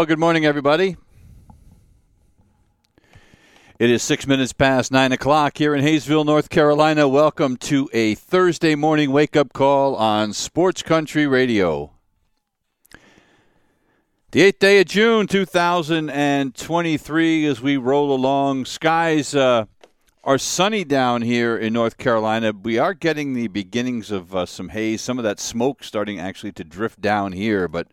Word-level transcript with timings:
Well, 0.00 0.06
good 0.06 0.18
morning, 0.18 0.46
everybody. 0.46 0.96
It 3.78 3.90
is 3.90 4.02
six 4.02 4.26
minutes 4.26 4.54
past 4.54 4.90
nine 4.90 5.12
o'clock 5.12 5.58
here 5.58 5.74
in 5.74 5.84
Hayesville, 5.84 6.24
North 6.24 6.48
Carolina. 6.48 7.06
Welcome 7.06 7.58
to 7.58 7.90
a 7.92 8.14
Thursday 8.14 8.74
morning 8.74 9.12
wake 9.12 9.36
up 9.36 9.52
call 9.52 9.94
on 9.96 10.32
Sports 10.32 10.82
Country 10.82 11.26
Radio. 11.26 11.92
The 14.30 14.40
eighth 14.40 14.60
day 14.60 14.80
of 14.80 14.86
June, 14.86 15.26
2023, 15.26 17.44
as 17.44 17.60
we 17.60 17.76
roll 17.76 18.10
along. 18.10 18.64
Skies 18.64 19.34
uh, 19.34 19.66
are 20.24 20.38
sunny 20.38 20.82
down 20.82 21.20
here 21.20 21.58
in 21.58 21.74
North 21.74 21.98
Carolina. 21.98 22.52
We 22.52 22.78
are 22.78 22.94
getting 22.94 23.34
the 23.34 23.48
beginnings 23.48 24.10
of 24.10 24.34
uh, 24.34 24.46
some 24.46 24.70
haze, 24.70 25.02
some 25.02 25.18
of 25.18 25.24
that 25.24 25.38
smoke 25.38 25.84
starting 25.84 26.18
actually 26.18 26.52
to 26.52 26.64
drift 26.64 27.02
down 27.02 27.32
here, 27.32 27.68
but 27.68 27.86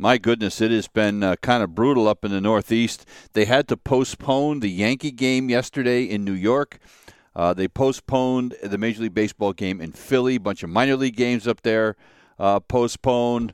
my 0.00 0.16
goodness, 0.16 0.62
it 0.62 0.70
has 0.70 0.88
been 0.88 1.22
uh, 1.22 1.36
kind 1.36 1.62
of 1.62 1.74
brutal 1.74 2.08
up 2.08 2.24
in 2.24 2.30
the 2.30 2.40
Northeast. 2.40 3.04
They 3.34 3.44
had 3.44 3.68
to 3.68 3.76
postpone 3.76 4.60
the 4.60 4.70
Yankee 4.70 5.10
game 5.10 5.50
yesterday 5.50 6.04
in 6.04 6.24
New 6.24 6.32
York. 6.32 6.78
Uh, 7.36 7.52
they 7.52 7.68
postponed 7.68 8.56
the 8.62 8.78
Major 8.78 9.02
League 9.02 9.14
Baseball 9.14 9.52
game 9.52 9.78
in 9.78 9.92
Philly. 9.92 10.36
A 10.36 10.40
bunch 10.40 10.62
of 10.62 10.70
minor 10.70 10.96
league 10.96 11.16
games 11.16 11.46
up 11.46 11.60
there 11.60 11.96
uh, 12.38 12.60
postponed. 12.60 13.52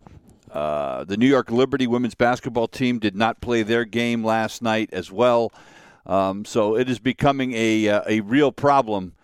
Uh, 0.48 1.02
the 1.02 1.16
New 1.16 1.26
York 1.26 1.50
Liberty 1.50 1.88
women's 1.88 2.14
basketball 2.14 2.68
team 2.68 3.00
did 3.00 3.16
not 3.16 3.40
play 3.40 3.64
their 3.64 3.84
game 3.84 4.24
last 4.24 4.62
night 4.62 4.88
as 4.92 5.10
well. 5.10 5.52
Um, 6.06 6.44
so 6.44 6.76
it 6.76 6.88
is 6.88 7.00
becoming 7.00 7.54
a, 7.54 7.88
uh, 7.88 8.02
a 8.06 8.20
real 8.20 8.52
problem 8.52 9.14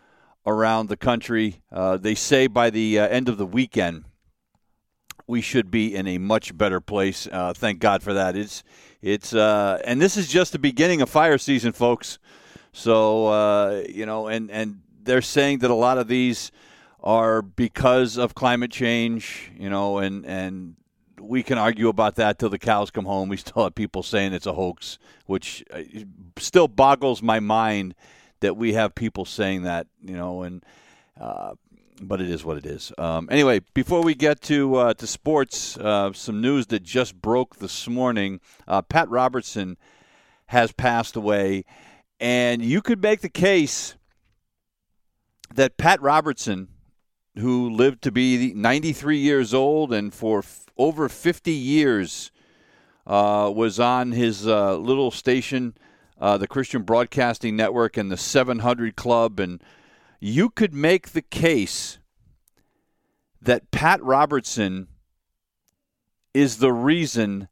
around 0.45 0.89
the 0.89 0.97
country. 0.97 1.63
Uh, 1.71 1.97
they 1.97 2.17
say 2.17 2.49
by 2.49 2.69
the 2.69 2.99
end 2.99 3.29
of 3.29 3.39
the 3.39 3.47
weekend, 3.47 4.07
we 5.27 5.41
should 5.41 5.71
be 5.71 5.95
in 5.95 6.07
a 6.07 6.19
much 6.19 6.57
better 6.57 6.81
place. 6.81 7.29
Uh, 7.31 7.53
thank 7.53 7.81
God 7.81 8.03
for 8.03 8.13
that. 8.13 8.37
It's 8.37 8.63
it's 9.01 9.35
uh, 9.35 9.81
and 9.85 10.01
this 10.01 10.17
is 10.17 10.29
just 10.29 10.53
the 10.53 10.59
beginning 10.59 11.03
of 11.03 11.11
fire 11.11 11.39
season, 11.39 11.73
folks. 11.73 12.19
So 12.73 13.27
uh, 13.27 13.83
you 13.89 14.07
know, 14.07 14.29
and 14.29 14.51
and 14.51 14.81
they're 15.03 15.23
saying 15.23 15.59
that 15.59 15.71
a 15.71 15.75
lot 15.75 15.99
of 15.99 16.09
these 16.09 16.53
are 17.03 17.43
because 17.43 18.17
of 18.17 18.35
climate 18.35 18.71
change. 18.71 19.51
You 19.59 19.71
know, 19.71 19.99
and 19.99 20.25
and 20.27 20.77
we 21.21 21.43
can 21.43 21.59
argue 21.59 21.89
about 21.89 22.17
that 22.17 22.39
till 22.39 22.51
the 22.51 22.59
cows 22.59 22.91
come 22.91 23.05
home. 23.05 23.29
We 23.29 23.37
still 23.37 23.65
have 23.65 23.75
people 23.75 24.03
saying 24.03 24.33
it's 24.33 24.47
a 24.47 24.53
hoax, 24.53 24.99
which 25.27 25.65
uh, 25.73 25.83
still 26.39 26.69
boggles 26.69 27.23
my 27.23 27.41
mind 27.41 27.95
that 28.41 28.57
we 28.57 28.73
have 28.75 28.95
people 28.95 29.25
saying 29.25 29.63
that. 29.63 29.87
You 30.01 30.17
know, 30.17 30.43
and 30.43 30.65
uh, 31.21 31.55
but 32.03 32.21
it 32.21 32.29
is 32.29 32.45
what 32.45 32.57
it 32.57 32.67
is. 32.67 32.93
Um, 32.99 33.29
anyway, 33.31 33.61
before 33.75 34.03
we 34.03 34.15
get 34.15 34.41
to 34.43 34.75
uh, 34.77 34.95
to 34.95 35.07
sports, 35.07 35.77
uh, 35.77 36.13
some 36.13 36.41
news 36.41 36.67
that 36.69 36.83
just 36.83 37.21
broke 37.21 37.57
this 37.57 37.89
morning: 37.89 38.41
uh, 38.67 38.83
Pat 38.83 39.09
Robertson 39.09 39.77
has 40.47 40.73
passed 40.73 41.17
away, 41.17 41.65
and 42.21 42.63
you 42.63 42.83
could 42.83 43.03
make 43.03 43.21
the 43.21 43.29
case 43.29 43.97
that 45.55 45.77
Pat 45.77 46.01
Robertson, 46.03 46.69
who 47.39 47.71
lived 47.71 48.03
to 48.03 48.13
be 48.13 48.53
93 48.55 49.19
years 49.19 49.55
old 49.55 49.93
and 49.93 50.13
for 50.13 50.41
f- 50.41 50.67
over 50.77 51.09
50 51.09 51.53
years 51.53 52.31
uh, 53.07 53.51
was 53.55 53.81
on 53.81 54.13
his 54.13 54.47
uh, 54.47 54.77
little 54.77 55.11
station, 55.11 55.75
uh, 56.21 56.39
the 56.39 56.47
Christian 56.47 56.83
Broadcasting 56.83 57.57
Network, 57.57 57.97
and 57.97 58.11
the 58.11 58.17
700 58.17 58.97
Club, 58.97 59.41
and 59.41 59.63
you 60.25 60.49
could 60.51 60.73
make 60.73 61.09
the 61.09 61.23
case 61.23 61.99
that 63.41 63.73
Pat 63.73 64.01
Robertson 64.05 64.87
is 66.33 66.59
the 66.59 66.73
reason 66.73 67.49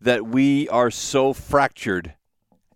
that 0.00 0.26
we 0.26 0.68
are 0.68 0.90
so 0.90 1.32
fractured 1.32 2.14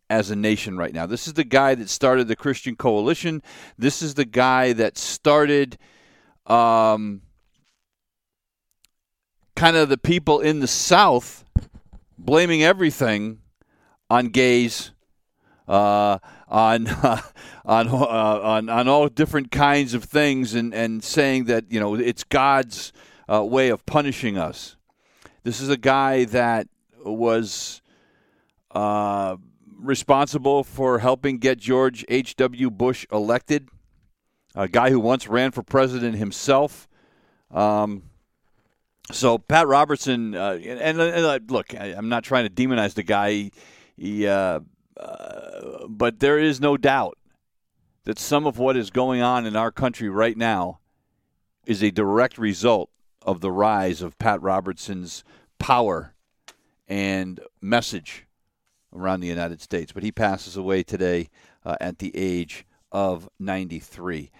as 0.08 0.30
a 0.30 0.36
nation 0.36 0.76
right 0.76 0.94
now. 0.94 1.06
This 1.06 1.26
is 1.26 1.34
the 1.34 1.42
guy 1.42 1.74
that 1.74 1.90
started 1.90 2.28
the 2.28 2.36
Christian 2.36 2.76
Coalition. 2.76 3.42
This 3.76 4.00
is 4.00 4.14
the 4.14 4.24
guy 4.24 4.74
that 4.74 4.96
started 4.96 5.76
um, 6.46 7.22
kind 9.56 9.76
of 9.76 9.88
the 9.88 9.98
people 9.98 10.38
in 10.38 10.60
the 10.60 10.68
South 10.68 11.44
blaming 12.16 12.62
everything 12.62 13.40
on 14.08 14.28
gays 14.28 14.92
uh, 15.72 16.18
on 16.48 16.86
uh, 16.86 17.22
on 17.64 17.88
uh, 17.88 17.92
on 17.94 18.68
on 18.68 18.88
all 18.88 19.08
different 19.08 19.50
kinds 19.50 19.94
of 19.94 20.04
things, 20.04 20.54
and 20.54 20.74
and 20.74 21.02
saying 21.02 21.44
that 21.44 21.64
you 21.70 21.80
know 21.80 21.94
it's 21.94 22.24
God's 22.24 22.92
uh, 23.32 23.42
way 23.42 23.70
of 23.70 23.84
punishing 23.86 24.36
us. 24.36 24.76
This 25.44 25.60
is 25.60 25.70
a 25.70 25.78
guy 25.78 26.24
that 26.26 26.68
was 27.04 27.80
uh, 28.72 29.36
responsible 29.78 30.62
for 30.62 30.98
helping 30.98 31.38
get 31.38 31.58
George 31.58 32.04
H. 32.08 32.36
W. 32.36 32.70
Bush 32.70 33.06
elected. 33.10 33.68
A 34.54 34.68
guy 34.68 34.90
who 34.90 35.00
once 35.00 35.26
ran 35.26 35.50
for 35.50 35.62
president 35.62 36.16
himself. 36.16 36.86
Um, 37.50 38.02
so 39.10 39.38
Pat 39.38 39.66
Robertson, 39.66 40.34
uh, 40.34 40.58
and, 40.62 41.00
and, 41.00 41.00
and, 41.00 41.50
look, 41.50 41.74
I, 41.74 41.86
am 41.86 42.10
not 42.10 42.22
trying 42.22 42.46
to 42.46 42.50
demonize 42.50 42.92
the 42.92 43.02
guy. 43.02 43.30
He, 43.30 43.52
he 43.96 44.26
uh, 44.26 44.60
uh, 44.98 45.86
but 45.88 46.20
there 46.20 46.38
is 46.38 46.60
no 46.60 46.76
doubt 46.76 47.18
that 48.04 48.18
some 48.18 48.46
of 48.46 48.58
what 48.58 48.76
is 48.76 48.90
going 48.90 49.22
on 49.22 49.46
in 49.46 49.56
our 49.56 49.70
country 49.70 50.08
right 50.08 50.36
now 50.36 50.78
is 51.66 51.82
a 51.82 51.90
direct 51.90 52.38
result 52.38 52.90
of 53.22 53.40
the 53.40 53.52
rise 53.52 54.02
of 54.02 54.18
Pat 54.18 54.42
Robertson's 54.42 55.22
power 55.58 56.14
and 56.88 57.40
message 57.60 58.26
around 58.92 59.20
the 59.20 59.28
United 59.28 59.60
States. 59.60 59.92
But 59.92 60.02
he 60.02 60.12
passes 60.12 60.56
away 60.56 60.82
today 60.82 61.30
uh, 61.64 61.76
at 61.80 61.98
the 61.98 62.14
age 62.16 62.66
of 62.90 63.28
93. 63.38 64.30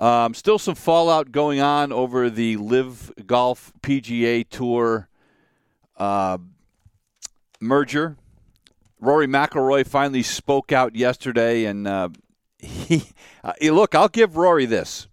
Um, 0.00 0.32
still 0.32 0.58
some 0.58 0.74
fallout 0.74 1.30
going 1.30 1.60
on 1.60 1.92
over 1.92 2.30
the 2.30 2.56
LIV 2.56 3.12
Golf 3.26 3.72
PGA 3.82 4.48
Tour 4.48 5.08
uh, 5.98 6.38
merger 7.60 8.16
Rory 9.00 9.26
McIlroy 9.26 9.86
finally 9.86 10.22
spoke 10.22 10.72
out 10.72 10.94
yesterday, 10.94 11.64
and 11.64 11.88
uh, 11.88 12.10
he 12.58 13.04
uh, 13.44 13.52
look. 13.62 13.94
I'll 13.94 14.08
give 14.08 14.36
Rory 14.36 14.66
this: 14.66 15.08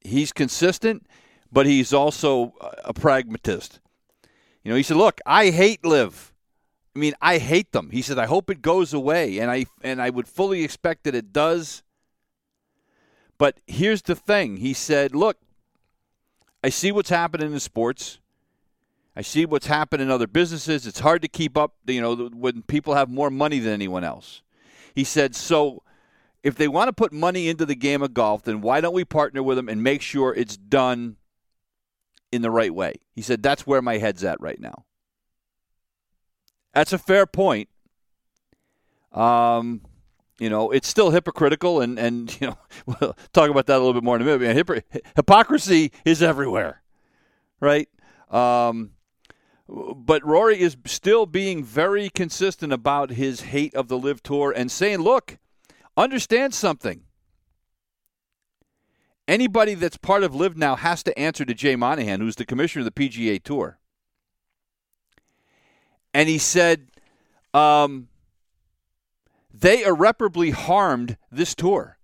he's 0.00 0.32
consistent, 0.32 1.06
but 1.52 1.66
he's 1.66 1.92
also 1.92 2.54
a 2.84 2.94
pragmatist. 2.94 3.80
You 4.62 4.70
know, 4.70 4.76
he 4.76 4.82
said, 4.84 4.96
"Look, 4.96 5.20
I 5.26 5.50
hate 5.50 5.84
LIV. 5.84 6.32
I 6.94 6.98
mean, 6.98 7.14
I 7.20 7.38
hate 7.38 7.72
them." 7.72 7.90
He 7.90 8.02
said, 8.02 8.18
"I 8.18 8.26
hope 8.26 8.50
it 8.50 8.62
goes 8.62 8.94
away, 8.94 9.38
and 9.38 9.50
I 9.50 9.66
and 9.82 10.00
I 10.00 10.10
would 10.10 10.28
fully 10.28 10.62
expect 10.62 11.04
that 11.04 11.14
it 11.14 11.32
does." 11.32 11.82
But 13.36 13.58
here's 13.66 14.02
the 14.02 14.14
thing: 14.14 14.58
he 14.58 14.72
said, 14.72 15.14
"Look, 15.14 15.38
I 16.62 16.68
see 16.68 16.92
what's 16.92 17.10
happening 17.10 17.52
in 17.52 17.60
sports." 17.60 18.20
I 19.18 19.22
see 19.22 19.44
what's 19.44 19.66
happened 19.66 20.00
in 20.00 20.12
other 20.12 20.28
businesses. 20.28 20.86
It's 20.86 21.00
hard 21.00 21.22
to 21.22 21.28
keep 21.28 21.58
up, 21.58 21.74
you 21.88 22.00
know, 22.00 22.14
when 22.28 22.62
people 22.62 22.94
have 22.94 23.10
more 23.10 23.30
money 23.30 23.58
than 23.58 23.72
anyone 23.72 24.04
else. 24.04 24.42
He 24.94 25.02
said, 25.02 25.34
so 25.34 25.82
if 26.44 26.54
they 26.54 26.68
want 26.68 26.86
to 26.86 26.92
put 26.92 27.12
money 27.12 27.48
into 27.48 27.66
the 27.66 27.74
game 27.74 28.00
of 28.00 28.14
golf, 28.14 28.44
then 28.44 28.60
why 28.60 28.80
don't 28.80 28.94
we 28.94 29.04
partner 29.04 29.42
with 29.42 29.56
them 29.56 29.68
and 29.68 29.82
make 29.82 30.02
sure 30.02 30.32
it's 30.32 30.56
done 30.56 31.16
in 32.30 32.42
the 32.42 32.50
right 32.52 32.72
way? 32.72 32.94
He 33.16 33.20
said, 33.20 33.42
that's 33.42 33.66
where 33.66 33.82
my 33.82 33.98
head's 33.98 34.22
at 34.22 34.40
right 34.40 34.60
now. 34.60 34.84
That's 36.72 36.92
a 36.92 36.98
fair 36.98 37.26
point. 37.26 37.68
Um, 39.10 39.80
you 40.38 40.48
know, 40.48 40.70
it's 40.70 40.86
still 40.86 41.10
hypocritical, 41.10 41.80
and, 41.80 41.98
and 41.98 42.40
you 42.40 42.46
know, 42.46 42.58
we'll 42.86 43.16
talk 43.32 43.50
about 43.50 43.66
that 43.66 43.78
a 43.78 43.80
little 43.80 43.94
bit 43.94 44.04
more 44.04 44.14
in 44.14 44.22
a 44.22 44.38
minute. 44.38 44.86
Hypocrisy 45.16 45.90
is 46.04 46.22
everywhere, 46.22 46.82
right? 47.58 47.88
Um, 48.30 48.92
but 49.68 50.24
Rory 50.24 50.60
is 50.60 50.76
still 50.86 51.26
being 51.26 51.62
very 51.62 52.08
consistent 52.08 52.72
about 52.72 53.10
his 53.10 53.42
hate 53.42 53.74
of 53.74 53.88
the 53.88 53.98
LIV 53.98 54.22
Tour 54.22 54.52
and 54.56 54.70
saying, 54.72 54.98
look, 55.00 55.38
Understand 55.98 56.54
something. 56.54 57.02
Anybody 59.26 59.74
that's 59.74 59.96
part 59.96 60.22
of 60.22 60.32
LIV 60.32 60.56
now 60.56 60.76
has 60.76 61.02
to 61.02 61.18
answer 61.18 61.44
to 61.44 61.52
Jay 61.52 61.74
Monahan, 61.74 62.20
who's 62.20 62.36
the 62.36 62.46
commissioner 62.46 62.86
of 62.86 62.94
the 62.94 63.08
PGA 63.08 63.42
Tour. 63.42 63.80
And 66.14 66.28
he 66.28 66.38
said 66.38 66.86
um, 67.52 68.06
they 69.52 69.82
irreparably 69.82 70.50
harmed 70.50 71.16
this 71.32 71.56
tour. 71.56 71.97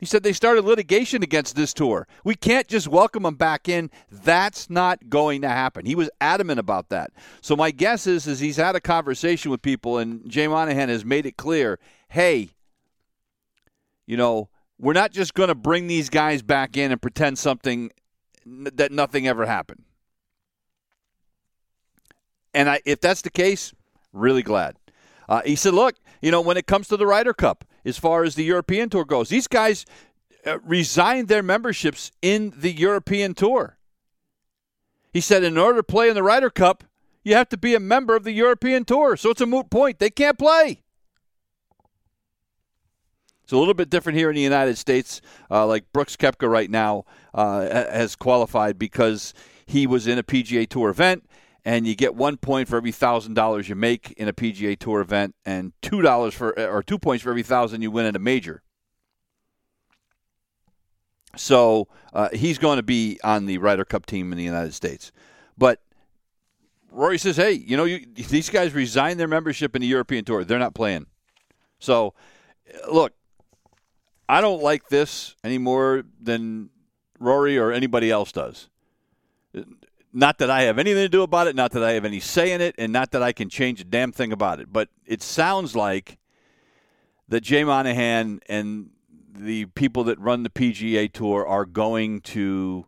He 0.00 0.06
said 0.06 0.22
they 0.22 0.32
started 0.32 0.64
litigation 0.64 1.24
against 1.24 1.56
this 1.56 1.74
tour. 1.74 2.06
We 2.22 2.36
can't 2.36 2.68
just 2.68 2.86
welcome 2.86 3.24
them 3.24 3.34
back 3.34 3.68
in. 3.68 3.90
That's 4.10 4.70
not 4.70 5.08
going 5.10 5.42
to 5.42 5.48
happen. 5.48 5.86
He 5.86 5.96
was 5.96 6.08
adamant 6.20 6.60
about 6.60 6.90
that. 6.90 7.10
So 7.40 7.56
my 7.56 7.72
guess 7.72 8.06
is, 8.06 8.26
is 8.26 8.38
he's 8.38 8.56
had 8.56 8.76
a 8.76 8.80
conversation 8.80 9.50
with 9.50 9.60
people, 9.60 9.98
and 9.98 10.28
Jay 10.30 10.46
Monahan 10.46 10.88
has 10.88 11.04
made 11.04 11.26
it 11.26 11.36
clear, 11.36 11.80
hey, 12.08 12.50
you 14.06 14.16
know, 14.16 14.48
we're 14.78 14.92
not 14.92 15.10
just 15.10 15.34
going 15.34 15.48
to 15.48 15.56
bring 15.56 15.88
these 15.88 16.08
guys 16.08 16.42
back 16.42 16.76
in 16.76 16.92
and 16.92 17.02
pretend 17.02 17.38
something 17.38 17.90
that 18.46 18.92
nothing 18.92 19.26
ever 19.26 19.46
happened. 19.46 19.82
And 22.54 22.70
I, 22.70 22.80
if 22.84 23.00
that's 23.00 23.22
the 23.22 23.30
case, 23.30 23.74
really 24.12 24.42
glad. 24.42 24.76
Uh, 25.28 25.42
he 25.44 25.56
said, 25.56 25.74
look, 25.74 25.96
you 26.22 26.30
know, 26.30 26.40
when 26.40 26.56
it 26.56 26.66
comes 26.66 26.88
to 26.88 26.96
the 26.96 27.06
Ryder 27.06 27.34
Cup, 27.34 27.64
as 27.88 27.98
far 27.98 28.24
as 28.24 28.34
the 28.34 28.44
European 28.44 28.90
Tour 28.90 29.04
goes, 29.04 29.28
these 29.28 29.48
guys 29.48 29.86
uh, 30.46 30.58
resigned 30.60 31.28
their 31.28 31.42
memberships 31.42 32.12
in 32.22 32.52
the 32.56 32.72
European 32.72 33.34
Tour. 33.34 33.78
He 35.12 35.20
said, 35.20 35.42
in 35.42 35.58
order 35.58 35.78
to 35.78 35.82
play 35.82 36.08
in 36.08 36.14
the 36.14 36.22
Ryder 36.22 36.50
Cup, 36.50 36.84
you 37.24 37.34
have 37.34 37.48
to 37.48 37.56
be 37.56 37.74
a 37.74 37.80
member 37.80 38.14
of 38.14 38.24
the 38.24 38.32
European 38.32 38.84
Tour. 38.84 39.16
So 39.16 39.30
it's 39.30 39.40
a 39.40 39.46
moot 39.46 39.70
point. 39.70 39.98
They 39.98 40.10
can't 40.10 40.38
play. 40.38 40.82
It's 43.42 43.52
a 43.52 43.56
little 43.56 43.74
bit 43.74 43.88
different 43.88 44.18
here 44.18 44.28
in 44.28 44.36
the 44.36 44.42
United 44.42 44.76
States. 44.76 45.22
Uh, 45.50 45.66
like 45.66 45.90
Brooks 45.92 46.16
Koepka 46.16 46.48
right 46.48 46.70
now 46.70 47.04
uh, 47.32 47.62
has 47.62 48.14
qualified 48.14 48.78
because 48.78 49.32
he 49.66 49.86
was 49.86 50.06
in 50.06 50.18
a 50.18 50.22
PGA 50.22 50.68
Tour 50.68 50.90
event, 50.90 51.27
and 51.68 51.86
you 51.86 51.94
get 51.94 52.14
one 52.14 52.38
point 52.38 52.66
for 52.66 52.78
every 52.78 52.92
thousand 52.92 53.34
dollars 53.34 53.68
you 53.68 53.74
make 53.74 54.12
in 54.12 54.26
a 54.26 54.32
PGA 54.32 54.78
Tour 54.78 55.02
event, 55.02 55.34
and 55.44 55.74
two 55.82 56.00
dollars 56.00 56.32
for 56.32 56.58
or 56.58 56.82
two 56.82 56.98
points 56.98 57.22
for 57.22 57.28
every 57.28 57.42
thousand 57.42 57.82
you 57.82 57.90
win 57.90 58.06
at 58.06 58.16
a 58.16 58.18
major. 58.18 58.62
So 61.36 61.88
uh, 62.14 62.30
he's 62.32 62.56
going 62.56 62.78
to 62.78 62.82
be 62.82 63.20
on 63.22 63.44
the 63.44 63.58
Ryder 63.58 63.84
Cup 63.84 64.06
team 64.06 64.32
in 64.32 64.38
the 64.38 64.44
United 64.44 64.72
States, 64.72 65.12
but 65.58 65.82
Rory 66.90 67.18
says, 67.18 67.36
"Hey, 67.36 67.52
you 67.52 67.76
know, 67.76 67.84
you, 67.84 68.06
these 68.14 68.48
guys 68.48 68.72
resign 68.72 69.18
their 69.18 69.28
membership 69.28 69.76
in 69.76 69.82
the 69.82 69.88
European 69.88 70.24
Tour. 70.24 70.44
They're 70.44 70.58
not 70.58 70.74
playing." 70.74 71.04
So, 71.80 72.14
look, 72.90 73.12
I 74.26 74.40
don't 74.40 74.62
like 74.62 74.88
this 74.88 75.36
any 75.44 75.58
more 75.58 76.04
than 76.18 76.70
Rory 77.20 77.58
or 77.58 77.72
anybody 77.72 78.10
else 78.10 78.32
does. 78.32 78.70
Not 80.12 80.38
that 80.38 80.50
I 80.50 80.62
have 80.62 80.78
anything 80.78 81.02
to 81.02 81.08
do 81.08 81.22
about 81.22 81.46
it, 81.48 81.56
not 81.56 81.72
that 81.72 81.84
I 81.84 81.92
have 81.92 82.04
any 82.04 82.20
say 82.20 82.52
in 82.52 82.60
it, 82.60 82.74
and 82.78 82.92
not 82.92 83.10
that 83.10 83.22
I 83.22 83.32
can 83.32 83.48
change 83.48 83.80
a 83.80 83.84
damn 83.84 84.12
thing 84.12 84.32
about 84.32 84.60
it. 84.60 84.72
But 84.72 84.88
it 85.06 85.22
sounds 85.22 85.76
like 85.76 86.18
that 87.28 87.42
Jay 87.42 87.62
Monahan 87.62 88.40
and 88.48 88.90
the 89.34 89.66
people 89.66 90.04
that 90.04 90.18
run 90.18 90.42
the 90.42 90.50
PGA 90.50 91.12
Tour 91.12 91.46
are 91.46 91.66
going 91.66 92.20
to 92.22 92.86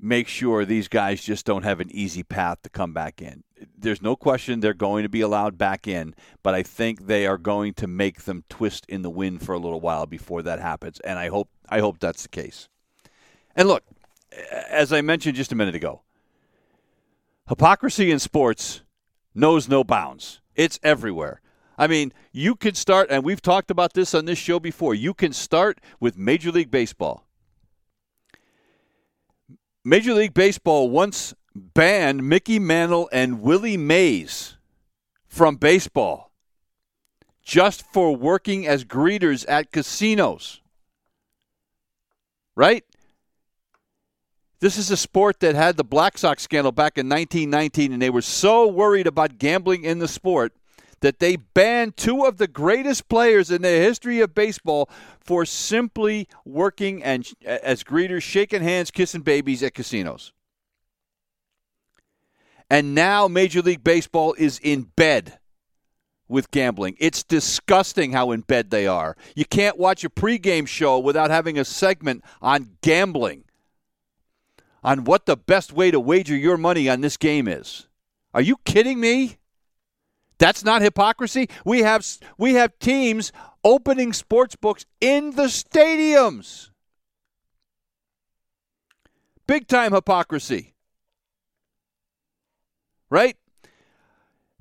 make 0.00 0.28
sure 0.28 0.64
these 0.64 0.88
guys 0.88 1.22
just 1.22 1.44
don't 1.44 1.64
have 1.64 1.80
an 1.80 1.90
easy 1.90 2.22
path 2.22 2.62
to 2.62 2.70
come 2.70 2.92
back 2.92 3.20
in. 3.20 3.42
There's 3.76 4.00
no 4.00 4.14
question 4.14 4.60
they're 4.60 4.74
going 4.74 5.02
to 5.02 5.08
be 5.08 5.20
allowed 5.20 5.58
back 5.58 5.88
in, 5.88 6.14
but 6.44 6.54
I 6.54 6.62
think 6.62 7.06
they 7.06 7.26
are 7.26 7.38
going 7.38 7.74
to 7.74 7.88
make 7.88 8.22
them 8.22 8.44
twist 8.48 8.86
in 8.88 9.02
the 9.02 9.10
wind 9.10 9.42
for 9.42 9.54
a 9.54 9.58
little 9.58 9.80
while 9.80 10.06
before 10.06 10.42
that 10.42 10.60
happens, 10.60 11.00
and 11.00 11.18
I 11.18 11.28
hope 11.28 11.48
I 11.68 11.80
hope 11.80 11.98
that's 11.98 12.22
the 12.22 12.28
case. 12.28 12.68
And 13.56 13.66
look, 13.66 13.82
as 14.70 14.92
I 14.92 15.00
mentioned 15.00 15.36
just 15.36 15.50
a 15.50 15.56
minute 15.56 15.74
ago, 15.74 16.02
hypocrisy 17.48 18.10
in 18.10 18.18
sports 18.18 18.82
knows 19.34 19.68
no 19.68 19.84
bounds. 19.84 20.40
It's 20.54 20.78
everywhere. 20.82 21.40
I 21.76 21.86
mean, 21.86 22.12
you 22.32 22.56
could 22.56 22.76
start, 22.76 23.08
and 23.10 23.24
we've 23.24 23.42
talked 23.42 23.70
about 23.70 23.94
this 23.94 24.14
on 24.14 24.24
this 24.24 24.38
show 24.38 24.58
before. 24.58 24.94
You 24.94 25.14
can 25.14 25.32
start 25.32 25.80
with 26.00 26.18
Major 26.18 26.50
League 26.50 26.70
Baseball 26.70 27.28
Major 29.88 30.12
League 30.12 30.34
Baseball 30.34 30.90
once 30.90 31.32
banned 31.54 32.28
Mickey 32.28 32.58
Mantle 32.58 33.08
and 33.10 33.40
Willie 33.40 33.78
Mays 33.78 34.58
from 35.26 35.56
baseball 35.56 36.30
just 37.42 37.82
for 37.90 38.14
working 38.14 38.66
as 38.66 38.84
greeters 38.84 39.46
at 39.48 39.72
casinos. 39.72 40.60
Right? 42.54 42.84
This 44.60 44.76
is 44.76 44.90
a 44.90 44.96
sport 44.96 45.38
that 45.40 45.54
had 45.54 45.76
the 45.76 45.84
Black 45.84 46.18
Sox 46.18 46.42
scandal 46.42 46.72
back 46.72 46.98
in 46.98 47.08
1919, 47.08 47.92
and 47.92 48.02
they 48.02 48.10
were 48.10 48.22
so 48.22 48.66
worried 48.66 49.06
about 49.06 49.38
gambling 49.38 49.84
in 49.84 50.00
the 50.00 50.08
sport 50.08 50.52
that 51.00 51.20
they 51.20 51.36
banned 51.36 51.96
two 51.96 52.24
of 52.24 52.38
the 52.38 52.48
greatest 52.48 53.08
players 53.08 53.52
in 53.52 53.62
the 53.62 53.68
history 53.68 54.20
of 54.20 54.34
baseball 54.34 54.90
for 55.20 55.44
simply 55.44 56.28
working 56.44 57.04
and 57.04 57.28
uh, 57.46 57.58
as 57.62 57.84
greeters, 57.84 58.22
shaking 58.22 58.62
hands, 58.62 58.90
kissing 58.90 59.20
babies 59.20 59.62
at 59.62 59.74
casinos. 59.74 60.32
And 62.68 62.94
now 62.94 63.28
Major 63.28 63.62
League 63.62 63.84
Baseball 63.84 64.34
is 64.36 64.58
in 64.58 64.82
bed 64.96 65.38
with 66.28 66.50
gambling. 66.50 66.96
It's 66.98 67.22
disgusting 67.22 68.12
how 68.12 68.32
in 68.32 68.42
bed 68.42 68.70
they 68.70 68.86
are. 68.86 69.16
You 69.34 69.46
can't 69.46 69.78
watch 69.78 70.04
a 70.04 70.10
pregame 70.10 70.66
show 70.66 70.98
without 70.98 71.30
having 71.30 71.58
a 71.58 71.64
segment 71.64 72.24
on 72.42 72.76
gambling, 72.82 73.44
on 74.88 75.04
what 75.04 75.26
the 75.26 75.36
best 75.36 75.70
way 75.70 75.90
to 75.90 76.00
wager 76.00 76.34
your 76.34 76.56
money 76.56 76.88
on 76.88 77.02
this 77.02 77.18
game 77.18 77.46
is. 77.46 77.86
Are 78.32 78.40
you 78.40 78.56
kidding 78.64 78.98
me? 78.98 79.36
That's 80.38 80.64
not 80.64 80.80
hypocrisy. 80.80 81.50
We 81.62 81.80
have 81.80 82.06
we 82.38 82.54
have 82.54 82.78
teams 82.78 83.30
opening 83.62 84.14
sports 84.14 84.56
books 84.56 84.86
in 84.98 85.32
the 85.32 85.44
stadiums. 85.44 86.70
Big 89.46 89.68
time 89.68 89.92
hypocrisy. 89.92 90.74
Right? 93.10 93.36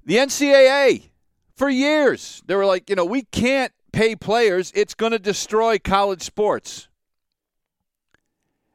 The 0.03 0.17
NCAA 0.17 1.07
for 1.55 1.69
years 1.69 2.43
they 2.47 2.55
were 2.55 2.65
like, 2.65 2.89
you 2.89 2.97
know, 2.97 3.05
we 3.05 3.21
can't 3.31 3.71
pay 3.93 4.13
players. 4.13 4.73
It's 4.75 4.93
going 4.93 5.13
to 5.13 5.19
destroy 5.19 5.79
college 5.79 6.23
sports. 6.23 6.89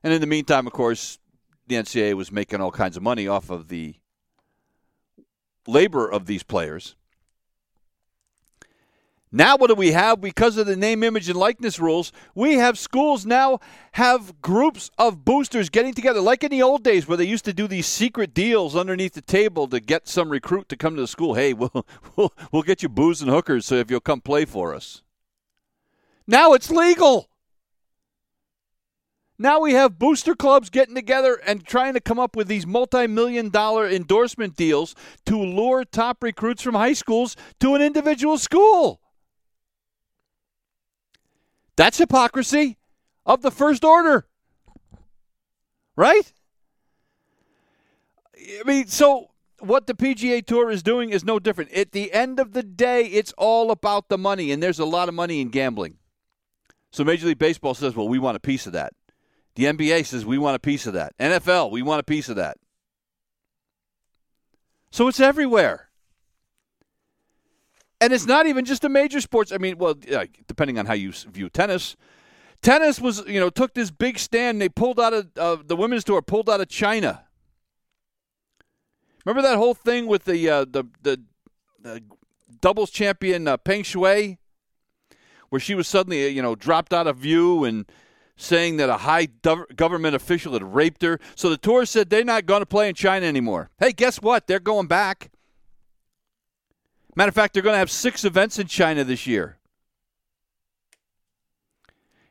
And 0.03 0.15
in 0.15 0.23
the 0.23 0.27
meantime, 0.27 0.67
of 0.67 0.73
course, 0.73 1.19
the 1.73 1.83
NCAA 1.83 2.14
was 2.14 2.31
making 2.31 2.61
all 2.61 2.71
kinds 2.71 2.97
of 2.97 3.02
money 3.02 3.26
off 3.26 3.50
of 3.50 3.69
the 3.69 3.95
labor 5.67 6.11
of 6.11 6.26
these 6.26 6.43
players. 6.43 6.97
Now, 9.35 9.57
what 9.57 9.69
do 9.69 9.75
we 9.75 9.93
have 9.93 10.21
because 10.21 10.59
of 10.59 10.67
the 10.67 10.76
name, 10.76 11.02
image, 11.02 11.31
and 11.31 11.38
likeness 11.38 11.81
rules? 11.81 12.12
We 12.35 12.55
have 12.55 12.79
schools 12.79 13.25
now 13.25 13.61
have 13.93 14.43
groups 14.43 14.91
of 14.99 15.25
boosters 15.25 15.71
getting 15.71 15.95
together, 15.95 16.21
like 16.21 16.45
in 16.45 16.50
the 16.50 16.61
old 16.61 16.85
days 16.85 17.09
where 17.09 17.17
they 17.17 17.25
used 17.25 17.47
to 17.47 17.55
do 17.55 17.67
these 17.67 17.87
secret 17.87 18.35
deals 18.35 18.76
underneath 18.76 19.14
the 19.14 19.23
table 19.23 19.67
to 19.69 19.81
get 19.81 20.07
some 20.07 20.29
recruit 20.29 20.69
to 20.69 20.76
come 20.76 20.97
to 20.97 21.00
the 21.00 21.07
school. 21.07 21.33
Hey, 21.33 21.52
we'll, 21.55 21.87
we'll, 22.14 22.35
we'll 22.52 22.62
get 22.62 22.83
you 22.83 22.91
booze 22.91 23.23
and 23.23 23.31
hookers 23.31 23.64
so 23.64 23.76
if 23.76 23.91
you'll 23.91 24.00
come 24.00 24.21
play 24.21 24.45
for 24.45 24.75
us. 24.75 25.00
Now 26.26 26.52
it's 26.52 26.71
legal. 26.71 27.31
Now 29.39 29.61
we 29.61 29.73
have 29.73 29.99
booster 29.99 30.35
clubs 30.35 30.71
getting 30.71 30.95
together 30.95 31.41
and 31.47 31.65
trying 31.67 31.95
to 31.95 32.01
come 32.01 32.19
up 32.19 32.37
with 32.37 32.49
these 32.49 32.67
multi 32.67 33.07
million 33.07 33.49
dollar 33.49 33.89
endorsement 33.89 34.57
deals 34.57 34.95
to 35.27 35.37
lure 35.37 35.85
top 35.85 36.23
recruits 36.23 36.62
from 36.62 36.75
high 36.75 36.93
schools 36.93 37.37
to 37.61 37.75
an 37.75 37.83
individual 37.83 38.39
school. 38.39 39.01
That's 41.77 41.99
hypocrisy 41.99 42.79
of 43.25 43.43
the 43.43 43.51
first 43.51 43.85
order. 43.85 44.27
Right? 45.97 46.33
I 48.37 48.62
mean, 48.65 48.87
so 48.87 49.31
what 49.61 49.87
the 49.87 49.95
PGA 49.95 50.45
Tour 50.45 50.71
is 50.71 50.83
doing 50.83 51.11
is 51.11 51.25
no 51.25 51.39
different. 51.39 51.73
At 51.73 51.93
the 51.93 52.12
end 52.12 52.41
of 52.41 52.53
the 52.53 52.62
day, 52.62 53.07
it's 53.07 53.33
all 53.39 53.71
about 53.71 54.09
the 54.09 54.19
money, 54.19 54.51
and 54.51 54.62
there's 54.62 54.79
a 54.79 54.85
lot 54.85 55.09
of 55.09 55.15
money 55.15 55.41
in 55.41 55.49
gambling. 55.49 55.99
So 56.91 57.05
Major 57.05 57.27
League 57.27 57.39
Baseball 57.39 57.75
says, 57.75 57.95
well, 57.95 58.09
we 58.09 58.19
want 58.19 58.37
a 58.37 58.41
piece 58.41 58.67
of 58.67 58.73
that. 58.73 58.93
The 59.55 59.65
NBA 59.65 60.07
says, 60.07 60.25
we 60.25 60.39
want 60.39 60.57
a 60.57 60.59
piece 60.59 60.87
of 60.87 60.95
that. 60.95 61.17
NFL, 61.19 61.71
we 61.71 61.83
want 61.83 62.01
a 62.01 62.05
piece 62.05 62.29
of 62.29 62.37
that. 62.37 62.57
So 64.91 65.09
it's 65.09 65.21
everywhere. 65.21 65.89
And 68.01 68.13
it's 68.13 68.27
not 68.27 68.47
even 68.47 68.65
just 68.65 68.85
a 68.85 68.89
major 68.89 69.21
sports. 69.21 69.53
I 69.53 69.59
mean, 69.59 69.79
well, 69.79 69.95
depending 70.47 70.79
on 70.79 70.87
how 70.87 70.95
you 70.95 71.13
view 71.13 71.49
tennis, 71.49 71.97
tennis 72.61 73.01
was 73.01 73.25
you 73.27 73.39
know 73.39 73.49
took 73.49 73.75
this 73.75 73.91
big 73.93 74.19
stand. 74.19 74.61
They 74.61 74.69
pulled 74.69 74.99
out 74.99 75.13
of 75.13 75.29
uh, 75.37 75.63
the 75.65 75.77
women's 75.77 76.03
tour, 76.03 76.21
pulled 76.21 76.51
out 76.51 76.61
of 76.61 76.69
China. 76.69 77.25
Remember 79.25 79.49
that 79.49 79.57
whole 79.57 79.75
thing 79.75 80.09
with 80.09 80.25
the 80.25 80.51
uh, 80.51 80.65
the, 80.69 80.85
the, 81.03 81.23
the 81.81 82.03
doubles 82.61 82.91
champion 82.91 83.47
uh, 83.47 83.57
Peng 83.57 83.85
Shuai? 83.85 84.39
where 85.53 85.61
she 85.61 85.75
was 85.75 85.87
suddenly, 85.87 86.29
you 86.29 86.41
know, 86.41 86.55
dropped 86.55 86.95
out 86.95 87.07
of 87.07 87.19
view 87.19 87.65
and 87.65 87.85
saying 88.43 88.77
that 88.77 88.89
a 88.89 88.99
high 88.99 89.27
government 89.77 90.15
official 90.15 90.53
had 90.55 90.75
raped 90.75 91.03
her. 91.03 91.21
So 91.35 91.49
the 91.49 91.57
tour 91.57 91.87
said 91.87 92.11
they're 92.11 92.25
not 92.25 92.47
going 92.47 92.61
to 92.61 92.67
play 92.67 92.89
in 92.89 92.95
China 92.95 93.27
anymore. 93.27 93.71
Hey, 93.79 93.93
guess 93.93 94.21
what? 94.21 94.47
They're 94.47 94.61
going 94.61 94.89
back. 94.89 95.31
Matter 97.15 97.29
of 97.29 97.35
fact, 97.35 97.55
they're 97.55 97.63
going 97.63 97.75
to 97.75 97.79
have 97.79 97.91
six 97.91 98.25
events 98.25 98.59
in 98.59 98.67
China 98.67 99.05
this 99.05 99.27
year. 99.27 99.59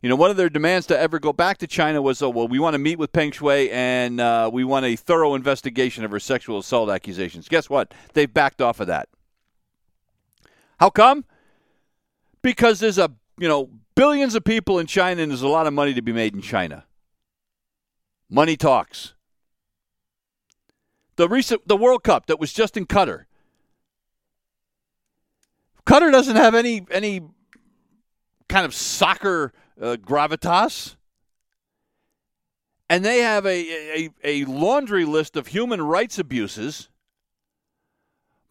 You 0.01 0.09
know, 0.09 0.15
one 0.15 0.31
of 0.31 0.37
their 0.37 0.49
demands 0.49 0.87
to 0.87 0.99
ever 0.99 1.19
go 1.19 1.31
back 1.31 1.59
to 1.59 1.67
China 1.67 2.01
was, 2.01 2.23
oh, 2.23 2.29
well, 2.29 2.47
we 2.47 2.57
want 2.57 2.73
to 2.73 2.79
meet 2.79 2.97
with 2.97 3.13
Peng 3.13 3.29
Shuai 3.29 3.71
and 3.71 4.19
uh, 4.19 4.49
we 4.51 4.63
want 4.63 4.83
a 4.83 4.95
thorough 4.95 5.35
investigation 5.35 6.03
of 6.03 6.09
her 6.09 6.19
sexual 6.19 6.57
assault 6.57 6.89
accusations. 6.89 7.47
Guess 7.47 7.69
what? 7.69 7.93
They've 8.13 8.33
backed 8.33 8.61
off 8.61 8.79
of 8.79 8.87
that. 8.87 9.09
How 10.79 10.89
come? 10.89 11.25
Because 12.41 12.79
there's 12.79 12.97
a, 12.97 13.11
you 13.41 13.47
know, 13.47 13.71
billions 13.95 14.35
of 14.35 14.43
people 14.43 14.77
in 14.77 14.85
China 14.85 15.23
and 15.23 15.31
there's 15.31 15.41
a 15.41 15.47
lot 15.47 15.65
of 15.65 15.73
money 15.73 15.95
to 15.95 16.01
be 16.01 16.13
made 16.13 16.35
in 16.35 16.41
China. 16.41 16.85
Money 18.29 18.55
talks. 18.55 19.15
The 21.15 21.27
recent 21.27 21.67
the 21.67 21.75
World 21.75 22.03
Cup 22.03 22.27
that 22.27 22.39
was 22.39 22.53
just 22.53 22.77
in 22.77 22.85
Qatar. 22.85 23.25
Qatar 25.87 26.11
doesn't 26.11 26.35
have 26.35 26.53
any 26.53 26.85
any 26.91 27.21
kind 28.47 28.63
of 28.63 28.75
soccer 28.75 29.51
uh, 29.81 29.97
gravitas. 29.99 30.95
And 32.91 33.03
they 33.03 33.19
have 33.19 33.45
a, 33.45 34.03
a, 34.03 34.09
a 34.23 34.45
laundry 34.45 35.05
list 35.05 35.35
of 35.35 35.47
human 35.47 35.81
rights 35.81 36.19
abuses. 36.19 36.89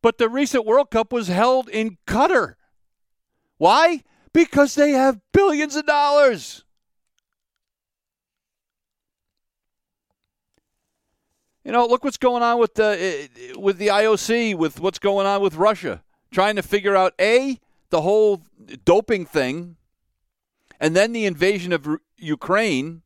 But 0.03 0.19
the 0.19 0.29
recent 0.31 0.67
World 0.67 0.91
Cup 0.91 1.13
was 1.13 1.29
held 1.29 1.69
in 1.69 1.99
Qatar. 2.07 2.55
Why? 3.59 4.03
Because 4.33 4.75
they 4.75 4.93
have 4.93 5.21
billions 5.33 5.77
of 5.77 5.87
dollars. 5.87 6.65
You 11.65 11.73
know, 11.73 11.87
look 11.87 12.05
what's 12.05 12.17
going 12.17 12.43
on 12.43 12.59
with 12.59 12.75
the 12.75 12.97
eh, 12.99 13.27
eh, 13.39 13.53
with 13.59 13.79
the 13.79 13.89
IOC, 13.89 14.57
with 14.57 14.81
what's 14.81 14.99
going 14.99 15.27
on 15.27 15.43
with 15.43 15.57
Russia, 15.57 16.03
trying 16.31 16.57
to 16.57 16.63
figure 16.63 16.97
out 16.97 17.13
a 17.21 17.61
the 17.91 18.01
whole 18.01 18.43
doping 18.85 19.27
thing 19.27 19.77
and 20.81 20.97
then 20.97 21.13
the 21.13 21.27
invasion 21.27 21.73
of 21.73 21.87
Ukraine. 22.17 23.03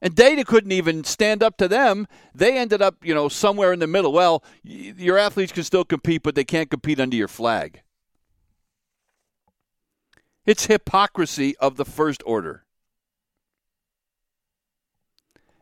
And 0.00 0.16
WADA 0.16 0.44
couldn't 0.44 0.72
even 0.72 1.04
stand 1.04 1.42
up 1.42 1.58
to 1.58 1.68
them. 1.68 2.06
They 2.34 2.56
ended 2.56 2.80
up, 2.80 3.04
you 3.04 3.14
know, 3.14 3.28
somewhere 3.28 3.72
in 3.72 3.80
the 3.80 3.86
middle. 3.86 4.12
Well, 4.12 4.42
your 4.62 5.18
athletes 5.18 5.52
can 5.52 5.64
still 5.64 5.84
compete, 5.84 6.22
but 6.22 6.34
they 6.34 6.44
can't 6.44 6.70
compete 6.70 7.00
under 7.00 7.16
your 7.16 7.28
flag. 7.28 7.82
It's 10.46 10.66
hypocrisy 10.66 11.56
of 11.58 11.76
the 11.76 11.84
first 11.84 12.22
order. 12.26 12.64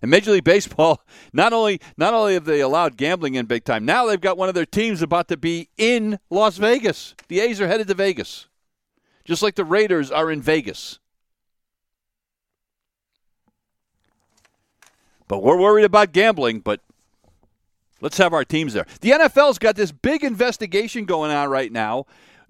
And 0.01 0.11
Major 0.11 0.31
League 0.31 0.45
Baseball, 0.45 1.03
not 1.33 1.53
only 1.53 1.81
not 1.97 2.15
only 2.15 2.35
have 2.35 2.45
they 2.45 2.61
allowed 2.61 2.97
gambling 2.97 3.35
in 3.35 3.47
big 3.47 3.65
time, 3.65 3.85
now 3.85 4.07
they've 4.07 4.21
got 4.21 4.39
one 4.39 4.49
of 4.49 4.55
their 4.55 4.67
teams 4.67 5.03
about 5.03 5.29
to 5.29 5.37
be 5.37 5.69
in 5.77 6.19
Las 6.31 6.57
Vegas. 6.57 7.15
The 7.27 7.41
A's 7.41 7.61
are 7.61 7.67
headed 7.67 7.89
to 7.89 7.95
Vegas 7.95 8.47
just 9.29 9.43
like 9.43 9.57
the 9.57 9.65
Raiders 9.65 10.11
are 10.11 10.31
in 10.31 10.41
Vegas. 10.41 10.99
But 15.29 15.43
we're 15.43 15.59
worried 15.59 15.85
about 15.85 16.13
gambling, 16.13 16.61
but 16.61 16.81
let's 18.01 18.17
have 18.17 18.33
our 18.33 18.47
teams 18.47 18.73
there. 18.73 18.87
The 19.03 19.11
NFL's 19.11 19.59
got 19.59 19.77
this 19.77 19.93
big 19.93 20.25
investigation 20.25 21.05
going 21.05 21.31
on 21.31 21.51
right 21.51 21.71
now 21.71 22.07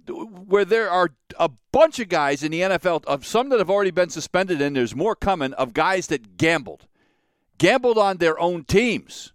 where 0.09 0.65
there 0.65 0.91
are 0.91 1.11
a 1.39 1.51
bunch 1.73 1.99
of 1.99 2.09
guys 2.09 2.43
in 2.43 2.53
the 2.53 2.61
NFL, 2.61 3.05
of 3.05 3.27
some 3.27 3.49
that 3.51 3.59
have 3.59 3.71
already 3.71 3.91
been 3.91 4.11
suspended, 4.11 4.61
and 4.61 4.77
there's 4.77 4.95
more 4.95 5.15
coming, 5.15 5.53
of 5.55 5.73
guys 5.73 6.09
that 6.09 6.37
gambled. 6.37 6.87
Gambled 7.59 7.99
on 7.99 8.19
their 8.19 8.39
own 8.39 8.65
teams. 8.65 9.33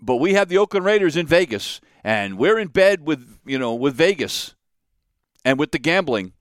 But 0.00 0.16
we 0.16 0.34
have 0.34 0.48
the 0.48 0.58
Oakland 0.58 0.84
Raiders 0.84 1.16
in 1.16 1.26
Vegas, 1.26 1.80
and 2.02 2.36
we're 2.36 2.58
in 2.58 2.68
bed 2.68 3.06
with 3.06 3.38
you 3.46 3.58
know 3.58 3.74
with 3.74 3.94
Vegas 3.94 4.54
and 5.44 5.58
with 5.58 5.70
the 5.70 5.78
gambling 5.78 6.32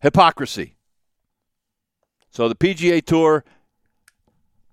hypocrisy. 0.00 0.76
So 2.30 2.48
the 2.48 2.54
PGA 2.54 3.04
Tour 3.04 3.44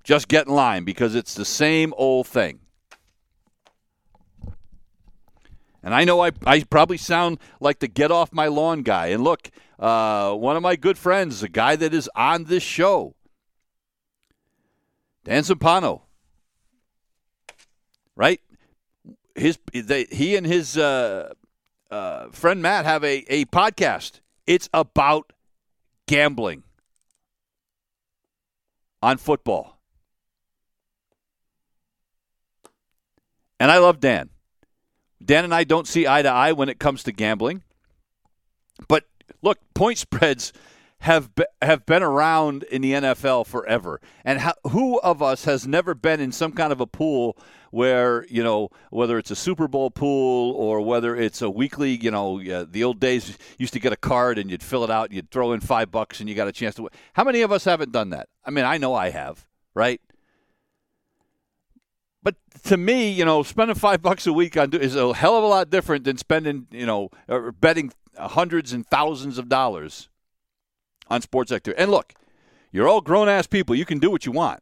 just 0.04 0.30
get 0.30 0.48
in 0.48 0.54
line 0.54 0.86
because 0.86 1.16
it's 1.16 1.34
the 1.34 1.44
same 1.44 1.94
old 1.98 2.28
thing. 2.28 2.60
And 5.88 5.96
I 5.96 6.04
know 6.04 6.20
I, 6.20 6.32
I 6.46 6.64
probably 6.64 6.98
sound 6.98 7.40
like 7.62 7.80
the 7.80 7.88
get 7.88 8.12
off 8.12 8.34
my 8.34 8.48
lawn 8.48 8.82
guy. 8.82 9.08
And 9.08 9.24
look, 9.24 9.50
uh, 9.80 10.34
one 10.34 10.58
of 10.58 10.62
my 10.62 10.76
good 10.76 10.98
friends, 10.98 11.42
a 11.44 11.48
guy 11.48 11.78
that 11.78 11.94
is 11.94 12.10
on 12.14 12.44
this 12.44 12.62
show, 12.62 13.16
Dan 15.24 15.44
Zampano, 15.44 16.02
right? 18.18 18.42
his 19.34 19.60
they, 19.72 20.04
he 20.12 20.36
and 20.36 20.46
his 20.46 20.78
uh, 20.78 21.34
uh, 21.90 22.28
friend 22.32 22.62
Matt 22.62 22.84
have 22.84 23.06
a, 23.06 23.24
a 23.30 23.46
podcast. 23.46 24.20
It's 24.46 24.68
about 24.74 25.32
gambling 26.06 26.64
on 29.02 29.16
football. 29.16 29.80
And 33.58 33.72
I 33.72 33.78
love 33.78 34.02
Dan. 34.02 34.32
Dan 35.24 35.44
and 35.44 35.54
I 35.54 35.64
don't 35.64 35.88
see 35.88 36.08
eye 36.08 36.22
to 36.22 36.30
eye 36.30 36.52
when 36.52 36.70
it 36.70 36.80
comes 36.80 37.04
to 37.04 37.12
gambling. 37.12 37.64
But 38.88 39.06
look, 39.42 39.60
point 39.74 39.98
spreads 39.98 40.54
have 41.00 41.34
be, 41.36 41.46
have 41.62 41.86
been 41.86 42.04
around 42.04 42.64
in 42.64 42.82
the 42.82 42.94
NFL 42.94 43.46
forever. 43.46 44.02
And 44.26 44.40
how, 44.40 44.54
who 44.72 45.00
of 45.00 45.22
us 45.22 45.46
has 45.46 45.68
never 45.68 45.94
been 45.94 46.20
in 46.20 46.32
some 46.32 46.52
kind 46.52 46.72
of 46.72 46.82
a 46.82 46.88
pool 46.88 47.38
where 47.70 48.26
you 48.30 48.44
know 48.44 48.70
whether 48.90 49.18
it's 49.18 49.30
a 49.30 49.36
Super 49.36 49.68
Bowl 49.68 49.92
pool 49.92 50.54
or 50.54 50.82
whether 50.82 51.16
it's 51.16 51.42
a 51.42 51.50
weekly, 51.50 51.92
you 51.92 52.12
know, 52.12 52.42
uh, 52.42 52.66
the 52.70 52.84
old 52.84 53.00
days 53.00 53.38
used 53.58 53.74
to 53.74 53.80
get 53.80 53.94
a 53.94 53.98
card 53.98 54.38
and 54.38 54.50
you'd 54.50 54.64
fill 54.64 54.84
it 54.84 54.90
out 54.90 55.10
and 55.10 55.16
you'd 55.16 55.30
throw 55.32 55.52
in 55.52 55.60
five 55.60 55.92
bucks 55.92 56.20
and 56.20 56.30
you 56.30 56.36
got 56.36 56.48
a 56.48 56.52
chance 56.52 56.76
to 56.76 56.84
win. 56.84 56.92
How 57.14 57.24
many 57.24 57.42
of 57.42 57.52
us 57.52 57.66
haven't 57.66 57.92
done 57.92 58.12
that? 58.12 58.30
I 58.46 58.52
mean, 58.52 58.66
I 58.66 58.78
know 58.78 58.94
I 58.94 59.10
have, 59.10 59.46
right? 59.74 60.02
But 62.24 62.36
to 62.66 62.78
me, 62.78 63.10
you 63.10 63.26
know, 63.26 63.44
spending 63.44 63.76
five 63.76 64.02
bucks 64.02 64.28
a 64.28 64.34
week 64.34 64.58
on 64.58 64.74
is 64.74 64.96
a 64.96 65.14
hell 65.14 65.38
of 65.38 65.44
a 65.44 65.48
lot 65.48 65.70
different 65.70 66.04
than 66.04 66.18
spending, 66.18 66.68
you 66.72 66.86
know, 66.86 67.10
betting 67.60 67.92
hundreds 68.18 68.74
and 68.74 68.86
thousands 68.88 69.38
of 69.38 69.48
dollars 69.50 70.10
on 71.10 71.22
sports 71.22 71.50
sector. 71.50 71.74
And 71.78 71.92
look, 71.92 72.14
you're 72.72 72.88
all 72.88 73.02
grown 73.02 73.30
ass 73.30 73.48
people. 73.48 73.76
You 73.76 73.86
can 73.86 74.00
do 74.00 74.12
what 74.12 74.26
you 74.26 74.32
want. 74.32 74.62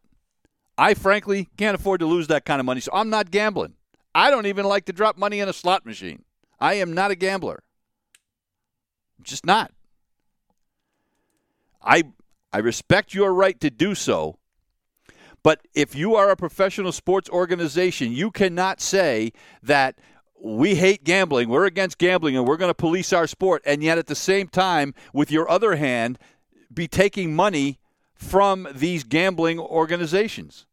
I 0.77 0.93
frankly 0.93 1.49
can't 1.57 1.75
afford 1.75 2.01
to 2.01 2.05
lose 2.05 2.27
that 2.27 2.45
kind 2.45 2.59
of 2.59 2.65
money, 2.65 2.81
so 2.81 2.91
I'm 2.93 3.09
not 3.09 3.31
gambling. 3.31 3.75
I 4.13 4.29
don't 4.29 4.45
even 4.45 4.65
like 4.65 4.85
to 4.85 4.93
drop 4.93 5.17
money 5.17 5.39
in 5.39 5.49
a 5.49 5.53
slot 5.53 5.85
machine. 5.85 6.23
I 6.59 6.75
am 6.75 6.93
not 6.93 7.11
a 7.11 7.15
gambler. 7.15 7.63
I'm 9.17 9.23
just 9.23 9.45
not. 9.45 9.71
I 11.81 12.03
I 12.51 12.59
respect 12.59 13.13
your 13.13 13.33
right 13.33 13.59
to 13.61 13.69
do 13.69 13.95
so. 13.95 14.37
But 15.45 15.61
if 15.75 15.93
you 15.93 16.15
are 16.15 16.31
a 16.31 16.35
professional 16.35 16.91
sports 16.91 17.29
organization, 17.29 18.11
you 18.11 18.31
cannot 18.31 18.81
say 18.81 19.31
that 19.61 19.95
we 20.41 20.73
hate 20.73 21.03
gambling, 21.03 21.49
we're 21.49 21.67
against 21.67 21.99
gambling, 21.99 22.35
and 22.35 22.47
we're 22.47 22.57
going 22.57 22.71
to 22.71 22.73
police 22.73 23.13
our 23.13 23.27
sport, 23.27 23.61
and 23.63 23.83
yet 23.83 23.99
at 23.99 24.07
the 24.07 24.15
same 24.15 24.47
time, 24.47 24.95
with 25.13 25.29
your 25.29 25.47
other 25.47 25.75
hand, 25.75 26.17
be 26.73 26.87
taking 26.87 27.35
money 27.35 27.77
from 28.15 28.67
these 28.73 29.03
gambling 29.03 29.59
organizations. 29.59 30.65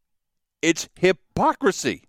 It's 0.62 0.88
hypocrisy. 0.94 2.04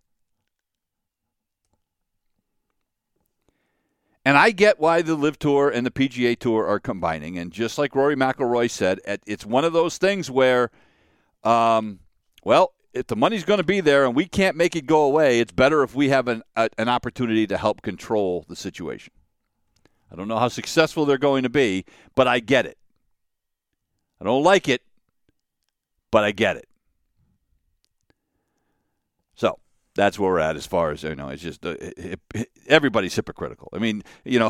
And 4.24 4.38
I 4.38 4.51
get 4.51 4.79
why 4.79 5.01
the 5.01 5.15
LIV 5.15 5.38
Tour 5.38 5.70
and 5.70 5.86
the 5.86 5.91
PGA 5.91 6.39
Tour 6.39 6.65
are 6.65 6.79
combining. 6.79 7.38
And 7.38 7.51
just 7.51 7.77
like 7.77 7.93
Rory 7.93 8.15
McIlroy 8.15 8.72
said, 8.72 9.01
it's 9.25 9.46
one 9.46 9.65
of 9.65 9.74
those 9.74 9.98
things 9.98 10.32
where, 10.32 10.72
um, 11.43 12.00
well, 12.43 12.73
if 12.93 13.07
the 13.07 13.15
money's 13.15 13.43
going 13.43 13.57
to 13.57 13.63
be 13.63 13.81
there 13.81 14.05
and 14.05 14.15
we 14.15 14.25
can't 14.25 14.55
make 14.55 14.75
it 14.75 14.85
go 14.85 15.03
away, 15.03 15.39
it's 15.39 15.51
better 15.51 15.83
if 15.83 15.95
we 15.95 16.09
have 16.09 16.27
an, 16.27 16.43
a, 16.55 16.69
an 16.77 16.89
opportunity 16.89 17.47
to 17.47 17.57
help 17.57 17.81
control 17.81 18.45
the 18.47 18.55
situation. 18.55 19.13
I 20.12 20.15
don't 20.15 20.27
know 20.27 20.38
how 20.38 20.50
successful 20.50 21.05
they're 21.05 21.17
going 21.17 21.43
to 21.43 21.50
be, 21.50 21.85
but 22.13 22.27
I 22.27 22.39
get 22.39 22.65
it. 22.67 22.77
I 24.21 24.25
don't 24.25 24.43
like 24.43 24.69
it, 24.69 24.83
but 26.12 26.23
I 26.23 26.31
get 26.31 26.55
it. 26.55 26.67
So 29.35 29.57
that's 29.95 30.17
where 30.17 30.31
we're 30.31 30.39
at 30.39 30.55
as 30.55 30.65
far 30.65 30.91
as 30.91 31.03
you 31.03 31.15
know. 31.15 31.29
It's 31.29 31.43
just 31.43 31.65
uh, 31.65 31.75
it, 31.79 32.19
it, 32.33 32.50
everybody's 32.67 33.15
hypocritical. 33.15 33.69
I 33.73 33.77
mean, 33.77 34.03
you 34.25 34.39
know, 34.39 34.50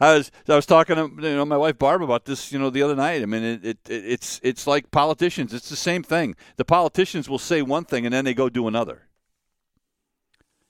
I 0.00 0.14
was 0.14 0.30
I 0.48 0.56
was 0.56 0.66
talking 0.66 0.96
to 0.96 1.02
you 1.28 1.36
know 1.36 1.44
my 1.44 1.56
wife 1.56 1.78
Barb 1.78 2.02
about 2.02 2.26
this 2.26 2.52
you 2.52 2.58
know 2.58 2.70
the 2.70 2.82
other 2.82 2.96
night. 2.96 3.22
I 3.22 3.26
mean, 3.26 3.42
it, 3.42 3.64
it 3.64 3.78
it's 3.88 4.40
it's 4.42 4.66
like 4.66 4.90
politicians. 4.90 5.54
It's 5.54 5.70
the 5.70 5.76
same 5.76 6.02
thing. 6.02 6.36
The 6.56 6.64
politicians 6.64 7.28
will 7.28 7.38
say 7.38 7.62
one 7.62 7.84
thing 7.84 8.04
and 8.04 8.12
then 8.12 8.24
they 8.24 8.34
go 8.34 8.48
do 8.48 8.68
another. 8.68 9.08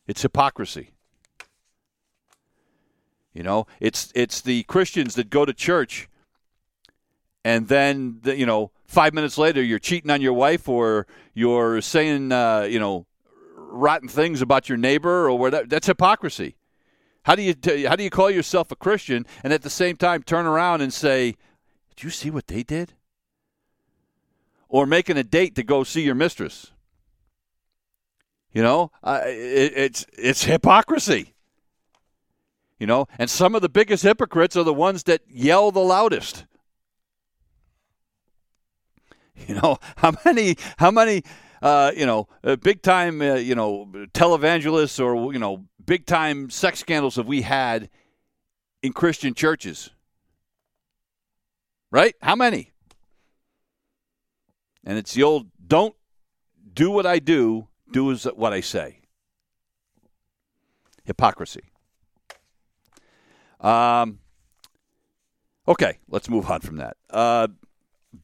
It's 0.07 0.23
hypocrisy. 0.23 0.93
You 3.33 3.43
know, 3.43 3.67
it's 3.81 4.13
it's 4.15 4.41
the 4.41 4.63
Christians 4.65 5.15
that 5.15 5.31
go 5.31 5.45
to 5.45 5.55
church 5.55 6.09
and 7.45 7.67
then 7.67 8.21
the, 8.23 8.37
you 8.37 8.47
know, 8.47 8.71
5 8.87 9.15
minutes 9.15 9.39
later 9.39 9.63
you're 9.63 9.81
cheating 9.81 10.11
on 10.11 10.21
your 10.21 10.35
wife 10.35 10.69
or 10.69 11.07
you're 11.35 11.81
saying 11.81 12.31
uh, 12.31 12.69
you 12.69 12.79
know, 12.79 13.07
rotten 13.73 14.09
things 14.09 14.43
about 14.43 14.69
your 14.69 14.79
neighbor 14.79 15.29
or 15.29 15.39
whatever. 15.39 15.67
That's 15.67 15.87
hypocrisy. 15.87 16.57
How 17.25 17.35
do 17.35 17.43
you 17.43 17.55
t- 17.55 17.85
how 17.85 17.97
do 17.97 18.03
you 18.03 18.11
call 18.11 18.31
yourself 18.31 18.71
a 18.71 18.77
Christian 18.77 19.27
and 19.43 19.53
at 19.53 19.63
the 19.63 19.71
same 19.71 19.97
time 19.97 20.23
turn 20.23 20.47
around 20.47 20.81
and 20.81 20.93
say, 20.93 21.37
"Did 21.91 22.03
you 22.03 22.11
see 22.11 22.31
what 22.31 22.49
they 22.49 22.63
did?" 22.63 22.95
Or 24.69 24.87
making 24.87 25.17
a 25.17 25.25
date 25.25 25.55
to 25.57 25.63
go 25.63 25.85
see 25.85 26.03
your 26.03 26.15
mistress. 26.15 26.73
You 28.53 28.63
know, 28.63 28.91
uh, 29.03 29.21
it, 29.25 29.73
it's 29.77 30.07
it's 30.19 30.45
hypocrisy. 30.45 31.35
You 32.79 32.87
know, 32.87 33.07
and 33.17 33.31
some 33.31 33.55
of 33.55 33.63
the 33.63 33.69
biggest 33.69 34.03
hypocrites 34.03 34.57
are 34.57 34.65
the 34.65 34.75
ones 34.75 35.05
that 35.05 35.23
yell 35.29 35.71
the 35.71 35.81
loudest. 35.81 36.47
You 39.47 39.55
know, 39.55 39.79
how 39.97 40.13
many 40.25 40.57
how 40.79 40.91
many 40.91 41.23
uh, 41.63 41.93
you 41.97 42.05
know, 42.05 42.29
uh, 42.43 42.57
big 42.57 42.83
time, 42.83 43.23
uh, 43.23 43.35
you 43.35 43.55
know, 43.55 43.87
televangelists 44.13 45.03
or, 45.03 45.33
you 45.33 45.39
know, 45.39 45.65
big 45.85 46.05
time 46.05 46.51
sex 46.51 46.81
scandals 46.81 47.17
have 47.17 47.29
we 47.29 47.43
had 47.43 47.89
in 48.83 48.93
Christian 48.93 49.33
churches? 49.33 49.91
Right? 51.93 52.17
How 52.21 52.35
many? 52.35 52.73
And 54.85 54.99
it's 54.99 55.15
the 55.15 55.23
old 55.23 55.47
don't 55.65 55.95
do 56.75 56.91
what 56.91 57.07
I 57.07 57.21
do, 57.21 57.69
do 57.93 58.11
as 58.11 58.25
what 58.25 58.53
I 58.53 58.61
say. 58.61 58.99
Hypocrisy. 61.05 61.63
Um, 63.61 64.19
okay, 65.69 65.99
let's 66.09 66.29
move 66.29 66.51
on 66.51 66.61
from 66.61 66.77
that. 66.79 66.97
Uh, 67.09 67.49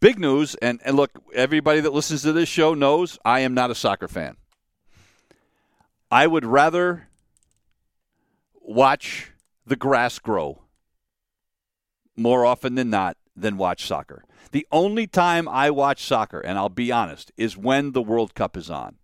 big 0.01 0.19
news, 0.19 0.55
and, 0.57 0.81
and 0.85 0.97
look, 0.97 1.11
everybody 1.35 1.81
that 1.81 1.93
listens 1.93 2.23
to 2.23 2.33
this 2.33 2.49
show 2.49 2.75
knows 2.75 3.19
I 3.25 3.41
am 3.41 3.55
not 3.55 3.71
a 3.71 3.75
soccer 3.75 4.09
fan. 4.09 4.37
I 6.11 6.27
would 6.27 6.45
rather 6.45 7.09
watch 8.61 9.33
the 9.67 9.77
grass 9.77 10.19
grow 10.19 10.63
more 12.17 12.45
often 12.45 12.75
than 12.75 12.91
not 12.91 13.17
than 13.37 13.57
watch 13.57 13.87
soccer. 13.87 14.25
The 14.51 14.67
only 14.73 15.07
time 15.07 15.49
I 15.49 15.71
watch 15.71 16.05
soccer, 16.05 16.41
and 16.41 16.59
I'll 16.59 16.69
be 16.69 16.91
honest, 16.91 17.31
is 17.37 17.57
when 17.57 17.93
the 17.93 18.03
World 18.03 18.35
Cup 18.35 18.57
is 18.57 18.71
on. 18.71 18.97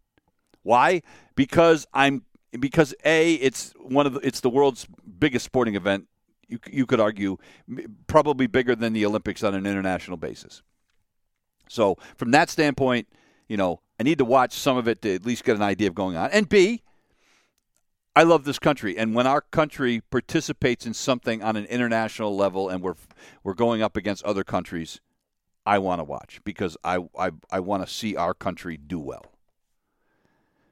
Why? 0.63 1.03
Because 1.35 1.87
I'm 1.93 2.23
because 2.59 2.95
a 3.05 3.35
it's 3.35 3.73
one 3.79 4.07
of 4.07 4.15
the, 4.15 4.21
it's 4.21 4.41
the 4.41 4.51
world's 4.51 4.87
biggest 5.19 5.45
sporting 5.45 5.75
event. 5.75 6.09
You 6.49 6.59
you 6.71 6.87
could 6.87 7.01
argue 7.01 7.37
probably 8.07 8.47
bigger 8.47 8.75
than 8.75 8.93
the 8.93 9.05
Olympics 9.05 9.43
on 9.43 9.55
an 9.55 9.67
international 9.67 10.17
basis. 10.17 10.63
So 11.69 11.97
from 12.17 12.31
that 12.33 12.51
standpoint, 12.51 13.09
you 13.49 13.57
know, 13.57 13.81
I 13.99 14.03
need 14.03 14.19
to 14.19 14.25
watch 14.25 14.53
some 14.53 14.77
of 14.77 14.89
it 14.89 15.03
to 15.03 15.15
at 15.15 15.25
least 15.25 15.45
get 15.45 15.57
an 15.57 15.63
idea 15.63 15.89
of 15.89 15.95
going 15.95 16.17
on. 16.17 16.31
And 16.31 16.49
B, 16.49 16.83
I 18.17 18.23
love 18.23 18.45
this 18.45 18.61
country, 18.61 18.97
and 18.97 19.13
when 19.13 19.27
our 19.27 19.41
country 19.41 20.01
participates 20.11 20.87
in 20.87 20.95
something 20.95 21.43
on 21.43 21.57
an 21.57 21.65
international 21.65 22.37
level, 22.37 22.69
and 22.69 22.81
we're 22.81 22.95
we're 23.43 23.55
going 23.55 23.83
up 23.83 23.97
against 23.97 24.23
other 24.25 24.45
countries, 24.45 25.01
I 25.67 25.79
want 25.79 25.99
to 25.99 26.05
watch 26.05 26.41
because 26.45 26.77
I 26.85 26.99
I, 27.19 27.31
I 27.51 27.59
want 27.59 27.85
to 27.85 27.93
see 27.93 28.15
our 28.15 28.33
country 28.33 28.77
do 28.77 29.01
well. 29.01 29.27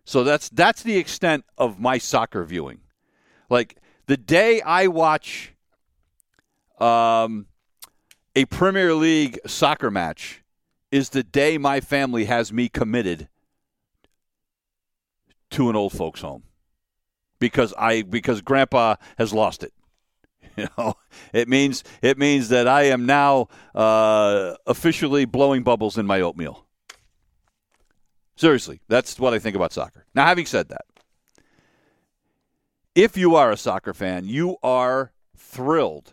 So 0.05 0.23
that's 0.23 0.49
that's 0.51 0.85
the 0.85 0.97
extent 0.97 1.45
of 1.59 1.81
my 1.81 1.99
soccer 1.99 2.45
viewing. 2.45 2.81
Like 3.51 3.77
the 4.07 4.17
day 4.17 4.61
I 4.61 4.87
watch 4.87 5.53
um, 6.79 7.47
a 8.37 8.45
Premier 8.47 8.95
League 8.95 9.41
soccer 9.47 9.91
match 9.91 10.42
is 10.93 11.09
the 11.09 11.25
day 11.25 11.59
my 11.59 11.81
family 11.81 12.27
has 12.27 12.53
me 12.53 12.69
committed 12.69 13.29
to 15.51 15.69
an 15.69 15.75
old 15.75 15.93
folks 15.93 16.21
home 16.21 16.45
because 17.41 17.75
I 17.79 18.03
because 18.03 18.43
grandpa 18.43 18.97
has 19.19 19.33
lost 19.33 19.65
it. 19.65 19.73
You 20.55 20.67
know, 20.77 20.97
it 21.33 21.49
means 21.49 21.83
it 22.03 22.19
means 22.19 22.51
that 22.51 22.69
I 22.69 22.83
am 22.83 23.07
now 23.07 23.49
uh, 23.75 24.55
officially 24.67 25.25
blowing 25.25 25.63
bubbles 25.63 25.97
in 25.97 26.05
my 26.05 26.21
oatmeal. 26.21 26.67
Seriously, 28.37 28.83
that's 28.87 29.19
what 29.19 29.33
I 29.33 29.39
think 29.39 29.57
about 29.57 29.73
soccer. 29.73 30.05
Now, 30.15 30.27
having 30.27 30.45
said 30.45 30.69
that, 30.69 30.85
if 32.95 33.17
you 33.17 33.35
are 33.35 33.51
a 33.51 33.57
soccer 33.57 33.95
fan, 33.95 34.27
you 34.27 34.59
are 34.63 35.13
thrilled 35.35 36.13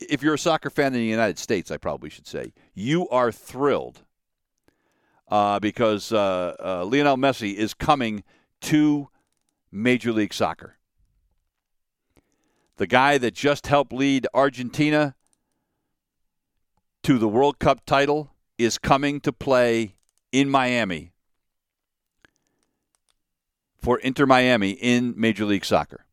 if 0.00 0.22
you're 0.22 0.34
a 0.34 0.38
soccer 0.38 0.70
fan 0.70 0.88
in 0.88 1.00
the 1.00 1.04
United 1.06 1.38
States, 1.38 1.70
I 1.70 1.76
probably 1.76 2.10
should 2.10 2.26
say, 2.26 2.52
you 2.76 3.08
are 3.08 3.32
thrilled 3.32 4.02
uh, 5.28 5.58
because 5.58 6.12
uh, 6.12 6.54
uh, 6.62 6.84
Lionel 6.84 7.16
Messi 7.16 7.54
is 7.54 7.74
coming 7.74 8.22
to 8.60 9.08
Major 9.72 10.12
League 10.12 10.34
Soccer. 10.34 10.76
The 12.76 12.86
guy 12.86 13.18
that 13.18 13.34
just 13.34 13.66
helped 13.66 13.92
lead 13.92 14.26
Argentina 14.34 15.16
to 17.02 17.18
the 17.18 17.28
World 17.28 17.58
Cup 17.58 17.84
title 17.86 18.30
is 18.58 18.76
coming 18.78 19.20
to 19.20 19.32
play 19.32 19.96
in 20.30 20.50
Miami 20.50 21.12
for 23.78 23.98
Inter 24.00 24.26
Miami 24.26 24.72
in 24.72 25.14
Major 25.16 25.46
League 25.46 25.64
Soccer. 25.64 26.05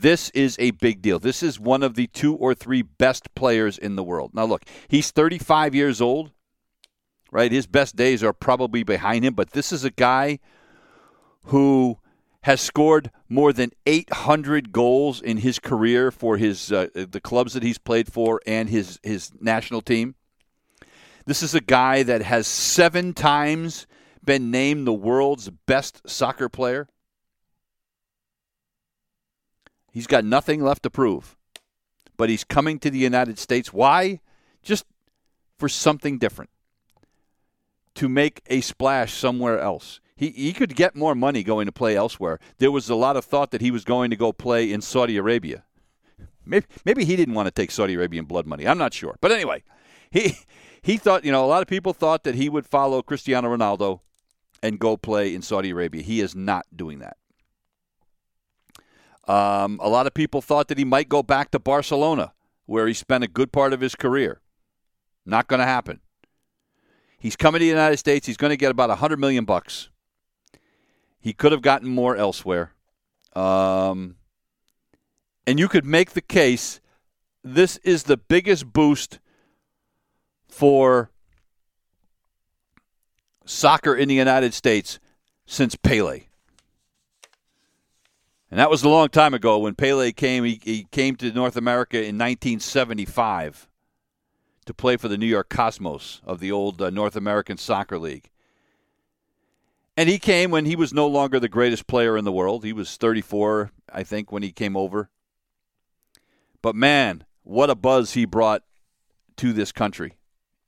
This 0.00 0.30
is 0.30 0.56
a 0.60 0.70
big 0.72 1.02
deal. 1.02 1.18
This 1.18 1.42
is 1.42 1.58
one 1.58 1.82
of 1.82 1.96
the 1.96 2.06
two 2.06 2.34
or 2.34 2.54
three 2.54 2.82
best 2.82 3.34
players 3.34 3.76
in 3.76 3.96
the 3.96 4.04
world. 4.04 4.30
Now, 4.32 4.44
look, 4.44 4.64
he's 4.86 5.10
35 5.10 5.74
years 5.74 6.00
old, 6.00 6.30
right? 7.32 7.50
His 7.50 7.66
best 7.66 7.96
days 7.96 8.22
are 8.22 8.32
probably 8.32 8.84
behind 8.84 9.24
him, 9.24 9.34
but 9.34 9.50
this 9.50 9.72
is 9.72 9.84
a 9.84 9.90
guy 9.90 10.38
who 11.46 11.98
has 12.42 12.60
scored 12.60 13.10
more 13.28 13.52
than 13.52 13.72
800 13.86 14.70
goals 14.70 15.20
in 15.20 15.38
his 15.38 15.58
career 15.58 16.12
for 16.12 16.36
his 16.36 16.70
uh, 16.70 16.86
the 16.94 17.20
clubs 17.20 17.54
that 17.54 17.64
he's 17.64 17.78
played 17.78 18.12
for 18.12 18.40
and 18.46 18.68
his 18.68 19.00
his 19.02 19.32
national 19.40 19.80
team. 19.80 20.14
This 21.26 21.42
is 21.42 21.54
a 21.54 21.60
guy 21.60 22.04
that 22.04 22.22
has 22.22 22.46
seven 22.46 23.14
times 23.14 23.88
been 24.24 24.52
named 24.52 24.86
the 24.86 24.94
world's 24.94 25.50
best 25.66 26.08
soccer 26.08 26.48
player. 26.48 26.88
He's 29.92 30.06
got 30.06 30.24
nothing 30.24 30.62
left 30.62 30.82
to 30.84 30.90
prove. 30.90 31.36
But 32.16 32.28
he's 32.28 32.44
coming 32.44 32.78
to 32.80 32.90
the 32.90 32.98
United 32.98 33.38
States. 33.38 33.72
Why? 33.72 34.20
Just 34.62 34.84
for 35.56 35.68
something 35.68 36.18
different. 36.18 36.50
To 37.94 38.08
make 38.08 38.42
a 38.48 38.60
splash 38.60 39.14
somewhere 39.14 39.58
else. 39.58 40.00
He, 40.16 40.30
he 40.30 40.52
could 40.52 40.74
get 40.74 40.96
more 40.96 41.14
money 41.14 41.44
going 41.44 41.66
to 41.66 41.72
play 41.72 41.96
elsewhere. 41.96 42.40
There 42.58 42.72
was 42.72 42.90
a 42.90 42.96
lot 42.96 43.16
of 43.16 43.24
thought 43.24 43.52
that 43.52 43.60
he 43.60 43.70
was 43.70 43.84
going 43.84 44.10
to 44.10 44.16
go 44.16 44.32
play 44.32 44.72
in 44.72 44.80
Saudi 44.80 45.16
Arabia. 45.16 45.64
Maybe, 46.44 46.66
maybe 46.84 47.04
he 47.04 47.14
didn't 47.14 47.34
want 47.34 47.46
to 47.46 47.52
take 47.52 47.70
Saudi 47.70 47.94
Arabian 47.94 48.24
blood 48.24 48.46
money. 48.46 48.66
I'm 48.66 48.78
not 48.78 48.94
sure. 48.94 49.16
But 49.20 49.30
anyway, 49.32 49.62
he 50.10 50.38
he 50.82 50.96
thought, 50.96 51.24
you 51.24 51.30
know, 51.30 51.44
a 51.44 51.46
lot 51.46 51.62
of 51.62 51.68
people 51.68 51.92
thought 51.92 52.24
that 52.24 52.34
he 52.34 52.48
would 52.48 52.66
follow 52.66 53.02
Cristiano 53.02 53.54
Ronaldo 53.54 54.00
and 54.62 54.78
go 54.78 54.96
play 54.96 55.34
in 55.34 55.42
Saudi 55.42 55.70
Arabia. 55.70 56.02
He 56.02 56.20
is 56.20 56.34
not 56.34 56.66
doing 56.74 56.98
that. 57.00 57.16
Um, 59.28 59.78
a 59.82 59.88
lot 59.88 60.06
of 60.06 60.14
people 60.14 60.40
thought 60.40 60.68
that 60.68 60.78
he 60.78 60.84
might 60.84 61.08
go 61.08 61.22
back 61.22 61.50
to 61.50 61.58
Barcelona, 61.58 62.32
where 62.64 62.86
he 62.86 62.94
spent 62.94 63.22
a 63.22 63.28
good 63.28 63.52
part 63.52 63.74
of 63.74 63.80
his 63.80 63.94
career. 63.94 64.40
Not 65.26 65.46
going 65.46 65.60
to 65.60 65.66
happen. 65.66 66.00
He's 67.18 67.36
coming 67.36 67.58
to 67.58 67.64
the 67.64 67.68
United 67.68 67.98
States. 67.98 68.26
He's 68.26 68.38
going 68.38 68.50
to 68.50 68.56
get 68.56 68.70
about 68.70 68.90
a 68.90 68.94
hundred 68.96 69.18
million 69.18 69.44
bucks. 69.44 69.90
He 71.20 71.34
could 71.34 71.52
have 71.52 71.62
gotten 71.62 71.88
more 71.88 72.16
elsewhere, 72.16 72.72
um, 73.34 74.16
and 75.46 75.58
you 75.58 75.68
could 75.68 75.84
make 75.84 76.12
the 76.12 76.22
case 76.22 76.80
this 77.44 77.76
is 77.78 78.04
the 78.04 78.16
biggest 78.16 78.72
boost 78.72 79.18
for 80.46 81.10
soccer 83.44 83.94
in 83.94 84.08
the 84.08 84.14
United 84.14 84.54
States 84.54 84.98
since 85.44 85.74
Pele. 85.74 86.27
And 88.50 88.58
that 88.58 88.70
was 88.70 88.82
a 88.82 88.88
long 88.88 89.08
time 89.08 89.34
ago 89.34 89.58
when 89.58 89.74
Pele 89.74 90.12
came. 90.12 90.44
He, 90.44 90.60
he 90.62 90.86
came 90.90 91.16
to 91.16 91.32
North 91.32 91.56
America 91.56 91.98
in 91.98 92.16
1975 92.16 93.68
to 94.64 94.74
play 94.74 94.96
for 94.96 95.08
the 95.08 95.18
New 95.18 95.26
York 95.26 95.48
Cosmos 95.48 96.20
of 96.24 96.40
the 96.40 96.52
old 96.52 96.80
uh, 96.80 96.90
North 96.90 97.16
American 97.16 97.58
Soccer 97.58 97.98
League. 97.98 98.30
And 99.96 100.08
he 100.08 100.18
came 100.18 100.50
when 100.50 100.64
he 100.64 100.76
was 100.76 100.94
no 100.94 101.06
longer 101.06 101.40
the 101.40 101.48
greatest 101.48 101.86
player 101.86 102.16
in 102.16 102.24
the 102.24 102.32
world. 102.32 102.64
He 102.64 102.72
was 102.72 102.96
34, 102.96 103.72
I 103.92 104.04
think, 104.04 104.30
when 104.30 104.42
he 104.42 104.52
came 104.52 104.76
over. 104.76 105.10
But 106.62 106.76
man, 106.76 107.24
what 107.42 107.70
a 107.70 107.74
buzz 107.74 108.12
he 108.12 108.24
brought 108.24 108.62
to 109.36 109.52
this 109.52 109.72
country 109.72 110.14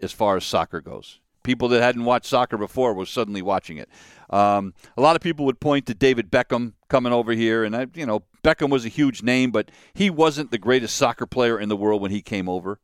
as 0.00 0.12
far 0.12 0.36
as 0.36 0.44
soccer 0.44 0.80
goes. 0.80 1.20
People 1.50 1.66
that 1.70 1.82
hadn't 1.82 2.04
watched 2.04 2.26
soccer 2.26 2.56
before 2.56 2.94
were 2.94 3.04
suddenly 3.04 3.42
watching 3.42 3.76
it. 3.76 3.88
Um, 4.30 4.72
a 4.96 5.00
lot 5.00 5.16
of 5.16 5.20
people 5.20 5.44
would 5.46 5.58
point 5.58 5.84
to 5.86 5.94
David 5.94 6.30
Beckham 6.30 6.74
coming 6.88 7.12
over 7.12 7.32
here, 7.32 7.64
and 7.64 7.74
I, 7.74 7.88
you 7.92 8.06
know 8.06 8.22
Beckham 8.44 8.70
was 8.70 8.84
a 8.84 8.88
huge 8.88 9.24
name, 9.24 9.50
but 9.50 9.68
he 9.92 10.10
wasn't 10.10 10.52
the 10.52 10.58
greatest 10.58 10.94
soccer 10.94 11.26
player 11.26 11.58
in 11.58 11.68
the 11.68 11.74
world 11.74 12.02
when 12.02 12.12
he 12.12 12.22
came 12.22 12.48
over. 12.48 12.78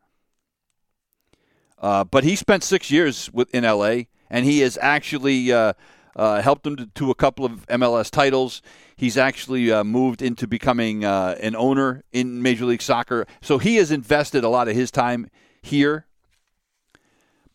Uh, 1.78 2.02
but 2.02 2.24
he 2.24 2.34
spent 2.34 2.64
six 2.64 2.90
years 2.90 3.32
with, 3.32 3.54
in 3.54 3.62
LA, 3.62 4.06
and 4.28 4.44
he 4.44 4.58
has 4.62 4.76
actually 4.82 5.52
uh, 5.52 5.74
uh, 6.16 6.42
helped 6.42 6.64
them 6.64 6.74
to, 6.74 6.86
to, 6.86 7.12
a 7.12 7.14
couple 7.14 7.44
of 7.44 7.64
MLS 7.68 8.10
titles. 8.10 8.62
He's 8.96 9.16
actually 9.16 9.70
uh, 9.70 9.84
moved 9.84 10.22
into 10.22 10.48
becoming 10.48 11.04
uh, 11.04 11.36
an 11.40 11.54
owner 11.54 12.02
in 12.10 12.42
Major 12.42 12.64
League 12.64 12.82
Soccer. 12.82 13.28
So 13.40 13.58
he 13.58 13.76
has 13.76 13.92
invested 13.92 14.42
a 14.42 14.48
lot 14.48 14.66
of 14.66 14.74
his 14.74 14.90
time 14.90 15.30
here. 15.62 16.05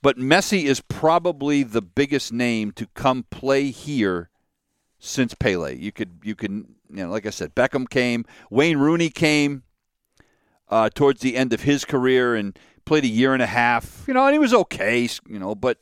But 0.01 0.17
Messi 0.17 0.63
is 0.63 0.81
probably 0.81 1.63
the 1.63 1.81
biggest 1.81 2.33
name 2.33 2.71
to 2.73 2.87
come 2.87 3.25
play 3.29 3.69
here 3.69 4.29
since 4.99 5.33
Pele. 5.33 5.75
You 5.75 5.91
could 5.91 6.19
you 6.23 6.35
can 6.35 6.75
you 6.89 7.03
know 7.03 7.09
like 7.09 7.25
I 7.25 7.29
said, 7.29 7.55
Beckham 7.55 7.89
came, 7.89 8.25
Wayne 8.49 8.77
Rooney 8.77 9.09
came 9.09 9.63
uh, 10.69 10.89
towards 10.89 11.21
the 11.21 11.35
end 11.35 11.53
of 11.53 11.61
his 11.61 11.85
career 11.85 12.35
and 12.35 12.57
played 12.85 13.03
a 13.03 13.09
year 13.09 13.33
and 13.33 13.43
a 13.43 13.47
half. 13.47 14.05
You 14.07 14.13
know, 14.13 14.25
and 14.25 14.33
he 14.33 14.39
was 14.39 14.53
okay. 14.53 15.07
You 15.27 15.39
know, 15.39 15.53
but 15.53 15.77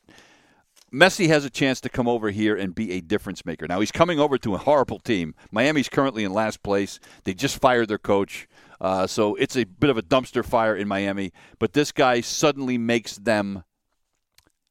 Messi 0.91 1.27
has 1.27 1.45
a 1.45 1.49
chance 1.49 1.79
to 1.81 1.89
come 1.89 2.07
over 2.07 2.31
here 2.31 2.55
and 2.55 2.75
be 2.75 2.91
a 2.91 3.01
difference 3.01 3.45
maker. 3.45 3.67
Now 3.67 3.79
he's 3.79 3.91
coming 3.91 4.19
over 4.19 4.37
to 4.39 4.55
a 4.55 4.57
horrible 4.57 4.99
team. 4.99 5.35
Miami's 5.51 5.87
currently 5.87 6.23
in 6.23 6.33
last 6.33 6.63
place. 6.63 6.99
They 7.23 7.33
just 7.33 7.61
fired 7.61 7.87
their 7.87 7.99
coach, 7.99 8.47
uh, 8.81 9.07
so 9.07 9.35
it's 9.35 9.55
a 9.55 9.65
bit 9.65 9.89
of 9.89 9.97
a 9.97 10.01
dumpster 10.01 10.43
fire 10.43 10.75
in 10.75 10.87
Miami. 10.87 11.31
But 11.59 11.73
this 11.73 11.91
guy 11.91 12.21
suddenly 12.21 12.77
makes 12.77 13.17
them 13.17 13.63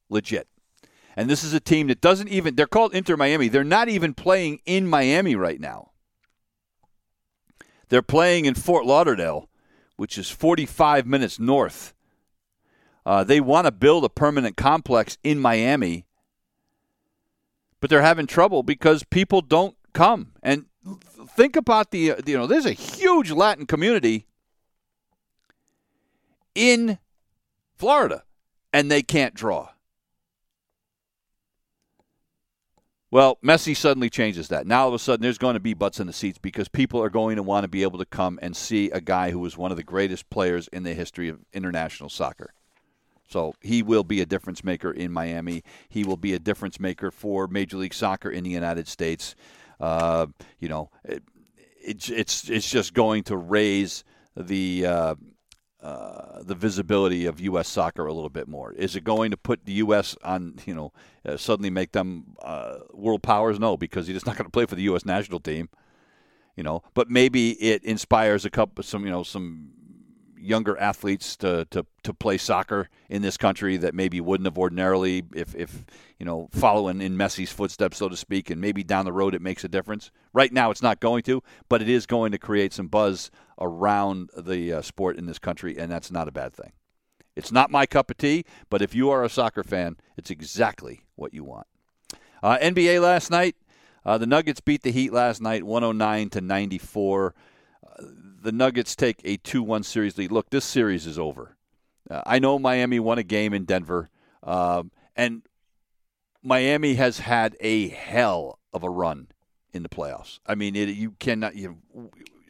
legit. 0.09 0.49
And 1.17 1.29
this 1.29 1.43
is 1.43 1.53
a 1.53 1.61
team 1.61 1.89
that 1.89 2.01
doesn't 2.01 2.29
even. 2.29 2.55
They're 2.55 2.67
called 2.67 2.95
Inter 2.95 3.17
Miami. 3.17 3.49
They're 3.49 3.65
not 3.65 3.89
even 3.89 4.15
playing 4.15 4.61
in 4.67 4.87
Miami 4.87 5.35
right 5.35 5.61
now. 5.61 5.91
They're 7.89 8.03
playing 8.03 8.45
in 8.45 8.55
Fort 8.55 8.85
Lauderdale, 8.85 9.49
which 9.97 10.19
is 10.19 10.31
45 10.31 11.07
minutes 11.07 11.39
north. 11.39 11.95
Uh, 13.05 13.25
they 13.25 13.41
want 13.41 13.67
to 13.67 13.73
build 13.73 14.05
a 14.05 14.11
permanent 14.11 14.57
complex 14.57 15.17
in 15.25 15.39
Miami 15.39 16.07
but 17.81 17.91
they're 17.91 18.03
having 18.03 18.27
trouble 18.27 18.63
because 18.63 19.05
people 19.05 19.41
don't 19.41 19.77
come. 19.93 20.33
And 20.43 20.67
think 21.37 21.57
about 21.57 21.91
the 21.91 22.15
you 22.27 22.37
know 22.37 22.47
there's 22.47 22.67
a 22.67 22.73
huge 22.73 23.31
Latin 23.31 23.67
community 23.67 24.27
in 26.55 26.99
Florida, 27.77 28.25
and 28.73 28.91
they 28.91 29.03
can't 29.03 29.35
draw. 29.35 29.71
Well, 33.11 33.39
Messi 33.43 33.75
suddenly 33.75 34.11
changes 34.11 34.49
that. 34.49 34.67
Now 34.67 34.83
all 34.83 34.89
of 34.89 34.95
a 34.95 34.99
sudden 34.99 35.23
there's 35.23 35.39
going 35.39 35.55
to 35.55 35.61
be 35.61 35.73
butts 35.73 35.99
in 35.99 36.07
the 36.07 36.13
seats 36.13 36.39
because 36.39 36.69
people 36.69 37.03
are 37.03 37.09
going 37.09 37.37
to 37.37 37.43
want 37.43 37.65
to 37.65 37.69
be 37.69 37.83
able 37.83 37.99
to 37.99 38.05
come 38.05 38.39
and 38.43 38.55
see 38.55 38.91
a 38.91 39.01
guy 39.01 39.31
who 39.31 39.45
is 39.47 39.57
one 39.57 39.71
of 39.71 39.79
the 39.79 39.83
greatest 39.83 40.29
players 40.29 40.69
in 40.69 40.83
the 40.83 40.93
history 40.93 41.29
of 41.29 41.41
international 41.55 42.11
soccer. 42.11 42.53
So 43.31 43.55
he 43.61 43.83
will 43.83 44.05
be 44.05 44.21
a 44.21 44.27
difference 44.27 44.63
maker 44.63 44.91
in 44.91 45.13
Miami. 45.13 45.63
He 45.89 46.05
will 46.05 46.17
be 46.17 46.35
a 46.35 46.39
difference 46.39 46.81
maker 46.81 47.11
for 47.11 47.47
Major 47.47 47.77
League 47.77 47.95
Soccer 47.95 48.31
in 48.31 48.45
the 48.45 48.51
United 48.51 48.89
States. 48.89 49.35
Uh, 49.81 50.27
you 50.59 50.69
know, 50.69 50.91
it, 51.05 51.23
it's 51.81 52.09
it's 52.11 52.49
it's 52.49 52.71
just 52.71 52.95
going 52.95 53.23
to 53.25 53.37
raise 53.37 54.03
the 54.35 54.87
uh, 54.87 55.15
uh, 55.83 56.43
the 56.43 56.55
visibility 56.55 57.27
of 57.27 57.41
U.S. 57.41 57.69
soccer 57.69 58.07
a 58.07 58.13
little 58.13 58.31
bit 58.31 58.49
more. 58.49 58.73
Is 58.73 58.97
it 58.97 59.05
going 59.05 59.31
to 59.31 59.37
put 59.37 59.65
the 59.65 59.75
U.S. 59.75 60.17
on 60.25 60.59
you 60.67 60.75
know 60.75 60.93
uh, 61.25 61.37
suddenly 61.37 61.71
make 61.71 61.93
them 61.93 62.37
uh, 62.43 62.79
world 62.93 63.23
powers? 63.23 63.59
No, 63.59 63.77
because 63.77 64.07
he's 64.07 64.17
just 64.17 64.27
not 64.27 64.37
going 64.37 64.47
to 64.47 64.51
play 64.51 64.67
for 64.67 64.75
the 64.75 64.83
U.S. 64.83 65.05
national 65.05 65.41
team. 65.41 65.69
You 66.57 66.65
know, 66.65 66.83
but 66.95 67.09
maybe 67.09 67.51
it 67.63 67.85
inspires 67.85 68.45
a 68.45 68.51
couple 68.51 68.83
some 68.83 69.05
you 69.05 69.11
know 69.11 69.23
some 69.23 69.71
younger 70.41 70.79
athletes 70.79 71.37
to, 71.37 71.67
to, 71.71 71.85
to 72.03 72.15
play 72.15 72.39
soccer 72.39 72.89
in 73.09 73.23
this 73.23 73.37
country 73.37 73.77
that 73.77 73.95
maybe 73.95 74.21
wouldn't 74.21 74.47
have 74.47 74.59
ordinarily 74.59 75.25
if, 75.35 75.55
if 75.55 75.85
you 76.19 76.27
know 76.27 76.49
following 76.53 77.01
in 77.01 77.17
Messi's 77.17 77.53
footsteps, 77.53 77.99
so 77.99 78.09
to 78.09 78.17
speak, 78.17 78.51
and 78.51 78.61
maybe 78.61 78.83
down 78.83 79.05
the 79.05 79.13
road 79.13 79.35
it 79.35 79.43
makes 79.43 79.65
a 79.65 79.69
difference. 79.69 80.11
Right 80.33 80.53
now, 80.53 80.71
it's 80.71 80.83
not 80.83 81.01
going 81.01 81.23
to, 81.25 81.43
but 81.69 81.83
it 81.83 81.89
is 81.89 82.07
going 82.07 82.33
to 82.33 82.39
create 82.39 82.73
some 82.73 82.89
buzz 82.89 83.31
around 83.61 84.31
the 84.37 84.73
uh, 84.75 84.83
sport 84.83 85.17
in 85.17 85.27
this 85.27 85.39
country, 85.39 85.77
and 85.79 85.91
that's 85.91 86.11
not 86.11 86.29
a 86.29 86.33
bad 86.33 86.53
thing. 86.53 86.73
It's 87.37 87.53
not 87.53 87.71
my 87.71 87.87
cup 87.87 88.11
of 88.11 88.17
tea, 88.17 88.45
but 88.69 88.83
if 88.83 88.95
you 88.95 89.11
are 89.11 89.25
a 89.25 89.29
soccer 89.29 89.63
fan, 89.63 89.97
it's 90.17 90.31
exactly 90.31 91.03
what 91.15 91.33
you 91.33 91.45
want. 91.45 91.67
Uh, 92.43 92.59
NBA 92.59 93.01
last 93.01 93.31
night, 93.31 93.57
uh, 94.05 94.19
the 94.19 94.27
Nuggets 94.27 94.61
beat 94.61 94.83
the 94.83 94.93
Heat 94.93 95.13
last 95.13 95.41
night, 95.41 95.65
109 95.65 96.31
to 96.31 96.41
94 96.41 97.35
the 98.41 98.53
Nuggets 98.53 98.97
take 98.97 99.21
a 99.25 99.37
2 99.37 99.63
1 99.63 99.83
series 99.83 100.17
lead. 100.17 100.33
Look, 100.33 100.51
this 100.51 100.65
series 100.65 101.07
is 101.07 101.19
over. 101.19 101.57
Uh, 102.11 102.23
I 102.25 102.39
know 102.39 102.59
Miami 102.59 103.01
won 103.01 103.19
a 103.19 103.23
game 103.23 103.53
in 103.53 103.65
Denver, 103.65 104.09
um, 104.43 104.91
and 105.17 105.43
Miami 106.43 106.95
has 106.95 107.19
had 107.19 107.57
a 107.61 107.89
hell 107.89 108.59
of 108.73 108.83
a 108.83 108.91
run 108.91 109.29
in 109.73 109.83
the 109.83 109.89
playoffs. 109.89 110.39
I 110.47 110.55
mean, 110.55 110.77
it, 110.77 110.89
you 110.89 111.13
cannot 111.19 111.57
you 111.57 111.79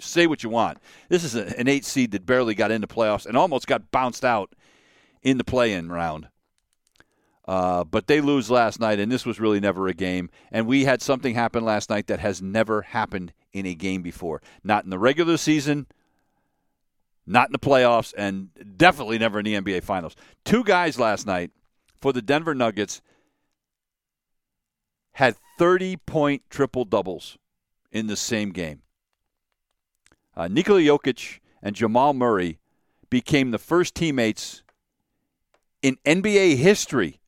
say 0.01 0.27
what 0.27 0.43
you 0.43 0.51
want. 0.51 0.79
This 1.09 1.25
is 1.25 1.35
a, 1.35 1.59
an 1.59 1.69
eight 1.69 1.85
seed 1.85 2.11
that 2.13 2.27
barely 2.27 2.55
got 2.55 2.71
into 2.71 2.87
playoffs 2.87 3.27
and 3.27 3.37
almost 3.37 3.67
got 3.67 3.91
bounced 3.91 4.25
out 4.25 4.55
in 5.23 5.39
the 5.39 5.45
play-in 5.45 5.91
round. 5.91 6.29
Uh, 7.47 7.83
but 7.83 8.07
they 8.07 8.21
lose 8.21 8.51
last 8.51 8.79
night, 8.79 8.99
and 8.99 9.11
this 9.11 9.25
was 9.25 9.41
really 9.41 9.59
never 9.59 9.89
a 9.89 9.95
game. 9.95 10.29
And 10.53 10.67
we 10.67 10.85
had 10.85 11.01
something 11.01 11.35
happen 11.35 11.65
last 11.65 11.89
night 11.89 12.07
that 12.09 12.21
has 12.21 12.43
never 12.43 12.83
happened 12.83 13.33
in 13.55 13.65
a 13.65 13.75
game 13.75 14.03
before. 14.03 14.43
Not 14.63 14.85
in 14.85 14.91
the 14.91 14.99
regular 14.99 15.39
season, 15.39 15.87
not 17.27 17.49
in 17.49 17.53
the 17.53 17.59
playoffs, 17.59 18.13
and 18.19 18.51
definitely 18.77 19.19
never 19.19 19.39
in 19.39 19.47
the 19.47 19.55
NBA 19.55 19.83
Finals. 19.83 20.15
Two 20.45 20.63
guys 20.63 20.99
last 20.99 21.27
night 21.27 21.51
for 22.01 22.13
the 22.13 22.21
Denver 22.21 22.55
Nuggets 22.55 23.01
had 25.13 25.35
30 25.59 25.97
point 25.97 26.43
triple 26.51 26.85
doubles 26.85 27.39
in 27.91 28.09
the 28.09 28.17
same 28.17 28.51
game. 28.51 28.83
Uh, 30.39 30.47
Nikola 30.47 30.81
Jokic 30.81 31.41
and 31.61 31.75
Jamal 31.75 32.15
Murray 32.15 32.61
became 33.11 33.51
the 33.51 33.59
first 33.59 33.97
teammates 33.97 34.63
in 35.83 35.97
NBA 36.07 36.57
history 36.59 37.19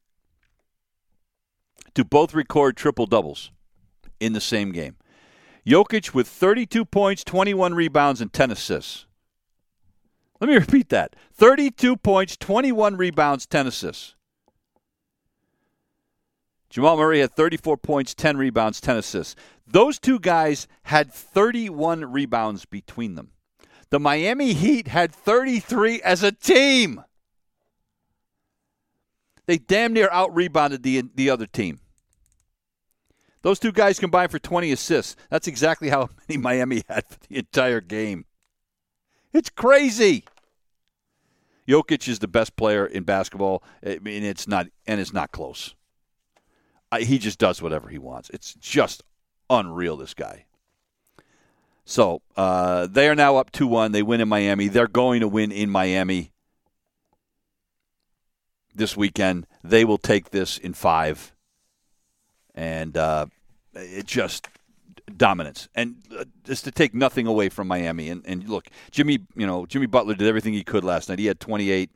to 1.94 2.04
both 2.04 2.34
record 2.34 2.76
triple 2.76 3.06
doubles 3.06 3.50
in 4.20 4.32
the 4.32 4.40
same 4.40 4.70
game. 4.70 4.94
Jokic 5.66 6.14
with 6.14 6.28
32 6.28 6.84
points, 6.84 7.24
21 7.24 7.74
rebounds, 7.74 8.20
and 8.20 8.32
10 8.32 8.52
assists. 8.52 9.06
Let 10.40 10.48
me 10.48 10.54
repeat 10.58 10.88
that 10.90 11.16
32 11.34 11.96
points, 11.96 12.36
21 12.36 12.96
rebounds, 12.96 13.44
10 13.44 13.66
assists. 13.66 14.14
Jamal 16.70 16.96
Murray 16.96 17.20
had 17.20 17.32
34 17.32 17.76
points, 17.76 18.14
10 18.14 18.36
rebounds, 18.36 18.80
10 18.80 18.96
assists. 18.96 19.34
Those 19.66 19.98
two 19.98 20.20
guys 20.20 20.68
had 20.84 21.12
31 21.12 22.12
rebounds 22.12 22.64
between 22.64 23.16
them. 23.16 23.32
The 23.90 23.98
Miami 23.98 24.52
Heat 24.52 24.86
had 24.88 25.12
33 25.12 26.00
as 26.02 26.22
a 26.22 26.30
team. 26.30 27.02
They 29.46 29.58
damn 29.58 29.92
near 29.92 30.08
out 30.12 30.32
rebounded 30.32 30.84
the, 30.84 31.02
the 31.12 31.28
other 31.28 31.46
team. 31.46 31.80
Those 33.42 33.58
two 33.58 33.72
guys 33.72 33.98
combined 33.98 34.30
for 34.30 34.38
20 34.38 34.70
assists. 34.70 35.16
That's 35.28 35.48
exactly 35.48 35.88
how 35.88 36.10
many 36.28 36.40
Miami 36.40 36.82
had 36.88 37.04
for 37.08 37.18
the 37.28 37.38
entire 37.38 37.80
game. 37.80 38.26
It's 39.32 39.50
crazy. 39.50 40.24
Jokic 41.66 42.08
is 42.08 42.20
the 42.20 42.28
best 42.28 42.54
player 42.54 42.86
in 42.86 43.02
basketball. 43.04 43.62
I 43.84 43.98
mean, 44.00 44.22
it's 44.22 44.46
not, 44.46 44.66
and 44.86 45.00
it's 45.00 45.12
not 45.12 45.32
close. 45.32 45.74
I, 46.92 47.02
he 47.02 47.18
just 47.18 47.38
does 47.38 47.62
whatever 47.62 47.88
he 47.88 47.98
wants. 47.98 48.30
It's 48.30 48.54
just 48.54 49.02
unreal. 49.48 49.96
This 49.96 50.14
guy. 50.14 50.46
So 51.84 52.22
uh, 52.36 52.86
they 52.86 53.08
are 53.08 53.14
now 53.14 53.36
up 53.36 53.50
two 53.50 53.66
one. 53.66 53.92
They 53.92 54.02
win 54.02 54.20
in 54.20 54.28
Miami. 54.28 54.68
They're 54.68 54.88
going 54.88 55.20
to 55.20 55.28
win 55.28 55.52
in 55.52 55.70
Miami 55.70 56.32
this 58.74 58.96
weekend. 58.96 59.46
They 59.62 59.84
will 59.84 59.98
take 59.98 60.30
this 60.30 60.58
in 60.58 60.74
five 60.74 61.32
and 62.54 62.96
uh, 62.96 63.26
it 63.74 64.06
just 64.06 64.48
dominance 65.16 65.68
and 65.74 65.96
uh, 66.16 66.24
just 66.44 66.64
to 66.64 66.70
take 66.70 66.94
nothing 66.94 67.26
away 67.26 67.48
from 67.48 67.68
Miami. 67.68 68.08
And, 68.08 68.22
and 68.26 68.48
look, 68.48 68.68
Jimmy, 68.90 69.20
you 69.34 69.46
know, 69.46 69.66
Jimmy 69.66 69.86
Butler 69.86 70.14
did 70.14 70.28
everything 70.28 70.52
he 70.52 70.64
could 70.64 70.84
last 70.84 71.08
night. 71.08 71.18
He 71.18 71.26
had 71.26 71.40
28. 71.40 71.90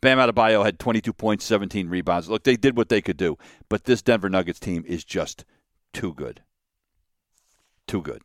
Bam 0.00 0.18
Adebayo 0.18 0.64
had 0.64 0.78
22 0.78 1.12
points, 1.12 1.44
17 1.44 1.88
rebounds. 1.88 2.28
Look, 2.28 2.44
they 2.44 2.56
did 2.56 2.76
what 2.76 2.88
they 2.88 3.02
could 3.02 3.16
do, 3.16 3.36
but 3.68 3.84
this 3.84 4.02
Denver 4.02 4.30
Nuggets 4.30 4.60
team 4.60 4.84
is 4.86 5.04
just 5.04 5.44
too 5.92 6.14
good, 6.14 6.42
too 7.86 8.00
good. 8.00 8.22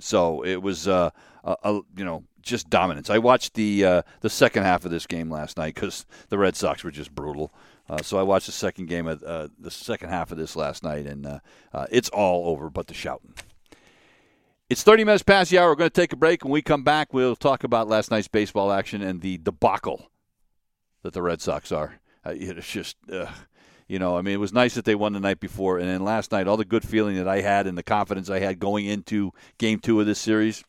So 0.00 0.44
it 0.44 0.62
was, 0.62 0.88
uh, 0.88 1.10
a, 1.44 1.56
a, 1.62 1.72
you 1.96 2.04
know, 2.04 2.24
just 2.40 2.70
dominance. 2.70 3.10
I 3.10 3.18
watched 3.18 3.54
the 3.54 3.84
uh, 3.84 4.02
the 4.20 4.30
second 4.30 4.62
half 4.62 4.84
of 4.84 4.90
this 4.90 5.06
game 5.06 5.30
last 5.30 5.56
night 5.56 5.74
because 5.74 6.06
the 6.30 6.38
Red 6.38 6.56
Sox 6.56 6.82
were 6.82 6.90
just 6.90 7.14
brutal. 7.14 7.52
Uh, 7.88 8.02
so 8.02 8.18
I 8.18 8.22
watched 8.22 8.46
the 8.46 8.52
second 8.52 8.86
game 8.86 9.06
of 9.06 9.22
uh, 9.22 9.48
the 9.58 9.70
second 9.70 10.08
half 10.08 10.32
of 10.32 10.38
this 10.38 10.56
last 10.56 10.82
night, 10.82 11.06
and 11.06 11.26
uh, 11.26 11.38
uh, 11.72 11.86
it's 11.90 12.08
all 12.08 12.48
over 12.48 12.70
but 12.70 12.86
the 12.86 12.94
shouting. 12.94 13.34
It's 14.68 14.82
30 14.82 15.04
minutes 15.04 15.22
past 15.22 15.50
the 15.50 15.58
hour. 15.58 15.70
We're 15.70 15.76
going 15.76 15.90
to 15.90 16.00
take 16.00 16.12
a 16.12 16.16
break. 16.16 16.44
When 16.44 16.52
we 16.52 16.60
come 16.60 16.84
back, 16.84 17.14
we'll 17.14 17.36
talk 17.36 17.64
about 17.64 17.88
last 17.88 18.10
night's 18.10 18.28
baseball 18.28 18.70
action 18.70 19.00
and 19.00 19.22
the 19.22 19.38
debacle 19.38 20.10
that 21.02 21.12
the 21.12 21.22
Red 21.22 21.40
Sox 21.40 21.72
are. 21.72 22.00
Uh, 22.24 22.34
it's 22.34 22.70
just, 22.70 22.96
you 23.88 23.98
know, 23.98 24.16
I 24.16 24.22
mean, 24.22 24.34
it 24.34 24.40
was 24.40 24.52
nice 24.52 24.74
that 24.74 24.84
they 24.84 24.94
won 24.94 25.12
the 25.12 25.20
night 25.20 25.40
before, 25.40 25.78
and 25.78 25.88
then 25.88 26.04
last 26.04 26.32
night, 26.32 26.46
all 26.46 26.56
the 26.56 26.64
good 26.64 26.86
feeling 26.86 27.16
that 27.16 27.28
I 27.28 27.40
had 27.40 27.66
and 27.66 27.78
the 27.78 27.82
confidence 27.82 28.28
I 28.28 28.40
had 28.40 28.58
going 28.58 28.86
into 28.86 29.32
Game 29.58 29.78
Two 29.78 30.00
of 30.00 30.06
this 30.06 30.18
series 30.18 30.64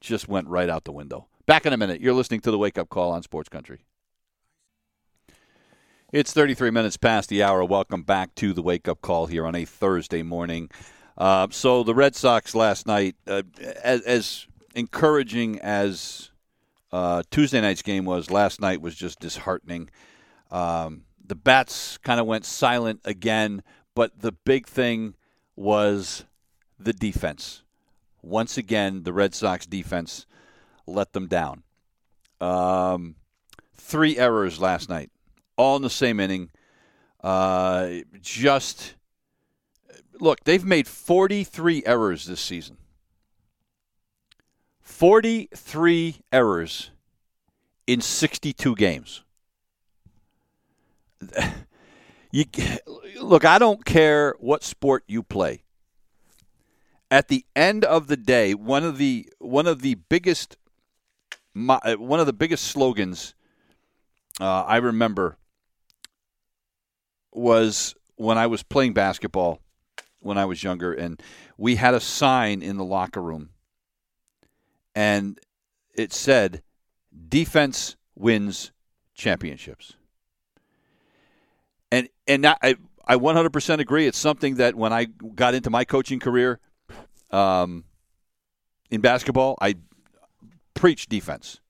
just 0.00 0.28
went 0.28 0.48
right 0.48 0.68
out 0.68 0.84
the 0.84 0.92
window. 0.92 1.28
Back 1.46 1.66
in 1.66 1.72
a 1.72 1.76
minute. 1.76 2.00
You're 2.00 2.14
listening 2.14 2.40
to 2.40 2.50
the 2.50 2.58
Wake 2.58 2.78
Up 2.78 2.88
Call 2.88 3.12
on 3.12 3.22
Sports 3.22 3.48
Country. 3.48 3.84
It's 6.12 6.34
33 6.34 6.70
minutes 6.70 6.98
past 6.98 7.30
the 7.30 7.42
hour. 7.42 7.64
Welcome 7.64 8.02
back 8.02 8.34
to 8.34 8.52
the 8.52 8.60
wake 8.60 8.86
up 8.86 9.00
call 9.00 9.28
here 9.28 9.46
on 9.46 9.54
a 9.54 9.64
Thursday 9.64 10.22
morning. 10.22 10.68
Uh, 11.16 11.46
so 11.50 11.82
the 11.82 11.94
Red 11.94 12.14
Sox 12.14 12.54
last 12.54 12.86
night, 12.86 13.16
uh, 13.26 13.42
as, 13.82 14.02
as, 14.02 14.46
encouraging 14.74 15.58
as 15.60 16.30
uh, 16.92 17.22
Tuesday 17.30 17.60
night's 17.60 17.82
game 17.82 18.04
was, 18.04 18.30
last 18.30 18.60
night 18.60 18.80
was 18.80 18.94
just 18.94 19.20
disheartening. 19.20 19.90
Um, 20.50 21.04
the 21.24 21.34
bats 21.34 21.98
kind 21.98 22.20
of 22.20 22.26
went 22.26 22.44
silent 22.44 23.00
again, 23.04 23.62
but 23.94 24.20
the 24.20 24.32
big 24.32 24.66
thing 24.66 25.14
was 25.56 26.24
the 26.78 26.92
defense. 26.92 27.62
Once 28.22 28.58
again, 28.58 29.02
the 29.02 29.12
Red 29.12 29.34
Sox 29.34 29.66
defense 29.66 30.26
let 30.86 31.12
them 31.12 31.26
down. 31.26 31.62
Um, 32.40 33.16
three 33.74 34.18
errors 34.18 34.60
last 34.60 34.88
night 34.88 35.10
all 35.56 35.76
in 35.76 35.82
the 35.82 35.90
same 35.90 36.20
inning. 36.20 36.50
Uh, 37.22 38.00
just 38.20 38.94
look, 40.20 40.42
they've 40.44 40.64
made 40.64 40.88
43 40.88 41.84
errors 41.86 42.26
this 42.26 42.40
season. 42.40 42.78
43 44.92 46.16
errors 46.32 46.90
in 47.86 48.00
62 48.00 48.74
games. 48.76 49.22
You 52.34 52.46
look, 53.20 53.44
I 53.44 53.58
don't 53.58 53.84
care 53.84 54.34
what 54.40 54.64
sport 54.64 55.04
you 55.06 55.22
play. 55.22 55.64
At 57.10 57.28
the 57.28 57.44
end 57.54 57.84
of 57.84 58.06
the 58.06 58.16
day, 58.16 58.54
one 58.54 58.84
of 58.84 58.96
the 58.96 59.28
one 59.38 59.66
of 59.66 59.82
the 59.82 59.96
biggest 59.96 60.56
one 61.52 62.20
of 62.20 62.24
the 62.24 62.32
biggest 62.32 62.64
slogans 62.64 63.34
uh, 64.40 64.62
I 64.62 64.78
remember 64.78 65.36
was 67.34 67.94
when 68.16 68.38
I 68.38 68.46
was 68.46 68.62
playing 68.62 68.94
basketball 68.94 69.60
when 70.20 70.38
I 70.38 70.46
was 70.46 70.62
younger, 70.62 70.94
and 70.94 71.20
we 71.58 71.76
had 71.76 71.92
a 71.92 72.00
sign 72.00 72.62
in 72.62 72.78
the 72.78 72.84
locker 72.84 73.20
room, 73.20 73.50
and 74.94 75.38
it 75.94 76.12
said, 76.12 76.62
"Defense 77.28 77.96
wins 78.14 78.72
championships." 79.14 79.94
And 81.90 82.08
and 82.26 82.46
I 82.46 82.76
I 83.06 83.16
100% 83.16 83.80
agree. 83.80 84.06
It's 84.06 84.18
something 84.18 84.56
that 84.56 84.74
when 84.74 84.92
I 84.92 85.04
got 85.04 85.54
into 85.54 85.70
my 85.70 85.84
coaching 85.84 86.20
career, 86.20 86.60
um, 87.30 87.84
in 88.90 89.00
basketball, 89.00 89.58
I 89.60 89.74
preach 90.74 91.08
defense. 91.08 91.60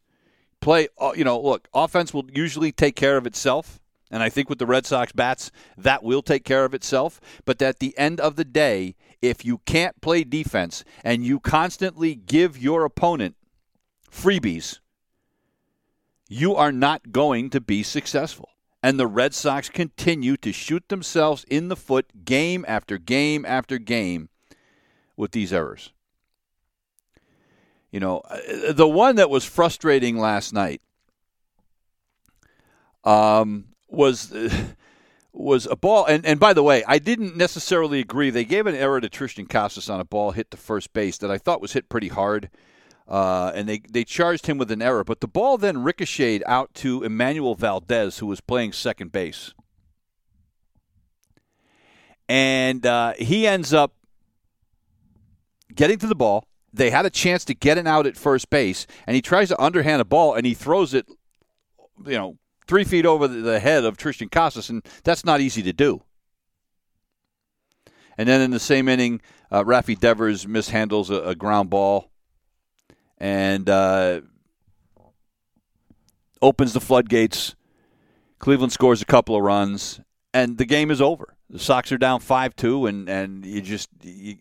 Play, 0.60 0.88
uh, 0.98 1.12
you 1.16 1.24
know, 1.24 1.40
look, 1.40 1.68
offense 1.74 2.12
will 2.14 2.30
usually 2.32 2.70
take 2.70 2.94
care 2.94 3.16
of 3.16 3.26
itself 3.26 3.80
and 4.12 4.22
I 4.22 4.28
think 4.28 4.50
with 4.50 4.58
the 4.58 4.66
Red 4.66 4.84
Sox 4.84 5.10
bats, 5.10 5.50
that 5.78 6.04
will 6.04 6.20
take 6.20 6.44
care 6.44 6.66
of 6.66 6.74
itself. 6.74 7.18
But 7.46 7.60
at 7.62 7.78
the 7.78 7.96
end 7.98 8.20
of 8.20 8.36
the 8.36 8.44
day, 8.44 8.94
if 9.22 9.44
you 9.44 9.58
can't 9.58 10.00
play 10.00 10.24
defense 10.24 10.84
and 11.04 11.24
you 11.24 11.38
constantly 11.38 12.16
give 12.16 12.58
your 12.58 12.84
opponent 12.84 13.36
freebies, 14.10 14.80
you 16.28 16.54
are 16.56 16.72
not 16.72 17.12
going 17.12 17.48
to 17.50 17.60
be 17.60 17.82
successful. 17.82 18.48
And 18.82 18.98
the 18.98 19.06
Red 19.06 19.32
Sox 19.32 19.68
continue 19.68 20.36
to 20.38 20.52
shoot 20.52 20.88
themselves 20.88 21.44
in 21.48 21.68
the 21.68 21.76
foot 21.76 22.24
game 22.24 22.64
after 22.66 22.98
game 22.98 23.46
after 23.46 23.78
game 23.78 24.28
with 25.16 25.30
these 25.30 25.52
errors. 25.52 25.92
You 27.92 28.00
know, 28.00 28.22
uh, 28.28 28.72
the 28.72 28.88
one 28.88 29.16
that 29.16 29.30
was 29.30 29.44
frustrating 29.44 30.18
last 30.18 30.52
night 30.52 30.80
um, 33.04 33.66
was 33.88 34.32
was 35.32 35.66
a 35.66 35.76
ball. 35.76 36.04
And, 36.06 36.24
and 36.26 36.38
by 36.38 36.52
the 36.52 36.62
way, 36.62 36.84
I 36.86 36.98
didn't 36.98 37.36
necessarily 37.36 38.00
agree. 38.00 38.30
They 38.30 38.44
gave 38.44 38.66
an 38.66 38.74
error 38.74 39.00
to 39.00 39.08
Triston 39.08 39.48
Casas 39.48 39.88
on 39.88 40.00
a 40.00 40.04
ball 40.04 40.32
hit 40.32 40.50
to 40.50 40.56
first 40.56 40.92
base 40.92 41.18
that 41.18 41.30
I 41.30 41.38
thought 41.38 41.60
was 41.60 41.72
hit 41.72 41.88
pretty 41.88 42.08
hard. 42.08 42.50
Uh, 43.08 43.50
and 43.54 43.68
they, 43.68 43.80
they 43.90 44.04
charged 44.04 44.46
him 44.46 44.58
with 44.58 44.70
an 44.70 44.80
error. 44.80 45.04
But 45.04 45.20
the 45.20 45.28
ball 45.28 45.58
then 45.58 45.82
ricocheted 45.82 46.42
out 46.46 46.72
to 46.74 47.00
Enmanuel 47.00 47.58
Valdez, 47.58 48.18
who 48.18 48.26
was 48.26 48.40
playing 48.40 48.72
second 48.72 49.12
base. 49.12 49.52
And 52.28 52.86
uh, 52.86 53.14
he 53.18 53.46
ends 53.46 53.74
up 53.74 53.94
getting 55.74 55.98
to 55.98 56.06
the 56.06 56.14
ball. 56.14 56.46
They 56.72 56.90
had 56.90 57.04
a 57.04 57.10
chance 57.10 57.44
to 57.46 57.54
get 57.54 57.76
an 57.76 57.86
out 57.86 58.06
at 58.06 58.16
first 58.16 58.48
base, 58.48 58.86
and 59.06 59.14
he 59.14 59.20
tries 59.20 59.48
to 59.48 59.60
underhand 59.60 60.00
a 60.00 60.06
ball, 60.06 60.32
and 60.34 60.46
he 60.46 60.54
throws 60.54 60.94
it, 60.94 61.06
you 62.06 62.16
know, 62.16 62.38
three 62.72 62.84
feet 62.84 63.04
over 63.04 63.28
the 63.28 63.60
head 63.60 63.84
of 63.84 63.98
Triston 63.98 64.30
Casas, 64.30 64.70
and 64.70 64.82
that's 65.04 65.26
not 65.26 65.42
easy 65.42 65.62
to 65.62 65.74
do. 65.74 66.00
And 68.16 68.26
then 68.26 68.40
in 68.40 68.50
the 68.50 68.58
same 68.58 68.88
inning, 68.88 69.20
uh, 69.50 69.62
Rafi 69.62 69.98
Devers 69.98 70.46
mishandles 70.46 71.10
a, 71.10 71.28
a 71.28 71.34
ground 71.34 71.68
ball 71.68 72.10
and 73.18 73.68
uh, 73.68 74.22
opens 76.40 76.72
the 76.72 76.80
floodgates. 76.80 77.54
Cleveland 78.38 78.72
scores 78.72 79.02
a 79.02 79.04
couple 79.04 79.36
of 79.36 79.42
runs, 79.42 80.00
and 80.32 80.56
the 80.56 80.64
game 80.64 80.90
is 80.90 81.02
over. 81.02 81.36
The 81.50 81.58
Sox 81.58 81.92
are 81.92 81.98
down 81.98 82.20
five 82.20 82.56
two, 82.56 82.86
and 82.86 83.06
and 83.06 83.44
you 83.44 83.60
just 83.60 83.90
you, 84.02 84.36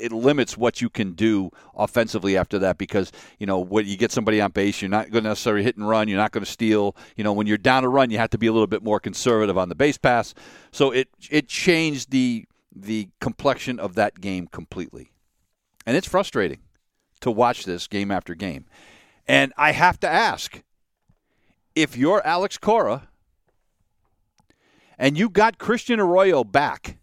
it 0.00 0.12
limits 0.12 0.56
what 0.56 0.80
you 0.80 0.88
can 0.88 1.12
do 1.12 1.50
offensively 1.74 2.36
after 2.36 2.58
that 2.60 2.78
because 2.78 3.12
you 3.38 3.46
know 3.46 3.58
when 3.58 3.86
you 3.86 3.96
get 3.96 4.12
somebody 4.12 4.40
on 4.40 4.50
base, 4.50 4.80
you're 4.80 4.88
not 4.88 5.10
going 5.10 5.24
to 5.24 5.30
necessarily 5.30 5.62
hit 5.62 5.76
and 5.76 5.88
run. 5.88 6.08
You're 6.08 6.18
not 6.18 6.32
going 6.32 6.44
to 6.44 6.50
steal. 6.50 6.96
You 7.16 7.24
know 7.24 7.32
when 7.32 7.46
you're 7.46 7.58
down 7.58 7.84
a 7.84 7.88
run, 7.88 8.10
you 8.10 8.18
have 8.18 8.30
to 8.30 8.38
be 8.38 8.46
a 8.46 8.52
little 8.52 8.66
bit 8.66 8.82
more 8.82 9.00
conservative 9.00 9.56
on 9.58 9.68
the 9.68 9.74
base 9.74 9.98
pass. 9.98 10.34
So 10.72 10.90
it 10.90 11.08
it 11.30 11.48
changed 11.48 12.10
the 12.10 12.46
the 12.74 13.08
complexion 13.20 13.78
of 13.78 13.94
that 13.94 14.20
game 14.20 14.46
completely, 14.46 15.12
and 15.86 15.96
it's 15.96 16.08
frustrating 16.08 16.60
to 17.20 17.30
watch 17.30 17.64
this 17.64 17.86
game 17.86 18.10
after 18.10 18.34
game. 18.34 18.66
And 19.26 19.52
I 19.56 19.72
have 19.72 20.00
to 20.00 20.08
ask 20.08 20.62
if 21.74 21.96
you're 21.96 22.26
Alex 22.26 22.58
Cora 22.58 23.08
and 24.98 25.16
you 25.16 25.30
got 25.30 25.58
Christian 25.58 26.00
Arroyo 26.00 26.44
back 26.44 26.98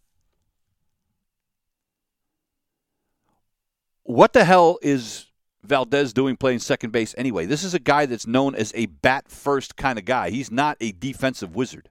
what 4.07 4.31
the 4.31 4.45
hell 4.45 4.79
is 4.81 5.25
Valdez 5.63 6.13
doing 6.13 6.37
playing 6.37 6.59
second 6.59 6.91
base 6.91 7.13
anyway? 7.17 7.45
This 7.45 7.63
is 7.63 7.73
a 7.73 7.79
guy 7.79 8.05
that's 8.05 8.25
known 8.25 8.55
as 8.55 8.71
a 8.73 8.85
bat 8.85 9.29
first 9.29 9.75
kind 9.75 9.99
of 9.99 10.05
guy. 10.05 10.29
He's 10.29 10.49
not 10.49 10.77
a 10.79 10.93
defensive 10.93 11.55
wizard. 11.55 11.89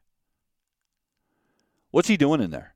What's 1.90 2.08
he 2.08 2.16
doing 2.16 2.40
in 2.40 2.50
there? 2.50 2.74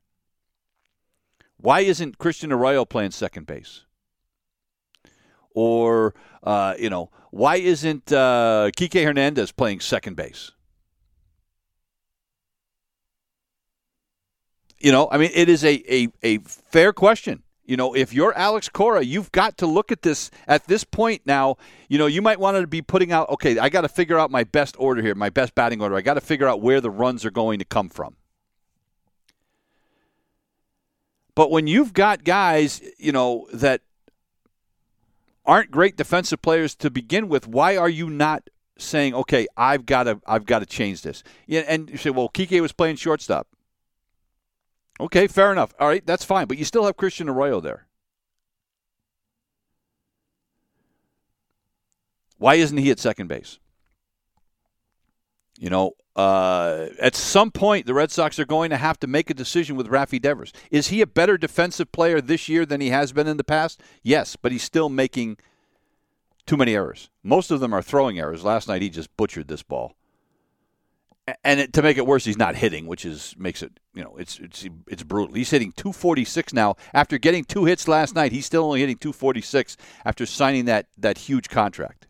Why 1.57 1.81
isn't 1.81 2.19
Christian 2.19 2.51
Arroyo 2.51 2.85
playing 2.85 3.11
second 3.11 3.47
base? 3.47 3.85
Or, 5.55 6.13
uh, 6.43 6.75
you 6.77 6.91
know, 6.91 7.09
why 7.31 7.55
isn't 7.55 8.11
uh, 8.11 8.69
Kike 8.77 9.03
Hernandez 9.03 9.51
playing 9.51 9.79
second 9.79 10.15
base? 10.15 10.51
You 14.77 14.91
know, 14.91 15.09
I 15.11 15.17
mean, 15.17 15.31
it 15.33 15.49
is 15.49 15.63
a, 15.63 15.81
a, 15.91 16.07
a 16.23 16.37
fair 16.39 16.93
question. 16.93 17.43
You 17.71 17.77
know, 17.77 17.93
if 17.93 18.11
you're 18.11 18.37
Alex 18.37 18.67
Cora, 18.67 19.01
you've 19.01 19.31
got 19.31 19.57
to 19.59 19.65
look 19.65 19.93
at 19.93 20.01
this 20.01 20.29
at 20.45 20.67
this 20.67 20.83
point 20.83 21.21
now. 21.25 21.55
You 21.87 21.97
know, 21.99 22.05
you 22.05 22.21
might 22.21 22.37
want 22.37 22.57
to 22.57 22.67
be 22.67 22.81
putting 22.81 23.13
out, 23.13 23.29
okay, 23.29 23.57
I 23.57 23.69
got 23.69 23.83
to 23.83 23.87
figure 23.87 24.19
out 24.19 24.29
my 24.29 24.43
best 24.43 24.75
order 24.77 25.01
here, 25.01 25.15
my 25.15 25.29
best 25.29 25.55
batting 25.55 25.81
order. 25.81 25.95
I 25.95 26.01
got 26.01 26.15
to 26.15 26.19
figure 26.19 26.49
out 26.49 26.61
where 26.61 26.81
the 26.81 26.89
runs 26.89 27.23
are 27.23 27.31
going 27.31 27.59
to 27.59 27.63
come 27.63 27.87
from. 27.87 28.17
But 31.33 31.49
when 31.49 31.65
you've 31.65 31.93
got 31.93 32.25
guys, 32.25 32.81
you 32.97 33.13
know, 33.13 33.47
that 33.53 33.79
aren't 35.45 35.71
great 35.71 35.95
defensive 35.95 36.41
players 36.41 36.75
to 36.75 36.89
begin 36.89 37.29
with, 37.29 37.47
why 37.47 37.77
are 37.77 37.87
you 37.87 38.09
not 38.09 38.49
saying, 38.77 39.15
okay, 39.15 39.47
I've 39.55 39.85
got 39.85 40.03
to, 40.03 40.19
I've 40.27 40.45
got 40.45 40.59
to 40.59 40.65
change 40.65 41.03
this? 41.03 41.23
And 41.47 41.89
you 41.89 41.95
say, 41.95 42.09
well, 42.09 42.27
Kike 42.27 42.59
was 42.59 42.73
playing 42.73 42.97
shortstop. 42.97 43.47
Okay, 44.99 45.27
fair 45.27 45.51
enough. 45.51 45.73
All 45.79 45.87
right, 45.87 46.05
that's 46.05 46.23
fine. 46.23 46.47
But 46.47 46.57
you 46.57 46.65
still 46.65 46.85
have 46.85 46.97
Christian 46.97 47.27
Arroyo 47.29 47.59
there. 47.59 47.87
Why 52.37 52.55
isn't 52.55 52.77
he 52.77 52.89
at 52.91 52.99
second 52.99 53.27
base? 53.27 53.59
You 55.59 55.69
know, 55.69 55.91
uh, 56.15 56.87
at 56.99 57.15
some 57.15 57.51
point, 57.51 57.85
the 57.85 57.93
Red 57.93 58.11
Sox 58.11 58.39
are 58.39 58.45
going 58.45 58.71
to 58.71 58.77
have 58.77 58.99
to 58.99 59.07
make 59.07 59.29
a 59.29 59.35
decision 59.35 59.75
with 59.75 59.87
Rafi 59.87 60.19
Devers. 60.19 60.51
Is 60.71 60.87
he 60.87 61.01
a 61.01 61.07
better 61.07 61.37
defensive 61.37 61.91
player 61.91 62.19
this 62.19 62.49
year 62.49 62.65
than 62.65 62.81
he 62.81 62.89
has 62.89 63.13
been 63.13 63.27
in 63.27 63.37
the 63.37 63.43
past? 63.43 63.81
Yes, 64.01 64.35
but 64.35 64.51
he's 64.51 64.63
still 64.63 64.89
making 64.89 65.37
too 66.45 66.57
many 66.57 66.75
errors. 66.75 67.11
Most 67.23 67.51
of 67.51 67.59
them 67.59 67.73
are 67.73 67.81
throwing 67.81 68.19
errors. 68.19 68.43
Last 68.43 68.67
night, 68.67 68.81
he 68.81 68.89
just 68.89 69.15
butchered 69.15 69.47
this 69.47 69.63
ball. 69.63 69.95
And 71.43 71.59
it, 71.59 71.73
to 71.73 71.83
make 71.83 71.97
it 71.97 72.07
worse, 72.07 72.25
he's 72.25 72.37
not 72.37 72.55
hitting, 72.55 72.87
which 72.87 73.05
is 73.05 73.35
makes 73.37 73.61
it 73.61 73.79
you 73.93 74.03
know 74.03 74.15
it's 74.17 74.39
it's 74.39 74.67
it's 74.87 75.03
brutal. 75.03 75.35
He's 75.35 75.51
hitting 75.51 75.71
246 75.73 76.53
now 76.53 76.75
after 76.93 77.17
getting 77.17 77.43
two 77.43 77.65
hits 77.65 77.87
last 77.87 78.15
night. 78.15 78.31
He's 78.31 78.45
still 78.45 78.63
only 78.63 78.79
hitting 78.79 78.97
246 78.97 79.77
after 80.03 80.25
signing 80.25 80.65
that 80.65 80.87
that 80.97 81.19
huge 81.19 81.47
contract. 81.47 82.07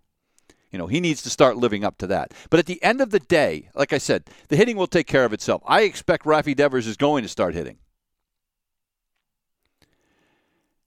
You 0.72 0.78
know, 0.78 0.88
he 0.88 1.02
needs 1.02 1.22
to 1.24 1.30
start 1.30 1.58
living 1.58 1.84
up 1.84 1.98
to 1.98 2.08
that. 2.08 2.34
But 2.50 2.60
at 2.60 2.66
the 2.66 2.82
end 2.82 3.02
of 3.02 3.10
the 3.12 3.20
day, 3.20 3.70
like 3.76 3.92
I 3.92 3.98
said, 3.98 4.30
the 4.48 4.56
hitting 4.56 4.78
will 4.78 4.88
take 4.88 5.08
care 5.08 5.26
of 5.26 5.34
itself. 5.34 5.62
I 5.66 5.82
expect 5.82 6.26
Rafi 6.26 6.56
Devers 6.56 6.88
is 6.88 6.96
going 6.96 7.24
to 7.24 7.30
start 7.30 7.54
hitting. 7.54 7.78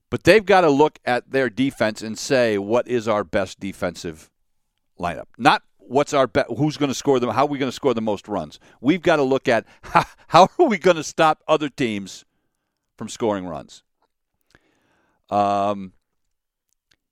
But 0.08 0.24
they've 0.24 0.44
got 0.44 0.62
to 0.62 0.70
look 0.70 0.98
at 1.04 1.32
their 1.32 1.50
defense 1.50 2.00
and 2.00 2.18
say, 2.18 2.56
what 2.56 2.88
is 2.88 3.08
our 3.08 3.24
best 3.24 3.60
defensive 3.60 4.30
lineup? 4.98 5.26
Not 5.36 5.64
what's 5.88 6.12
our 6.14 6.26
bet? 6.26 6.46
Who's 6.56 6.76
going 6.76 6.90
to 6.90 6.94
score 6.94 7.20
them? 7.20 7.30
How 7.30 7.44
are 7.44 7.48
we 7.48 7.58
going 7.58 7.70
to 7.70 7.74
score 7.74 7.94
the 7.94 8.00
most 8.00 8.28
runs? 8.28 8.58
We've 8.80 9.02
got 9.02 9.16
to 9.16 9.22
look 9.22 9.48
at 9.48 9.66
how, 9.82 10.04
how 10.28 10.48
are 10.58 10.66
we 10.66 10.78
going 10.78 10.96
to 10.96 11.04
stop 11.04 11.42
other 11.48 11.68
teams 11.68 12.24
from 12.96 13.08
scoring 13.08 13.46
runs. 13.46 13.82
Um, 15.30 15.92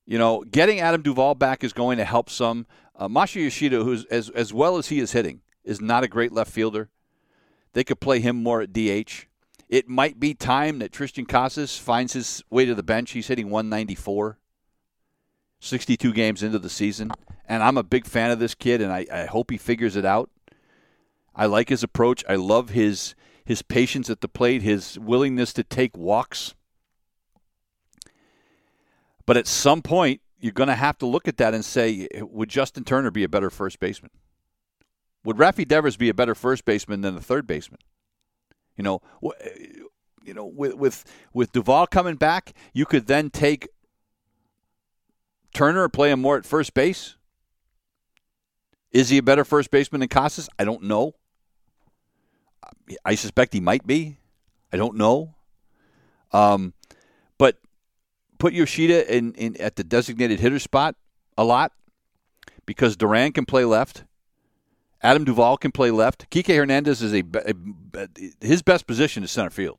you 0.06 0.18
know, 0.18 0.44
getting 0.44 0.80
Adam 0.80 1.02
Duvall 1.02 1.34
back 1.34 1.64
is 1.64 1.72
going 1.72 1.98
to 1.98 2.04
help 2.04 2.30
some. 2.30 2.66
Uh, 2.94 3.08
Masha 3.08 3.40
Yoshida, 3.40 3.84
who's 3.84 4.04
as 4.06 4.28
as 4.30 4.52
well 4.52 4.76
as 4.76 4.88
he 4.88 4.98
is 4.98 5.12
hitting, 5.12 5.40
is 5.64 5.80
not 5.80 6.04
a 6.04 6.08
great 6.08 6.32
left 6.32 6.50
fielder. 6.50 6.90
They 7.72 7.84
could 7.84 8.00
play 8.00 8.20
him 8.20 8.42
more 8.42 8.60
at 8.60 8.72
DH. 8.72 9.26
It 9.68 9.88
might 9.88 10.20
be 10.20 10.34
time 10.34 10.80
that 10.80 10.92
Triston 10.92 11.26
Casas 11.26 11.78
finds 11.78 12.12
his 12.12 12.44
way 12.50 12.66
to 12.66 12.74
the 12.74 12.82
bench. 12.82 13.12
He's 13.12 13.28
hitting 13.28 13.48
194, 13.48 14.38
62 15.62 16.12
games 16.12 16.42
into 16.42 16.58
the 16.58 16.68
season. 16.68 17.12
And 17.48 17.62
I'm 17.62 17.78
a 17.78 17.82
big 17.82 18.04
fan 18.04 18.30
of 18.30 18.38
this 18.40 18.54
kid, 18.54 18.82
and 18.82 18.92
I, 18.92 19.06
I 19.12 19.24
hope 19.26 19.50
he 19.50 19.56
figures 19.56 19.96
it 19.96 20.04
out. 20.04 20.28
I 21.34 21.46
like 21.46 21.68
his 21.68 21.82
approach. 21.82 22.24
I 22.28 22.34
love 22.34 22.70
his 22.70 23.14
his 23.44 23.62
patience 23.62 24.08
at 24.08 24.20
the 24.20 24.28
plate, 24.28 24.62
his 24.62 24.98
willingness 25.00 25.52
to 25.54 25.64
take 25.64 25.96
walks. 25.96 26.54
But 29.26 29.36
at 29.36 29.48
some 29.48 29.82
point, 29.82 30.20
you're 30.38 30.52
going 30.52 30.68
to 30.68 30.76
have 30.76 30.96
to 30.98 31.06
look 31.06 31.26
at 31.26 31.38
that 31.38 31.52
and 31.52 31.64
say, 31.64 32.08
would 32.20 32.48
Justin 32.48 32.84
Turner 32.84 33.10
be 33.10 33.24
a 33.24 33.28
better 33.28 33.50
first 33.50 33.80
baseman? 33.80 34.12
Would 35.24 35.38
Rafi 35.38 35.66
Devers 35.66 35.96
be 35.96 36.08
a 36.08 36.14
better 36.14 36.36
first 36.36 36.64
baseman 36.64 37.00
than 37.00 37.16
the 37.16 37.20
third 37.20 37.48
baseman? 37.48 37.80
You 38.76 38.84
know, 38.84 39.00
you 40.24 40.34
know, 40.34 40.44
with 40.44 40.74
with 40.74 41.04
with 41.32 41.52
Duvall 41.52 41.88
coming 41.88 42.16
back, 42.16 42.52
you 42.72 42.86
could 42.86 43.06
then 43.06 43.30
take 43.30 43.68
Turner 45.52 45.84
and 45.84 45.92
play 45.92 46.10
him 46.10 46.20
more 46.20 46.36
at 46.36 46.46
first 46.46 46.74
base. 46.74 47.16
Is 48.90 49.08
he 49.08 49.18
a 49.18 49.22
better 49.22 49.44
first 49.44 49.70
baseman 49.70 50.00
than 50.00 50.08
Casas? 50.08 50.48
I 50.58 50.64
don't 50.64 50.82
know. 50.82 51.14
I 53.04 53.14
suspect 53.14 53.54
he 53.54 53.60
might 53.60 53.86
be. 53.86 54.18
I 54.72 54.76
don't 54.76 54.96
know. 54.96 55.34
Um, 56.32 56.74
but 57.38 57.58
put 58.38 58.52
Yoshida 58.52 59.14
in, 59.14 59.34
in 59.34 59.60
at 59.60 59.76
the 59.76 59.84
designated 59.84 60.40
hitter 60.40 60.58
spot 60.58 60.96
a 61.36 61.44
lot 61.44 61.72
because 62.66 62.96
Duran 62.96 63.32
can 63.32 63.44
play 63.44 63.64
left. 63.64 64.04
Adam 65.02 65.24
Duvall 65.24 65.56
can 65.56 65.72
play 65.72 65.90
left. 65.90 66.30
Kike 66.30 66.54
Hernandez 66.54 67.02
is 67.02 67.12
a, 67.12 67.24
a, 67.34 67.54
a 67.94 68.08
his 68.40 68.62
best 68.62 68.86
position 68.86 69.24
is 69.24 69.30
center 69.30 69.50
field. 69.50 69.78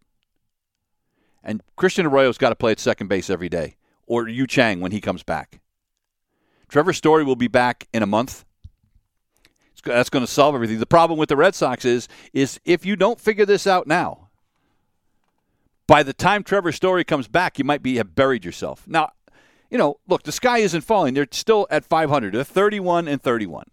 And 1.43 1.61
Christian 1.75 2.05
Arroyo's 2.05 2.37
got 2.37 2.49
to 2.49 2.55
play 2.55 2.71
at 2.71 2.79
second 2.79 3.07
base 3.07 3.29
every 3.29 3.49
day, 3.49 3.75
or 4.05 4.27
Yu 4.27 4.47
Chang 4.47 4.79
when 4.79 4.91
he 4.91 5.01
comes 5.01 5.23
back. 5.23 5.59
Trevor 6.73 6.93
Story 6.93 7.23
will 7.23 7.35
be 7.35 7.47
back 7.47 7.87
in 7.93 8.01
a 8.01 8.07
month 8.07 8.45
that's 9.85 10.09
going 10.09 10.25
to 10.25 10.31
solve 10.31 10.55
everything. 10.55 10.79
The 10.79 10.87
problem 10.87 11.19
with 11.19 11.29
the 11.29 11.35
Red 11.35 11.53
Sox 11.53 11.85
is 11.85 12.07
is 12.33 12.59
if 12.65 12.83
you 12.83 12.95
don't 12.95 13.19
figure 13.19 13.45
this 13.45 13.67
out 13.67 13.85
now, 13.85 14.29
by 15.85 16.01
the 16.01 16.13
time 16.13 16.41
Trevor 16.41 16.71
Story 16.71 17.03
comes 17.03 17.27
back, 17.27 17.59
you 17.59 17.63
might 17.63 17.83
be 17.83 17.97
have 17.97 18.15
buried 18.15 18.43
yourself. 18.43 18.87
Now, 18.87 19.11
you 19.69 19.77
know, 19.77 19.99
look, 20.07 20.23
the 20.23 20.31
sky 20.31 20.59
isn't 20.59 20.81
falling. 20.81 21.13
They're 21.13 21.27
still 21.29 21.67
at 21.69 21.85
500. 21.85 22.33
They're 22.33 22.43
31 22.43 23.07
and 23.07 23.21
31. 23.21 23.65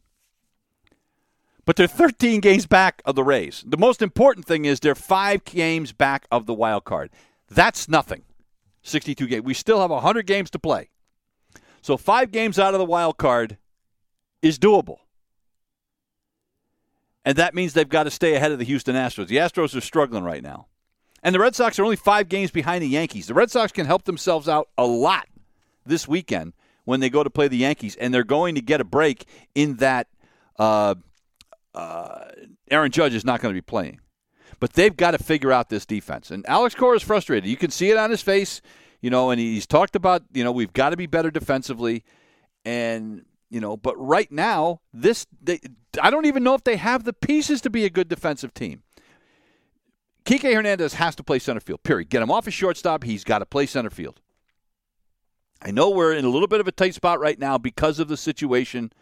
But 1.65 1.77
they're 1.77 1.87
13 1.87 2.41
games 2.41 2.67
back 2.67 3.01
of 3.07 3.15
the 3.15 3.25
Rays. 3.25 3.65
The 3.67 3.79
most 3.79 4.03
important 4.03 4.45
thing 4.45 4.67
is 4.67 4.79
they're 4.79 4.95
5 4.95 5.45
games 5.45 5.93
back 5.93 6.27
of 6.31 6.45
the 6.45 6.53
wild 6.53 6.85
card. 6.85 7.09
That's 7.49 7.89
nothing. 7.89 8.25
62 8.83 9.27
games. 9.27 9.45
We 9.45 9.55
still 9.55 9.81
have 9.81 9.91
100 9.91 10.27
games 10.27 10.51
to 10.51 10.59
play. 10.59 10.91
So 11.83 11.97
5 11.97 12.31
games 12.31 12.59
out 12.59 12.75
of 12.75 12.79
the 12.79 12.85
wild 12.85 13.17
card 13.17 13.59
is 14.43 14.59
doable. 14.59 14.99
And 17.25 17.37
that 17.37 17.55
means 17.55 17.73
they've 17.73 17.89
got 17.89 18.05
to 18.05 18.11
stay 18.11 18.35
ahead 18.35 18.53
of 18.53 18.59
the 18.59 18.65
Houston 18.65 18.97
Astros. 18.97 19.29
The 19.29 19.37
Astros 19.37 19.77
are 19.77 19.81
struggling 19.81 20.25
right 20.25 20.43
now. 20.43 20.67
And 21.23 21.35
the 21.35 21.39
Red 21.39 21.55
Sox 21.55 21.79
are 21.79 21.85
only 21.85 21.97
five 21.97 22.29
games 22.29 22.51
behind 22.51 22.83
the 22.83 22.89
Yankees. 22.89 23.27
The 23.27 23.35
Red 23.35 23.51
Sox 23.51 23.73
can 23.73 23.87
help 23.87 24.05
themselves 24.05 24.49
out 24.49 24.69
a 24.79 24.87
lot 24.87 25.27
this 25.85 26.09
weekend 26.09 26.55
when 26.85 27.01
they 27.01 27.11
go 27.11 27.23
to 27.23 27.31
play 27.31 27.47
the 27.47 27.59
Yankees, 27.59 27.95
and 27.97 28.13
they're 28.13 28.25
going 28.25 28.55
to 28.55 28.63
get 28.63 28.81
a 28.81 28.85
break 28.85 29.27
in 29.55 29.77
that 29.77 30.09
uh, 30.59 30.95
uh, 31.75 32.25
Aaron 32.71 32.91
Judge 32.91 33.15
is 33.15 33.25
not 33.25 33.41
going 33.41 33.55
to 33.55 33.57
be 33.57 33.65
playing. 33.65 34.01
But 34.59 34.73
they've 34.73 34.97
got 34.97 35.13
to 35.13 35.19
figure 35.19 35.53
out 35.53 35.69
this 35.69 35.87
defense. 35.87 36.31
And 36.31 36.47
Alex 36.49 36.75
Cora 36.75 36.97
is 36.97 37.03
frustrated. 37.03 37.49
You 37.49 37.57
can 37.57 37.71
see 37.71 37.91
it 37.91 37.97
on 37.97 38.11
his 38.11 38.23
face, 38.23 38.61
you 39.01 39.11
know, 39.11 39.31
and 39.31 39.41
he's 39.41 39.67
talked 39.67 39.97
about, 39.97 40.23
you 40.33 40.45
know, 40.45 40.53
we've 40.53 40.73
got 40.73 40.91
to 40.91 40.97
be 40.97 41.07
better 41.07 41.31
defensively. 41.31 42.05
And 42.65 43.25
you 43.49 43.61
know, 43.61 43.77
but 43.77 43.97
right 43.97 44.31
now, 44.31 44.81
this 44.93 45.27
they, 45.43 45.61
I 46.01 46.11
don't 46.11 46.27
even 46.27 46.45
know 46.45 46.55
if 46.55 46.65
they 46.65 46.77
have 46.77 47.05
the 47.05 47.13
pieces 47.13 47.61
to 47.63 47.71
be 47.71 47.85
a 47.85 47.91
good 47.91 48.09
defensive 48.09 48.55
team. 48.55 48.83
Kike 50.25 50.55
Hernandez 50.55 50.95
has 50.95 51.17
to 51.17 51.25
play 51.25 51.39
center 51.39 51.61
field. 51.61 51.83
Period. 51.83 52.11
Get 52.11 52.23
him 52.23 52.31
off 52.31 52.45
his 52.45 52.55
shortstop. 52.55 53.05
He's 53.05 53.25
got 53.25 53.41
to 53.41 53.47
play 53.47 53.67
center 53.67 53.91
field. 53.91 54.21
I 55.63 55.71
know 55.73 55.91
we're 55.91 56.15
in 56.15 56.25
a 56.25 56.29
little 56.29 56.49
bit 56.49 56.61
of 56.61 56.69
a 56.69 56.73
tight 56.73 56.95
spot 56.95 57.21
right 57.21 57.39
now 57.39 57.59
because 57.59 57.99
of 57.99 58.09
the 58.09 58.17
situation 58.17 58.93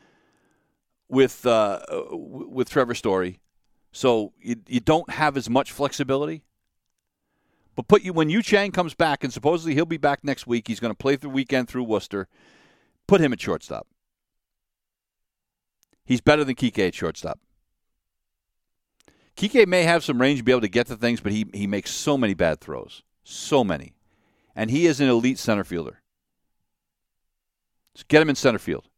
with 1.08 1.44
uh, 1.46 1.80
with 2.11 2.70
Trevor 2.70 2.94
Story. 2.94 3.40
So 3.92 4.32
you, 4.40 4.56
you 4.66 4.80
don't 4.80 5.11
have 5.11 5.37
as 5.37 5.48
much 5.48 5.72
flexibility. 5.72 6.42
But 7.79 7.87
put 7.87 8.03
you 8.03 8.12
when 8.12 8.29
Yu 8.29 8.43
Chang 8.43 8.73
comes 8.73 8.95
back, 8.95 9.23
and 9.23 9.33
supposedly 9.33 9.73
he'll 9.75 9.87
be 9.87 9.99
back 9.99 10.25
next 10.25 10.49
week. 10.49 10.67
He's 10.67 10.81
going 10.81 10.93
to 10.93 10.99
play 10.99 11.14
the 11.14 11.29
weekend 11.29 11.69
through 11.69 11.85
Worcester. 11.85 12.27
Put 13.07 13.21
him 13.21 13.33
at 13.33 13.41
shortstop. 13.41 13.87
He's 16.05 16.21
better 16.21 16.43
than 16.43 16.57
Kike 16.57 16.88
at 16.88 16.97
shortstop. 16.97 17.38
Kike 19.37 19.69
may 19.69 19.85
have 19.85 20.03
some 20.03 20.21
range 20.21 20.41
to 20.41 20.45
be 20.45 20.51
able 20.51 20.62
to 20.62 20.69
get 20.69 20.88
to 20.88 20.97
things, 20.97 21.21
but 21.21 21.31
he, 21.31 21.47
he 21.55 21.69
makes 21.69 21.93
so 21.93 22.19
many 22.19 22.35
bad 22.35 22.61
throws. 22.61 23.05
So 23.23 23.62
many. 23.62 23.95
And 24.57 24.73
he 24.73 24.87
is 24.87 25.01
an 25.01 25.09
elite 25.09 25.38
center 25.38 25.62
fielder. 25.62 26.03
So 27.95 28.03
get 28.09 28.21
him 28.21 28.29
in 28.29 28.35
center 28.35 28.59
field. 28.59 28.88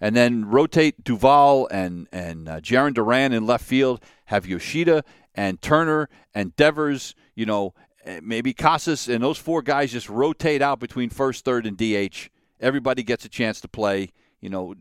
And 0.00 0.16
then 0.16 0.46
rotate 0.46 1.04
Duvall 1.04 1.68
and, 1.70 2.08
and 2.12 2.48
uh, 2.48 2.60
Jarren 2.60 2.94
Duran 2.94 3.34
in 3.34 3.44
left 3.44 3.66
field. 3.66 4.02
Have 4.24 4.46
Yoshida 4.46 5.04
and 5.34 5.60
Turner 5.60 6.08
and 6.34 6.56
Devers, 6.56 7.14
you 7.34 7.44
know, 7.44 7.74
maybe 8.22 8.52
Casas, 8.52 9.08
and 9.08 9.22
those 9.22 9.38
four 9.38 9.62
guys 9.62 9.92
just 9.92 10.08
rotate 10.08 10.62
out 10.62 10.80
between 10.80 11.10
first, 11.10 11.44
third, 11.44 11.66
and 11.66 11.76
DH. 11.76 12.28
Everybody 12.60 13.02
gets 13.02 13.24
a 13.24 13.28
chance 13.28 13.60
to 13.60 13.68
play, 13.68 14.10
you 14.40 14.48
know, 14.48 14.74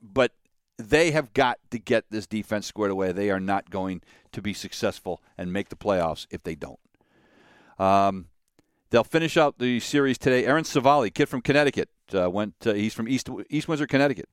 but 0.00 0.32
they 0.78 1.10
have 1.10 1.32
got 1.32 1.58
to 1.70 1.78
get 1.78 2.04
this 2.10 2.26
defense 2.26 2.66
squared 2.66 2.90
away. 2.90 3.12
They 3.12 3.30
are 3.30 3.40
not 3.40 3.70
going 3.70 4.02
to 4.32 4.42
be 4.42 4.54
successful 4.54 5.22
and 5.36 5.52
make 5.52 5.68
the 5.68 5.76
playoffs 5.76 6.26
if 6.30 6.42
they 6.42 6.54
don't. 6.54 6.80
Um, 7.78 8.26
they'll 8.90 9.04
finish 9.04 9.36
out 9.36 9.58
the 9.58 9.80
series 9.80 10.18
today. 10.18 10.46
Aaron 10.46 10.64
Civale, 10.64 11.12
kid 11.12 11.26
from 11.26 11.42
Connecticut, 11.42 11.88
uh, 12.14 12.30
went. 12.30 12.54
Uh, 12.64 12.74
he's 12.74 12.94
from 12.94 13.08
East 13.08 13.28
East 13.50 13.68
Windsor, 13.68 13.86
Connecticut. 13.86 14.28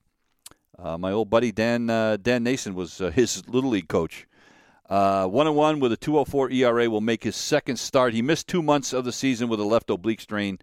Uh, 0.77 0.97
my 0.97 1.11
old 1.11 1.29
buddy 1.29 1.51
Dan 1.51 1.89
uh, 1.89 2.17
Dan 2.17 2.43
Nason 2.43 2.73
was 2.73 3.01
uh, 3.01 3.09
his 3.09 3.47
little 3.47 3.69
league 3.69 3.89
coach. 3.89 4.27
Uh, 4.89 5.27
one 5.27 5.45
and 5.45 5.55
one 5.55 5.79
with 5.79 5.93
a 5.93 5.97
2.04 5.97 6.51
ERA 6.51 6.89
will 6.89 7.01
make 7.01 7.23
his 7.23 7.35
second 7.35 7.77
start. 7.77 8.13
He 8.13 8.21
missed 8.21 8.47
two 8.47 8.63
months 8.63 8.91
of 8.91 9.05
the 9.05 9.11
season 9.11 9.47
with 9.47 9.59
a 9.59 9.63
left 9.63 9.89
oblique 9.89 10.21
strain. 10.21 10.57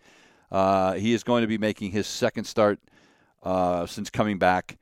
Uh, 0.51 0.95
he 0.95 1.13
is 1.13 1.23
going 1.23 1.43
to 1.43 1.47
be 1.47 1.59
making 1.59 1.93
his 1.93 2.07
second 2.07 2.45
start 2.45 2.81
uh, 3.43 3.87
since 3.87 4.11
coming 4.11 4.39
back. 4.39 4.79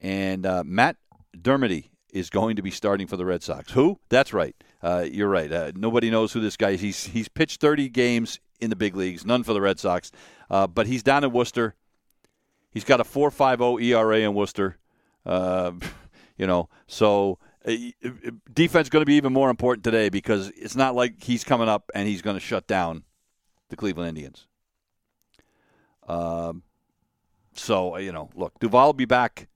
And 0.00 0.44
uh, 0.44 0.64
Matt 0.66 0.96
Dermody 1.36 1.90
is 2.12 2.30
going 2.30 2.56
to 2.56 2.62
be 2.62 2.70
starting 2.70 3.06
for 3.06 3.16
the 3.16 3.24
Red 3.24 3.42
Sox. 3.42 3.70
Who? 3.72 4.00
That's 4.08 4.32
right. 4.32 4.56
Uh, 4.82 5.06
you're 5.08 5.28
right. 5.28 5.50
Uh, 5.50 5.72
nobody 5.74 6.10
knows 6.10 6.32
who 6.32 6.40
this 6.40 6.56
guy 6.56 6.70
is. 6.70 6.80
He's, 6.80 7.06
he's 7.06 7.28
pitched 7.28 7.60
30 7.60 7.88
games 7.90 8.40
in 8.60 8.70
the 8.70 8.76
big 8.76 8.96
leagues, 8.96 9.24
none 9.24 9.44
for 9.44 9.52
the 9.52 9.60
Red 9.60 9.78
Sox. 9.78 10.10
Uh, 10.50 10.66
but 10.66 10.86
he's 10.86 11.02
down 11.02 11.22
in 11.22 11.32
Worcester. 11.32 11.74
He's 12.70 12.84
got 12.84 13.00
a 13.00 13.04
4.50 13.04 13.82
ERA 13.82 14.18
in 14.20 14.34
Worcester. 14.34 14.78
Uh, 15.24 15.72
you 16.36 16.46
know, 16.46 16.68
so 16.86 17.38
defense 18.52 18.88
going 18.88 19.02
to 19.02 19.06
be 19.06 19.14
even 19.14 19.32
more 19.32 19.50
important 19.50 19.84
today 19.84 20.08
because 20.08 20.50
it's 20.50 20.76
not 20.76 20.94
like 20.94 21.22
he's 21.22 21.44
coming 21.44 21.68
up 21.68 21.90
and 21.94 22.08
he's 22.08 22.22
going 22.22 22.36
to 22.36 22.40
shut 22.40 22.66
down 22.66 23.02
the 23.68 23.76
Cleveland 23.76 24.10
Indians. 24.10 24.46
Um, 26.06 26.62
so 27.54 27.96
you 27.98 28.12
know, 28.12 28.30
look, 28.34 28.58
Duvall 28.60 28.86
will 28.86 28.92
be 28.94 29.04
back 29.04 29.48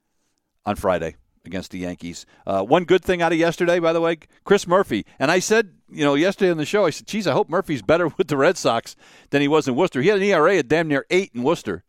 on 0.66 0.76
Friday 0.76 1.16
against 1.44 1.70
the 1.70 1.78
Yankees. 1.78 2.26
Uh, 2.46 2.62
one 2.62 2.84
good 2.84 3.04
thing 3.04 3.22
out 3.22 3.32
of 3.32 3.38
yesterday, 3.38 3.78
by 3.78 3.92
the 3.92 4.00
way, 4.00 4.18
Chris 4.44 4.66
Murphy. 4.66 5.04
And 5.18 5.30
I 5.30 5.38
said, 5.38 5.72
you 5.90 6.04
know, 6.04 6.14
yesterday 6.14 6.50
on 6.50 6.56
the 6.56 6.64
show, 6.64 6.84
I 6.84 6.90
said, 6.90 7.06
geez, 7.06 7.26
I 7.26 7.32
hope 7.32 7.48
Murphy's 7.48 7.82
better 7.82 8.08
with 8.08 8.28
the 8.28 8.36
Red 8.36 8.56
Sox 8.56 8.94
than 9.30 9.40
he 9.40 9.48
was 9.48 9.66
in 9.66 9.74
Worcester. 9.74 10.02
He 10.02 10.08
had 10.08 10.18
an 10.18 10.24
ERA 10.24 10.58
of 10.58 10.68
damn 10.68 10.88
near 10.88 11.04
eight 11.10 11.32
in 11.34 11.42
Worcester. 11.42 11.82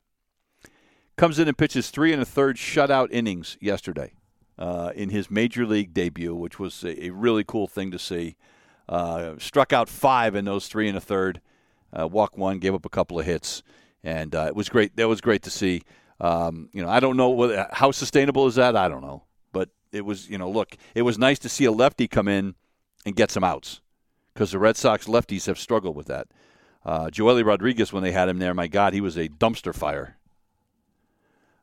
Comes 1.17 1.37
in 1.37 1.47
and 1.47 1.57
pitches 1.57 1.91
three 1.91 2.11
and 2.11 2.21
a 2.21 2.25
third 2.25 2.57
shutout 2.57 3.09
innings 3.11 3.57
yesterday 3.61 4.13
uh, 4.57 4.91
in 4.95 5.09
his 5.09 5.29
major 5.31 5.65
league 5.65 5.93
debut, 5.93 6.35
which 6.35 6.59
was 6.59 6.83
a, 6.83 7.05
a 7.05 7.09
really 7.09 7.43
cool 7.43 7.67
thing 7.67 7.91
to 7.91 7.99
see. 7.99 8.35
Uh, 8.87 9.35
struck 9.37 9.73
out 9.73 9.89
five 9.89 10.35
in 10.35 10.45
those 10.45 10.67
three 10.67 10.87
and 10.87 10.97
a 10.97 11.01
third. 11.01 11.41
Uh, 11.97 12.07
walk 12.07 12.37
one, 12.37 12.59
gave 12.59 12.73
up 12.73 12.85
a 12.85 12.89
couple 12.89 13.19
of 13.19 13.25
hits, 13.25 13.63
and 14.03 14.35
uh, 14.35 14.45
it 14.47 14.55
was 14.55 14.67
great. 14.67 14.95
That 14.95 15.07
was 15.07 15.21
great 15.21 15.43
to 15.43 15.49
see. 15.49 15.83
Um, 16.19 16.69
you 16.73 16.81
know, 16.81 16.89
I 16.89 16.99
don't 16.99 17.17
know 17.17 17.65
how 17.71 17.91
sustainable 17.91 18.47
is 18.47 18.55
that. 18.55 18.75
I 18.75 18.87
don't 18.87 19.01
know 19.01 19.23
but 19.53 19.69
it 19.93 20.03
was 20.03 20.29
you 20.29 20.37
know 20.37 20.49
look 20.49 20.75
it 20.93 21.03
was 21.03 21.17
nice 21.17 21.39
to 21.39 21.47
see 21.47 21.63
a 21.63 21.71
lefty 21.71 22.09
come 22.09 22.27
in 22.27 22.55
and 23.05 23.15
get 23.15 23.31
some 23.31 23.43
outs 23.43 23.79
because 24.33 24.51
the 24.51 24.59
Red 24.59 24.75
Sox 24.75 25.05
lefties 25.05 25.45
have 25.45 25.59
struggled 25.59 25.95
with 25.95 26.07
that. 26.07 26.27
Uh, 26.85 27.05
Joely 27.07 27.45
Rodriguez 27.45 27.93
when 27.93 28.03
they 28.03 28.11
had 28.11 28.27
him 28.27 28.39
there, 28.39 28.53
my 28.53 28.67
God, 28.67 28.93
he 28.93 28.99
was 28.99 29.15
a 29.15 29.29
dumpster 29.29 29.73
fire. 29.73 30.17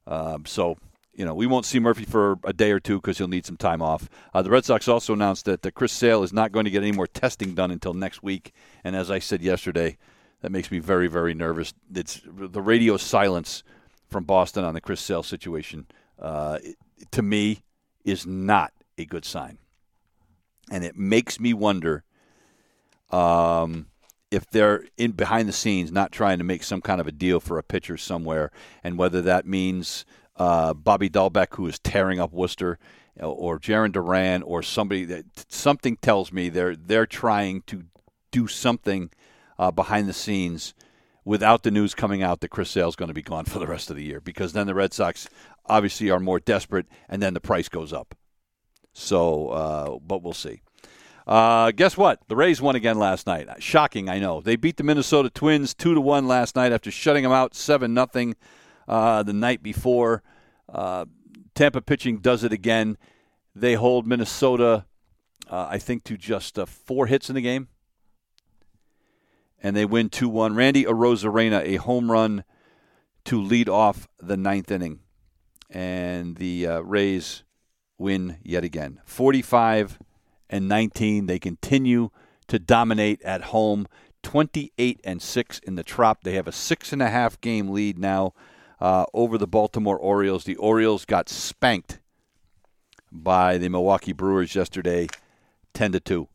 Um, 0.06 0.46
so 0.46 0.78
you 1.20 1.26
know 1.26 1.34
we 1.34 1.46
won't 1.46 1.66
see 1.66 1.78
Murphy 1.78 2.06
for 2.06 2.38
a 2.44 2.52
day 2.54 2.72
or 2.72 2.80
two 2.80 2.96
because 2.96 3.18
he'll 3.18 3.28
need 3.28 3.44
some 3.44 3.58
time 3.58 3.82
off. 3.82 4.08
Uh, 4.32 4.40
the 4.40 4.48
Red 4.48 4.64
Sox 4.64 4.88
also 4.88 5.12
announced 5.12 5.44
that 5.44 5.60
the 5.60 5.70
Chris 5.70 5.92
Sale 5.92 6.22
is 6.22 6.32
not 6.32 6.50
going 6.50 6.64
to 6.64 6.70
get 6.70 6.82
any 6.82 6.92
more 6.92 7.06
testing 7.06 7.54
done 7.54 7.70
until 7.70 7.92
next 7.92 8.22
week, 8.22 8.54
and 8.84 8.96
as 8.96 9.10
I 9.10 9.18
said 9.18 9.42
yesterday, 9.42 9.98
that 10.40 10.50
makes 10.50 10.70
me 10.70 10.78
very 10.78 11.08
very 11.08 11.34
nervous. 11.34 11.74
It's 11.94 12.22
the 12.24 12.62
radio 12.62 12.96
silence 12.96 13.62
from 14.08 14.24
Boston 14.24 14.64
on 14.64 14.72
the 14.72 14.80
Chris 14.80 15.02
Sale 15.02 15.22
situation. 15.22 15.86
Uh, 16.18 16.58
to 17.10 17.20
me, 17.20 17.64
is 18.02 18.26
not 18.26 18.72
a 18.96 19.04
good 19.04 19.26
sign. 19.26 19.58
And 20.70 20.84
it 20.84 20.96
makes 20.96 21.38
me 21.38 21.52
wonder 21.52 22.02
um, 23.10 23.88
if 24.30 24.48
they're 24.48 24.84
in 24.96 25.12
behind 25.12 25.50
the 25.50 25.52
scenes, 25.52 25.92
not 25.92 26.12
trying 26.12 26.38
to 26.38 26.44
make 26.44 26.62
some 26.62 26.80
kind 26.80 26.98
of 26.98 27.06
a 27.06 27.12
deal 27.12 27.40
for 27.40 27.58
a 27.58 27.62
pitcher 27.62 27.98
somewhere, 27.98 28.50
and 28.82 28.96
whether 28.96 29.20
that 29.22 29.46
means 29.46 30.06
uh, 30.40 30.72
Bobby 30.72 31.10
Dalbec, 31.10 31.54
who 31.56 31.66
is 31.66 31.78
tearing 31.78 32.18
up 32.18 32.32
Worcester, 32.32 32.78
or 33.20 33.58
Jarren 33.58 33.92
Duran, 33.92 34.42
or 34.42 34.62
somebody 34.62 35.04
that 35.04 35.26
something 35.52 35.98
tells 35.98 36.32
me 36.32 36.48
they're 36.48 36.74
they're 36.74 37.06
trying 37.06 37.62
to 37.66 37.84
do 38.30 38.46
something 38.46 39.10
uh, 39.58 39.70
behind 39.70 40.08
the 40.08 40.14
scenes 40.14 40.74
without 41.24 41.62
the 41.62 41.70
news 41.70 41.94
coming 41.94 42.22
out 42.22 42.40
that 42.40 42.48
Chris 42.48 42.70
Sale 42.70 42.88
is 42.88 42.96
going 42.96 43.08
to 43.08 43.14
be 43.14 43.22
gone 43.22 43.44
for 43.44 43.58
the 43.58 43.66
rest 43.66 43.90
of 43.90 43.96
the 43.96 44.04
year, 44.04 44.20
because 44.20 44.54
then 44.54 44.66
the 44.66 44.74
Red 44.74 44.94
Sox 44.94 45.28
obviously 45.66 46.10
are 46.10 46.18
more 46.18 46.40
desperate, 46.40 46.86
and 47.08 47.20
then 47.20 47.34
the 47.34 47.40
price 47.40 47.68
goes 47.68 47.92
up. 47.92 48.14
So, 48.94 49.48
uh, 49.48 49.98
but 49.98 50.22
we'll 50.22 50.32
see. 50.32 50.62
Uh, 51.26 51.70
guess 51.72 51.98
what? 51.98 52.20
The 52.28 52.34
Rays 52.34 52.62
won 52.62 52.76
again 52.76 52.98
last 52.98 53.26
night. 53.26 53.46
Shocking, 53.58 54.08
I 54.08 54.18
know. 54.18 54.40
They 54.40 54.56
beat 54.56 54.78
the 54.78 54.84
Minnesota 54.84 55.28
Twins 55.28 55.74
two 55.74 55.94
to 55.94 56.00
one 56.00 56.26
last 56.26 56.56
night 56.56 56.72
after 56.72 56.90
shutting 56.90 57.24
them 57.24 57.32
out 57.32 57.54
seven 57.54 57.92
nothing 57.92 58.36
uh, 58.88 59.22
the 59.22 59.34
night 59.34 59.62
before. 59.62 60.22
Uh, 60.72 61.06
Tampa 61.54 61.80
pitching 61.80 62.18
does 62.18 62.44
it 62.44 62.52
again. 62.52 62.96
They 63.54 63.74
hold 63.74 64.06
Minnesota, 64.06 64.86
uh, 65.50 65.66
I 65.68 65.78
think, 65.78 66.04
to 66.04 66.16
just 66.16 66.58
uh, 66.58 66.66
four 66.66 67.06
hits 67.06 67.28
in 67.28 67.34
the 67.34 67.40
game, 67.40 67.68
and 69.62 69.76
they 69.76 69.84
win 69.84 70.08
two 70.08 70.28
one. 70.28 70.54
Randy 70.54 70.84
Arozarena 70.84 71.62
a 71.64 71.76
home 71.76 72.10
run 72.10 72.44
to 73.24 73.40
lead 73.40 73.68
off 73.68 74.08
the 74.18 74.36
ninth 74.36 74.70
inning 74.70 75.00
and 75.68 76.36
the 76.36 76.66
uh, 76.66 76.80
Rays 76.80 77.44
win 77.98 78.38
yet 78.42 78.64
again. 78.64 79.00
45 79.04 79.98
and 80.48 80.68
19. 80.68 81.26
They 81.26 81.38
continue 81.38 82.10
to 82.48 82.58
dominate 82.58 83.22
at 83.22 83.44
home. 83.44 83.86
28 84.22 85.00
and 85.04 85.22
6 85.22 85.58
in 85.60 85.76
the 85.76 85.82
Trop. 85.82 86.24
They 86.24 86.34
have 86.34 86.48
a 86.48 86.52
six 86.52 86.92
and 86.92 87.00
a 87.00 87.08
half 87.08 87.40
game 87.40 87.68
lead 87.68 87.98
now 87.98 88.34
uh, 88.80 89.04
over 89.12 89.38
the 89.38 89.46
Baltimore 89.46 89.98
Orioles. 89.98 90.44
The 90.44 90.56
Orioles 90.56 91.04
got 91.04 91.28
spanked 91.28 92.00
by 93.12 93.58
the 93.58 93.68
Milwaukee 93.68 94.12
Brewers 94.12 94.54
yesterday, 94.54 95.08
10 95.74 95.92
to 95.92 96.00
2. 96.00 96.28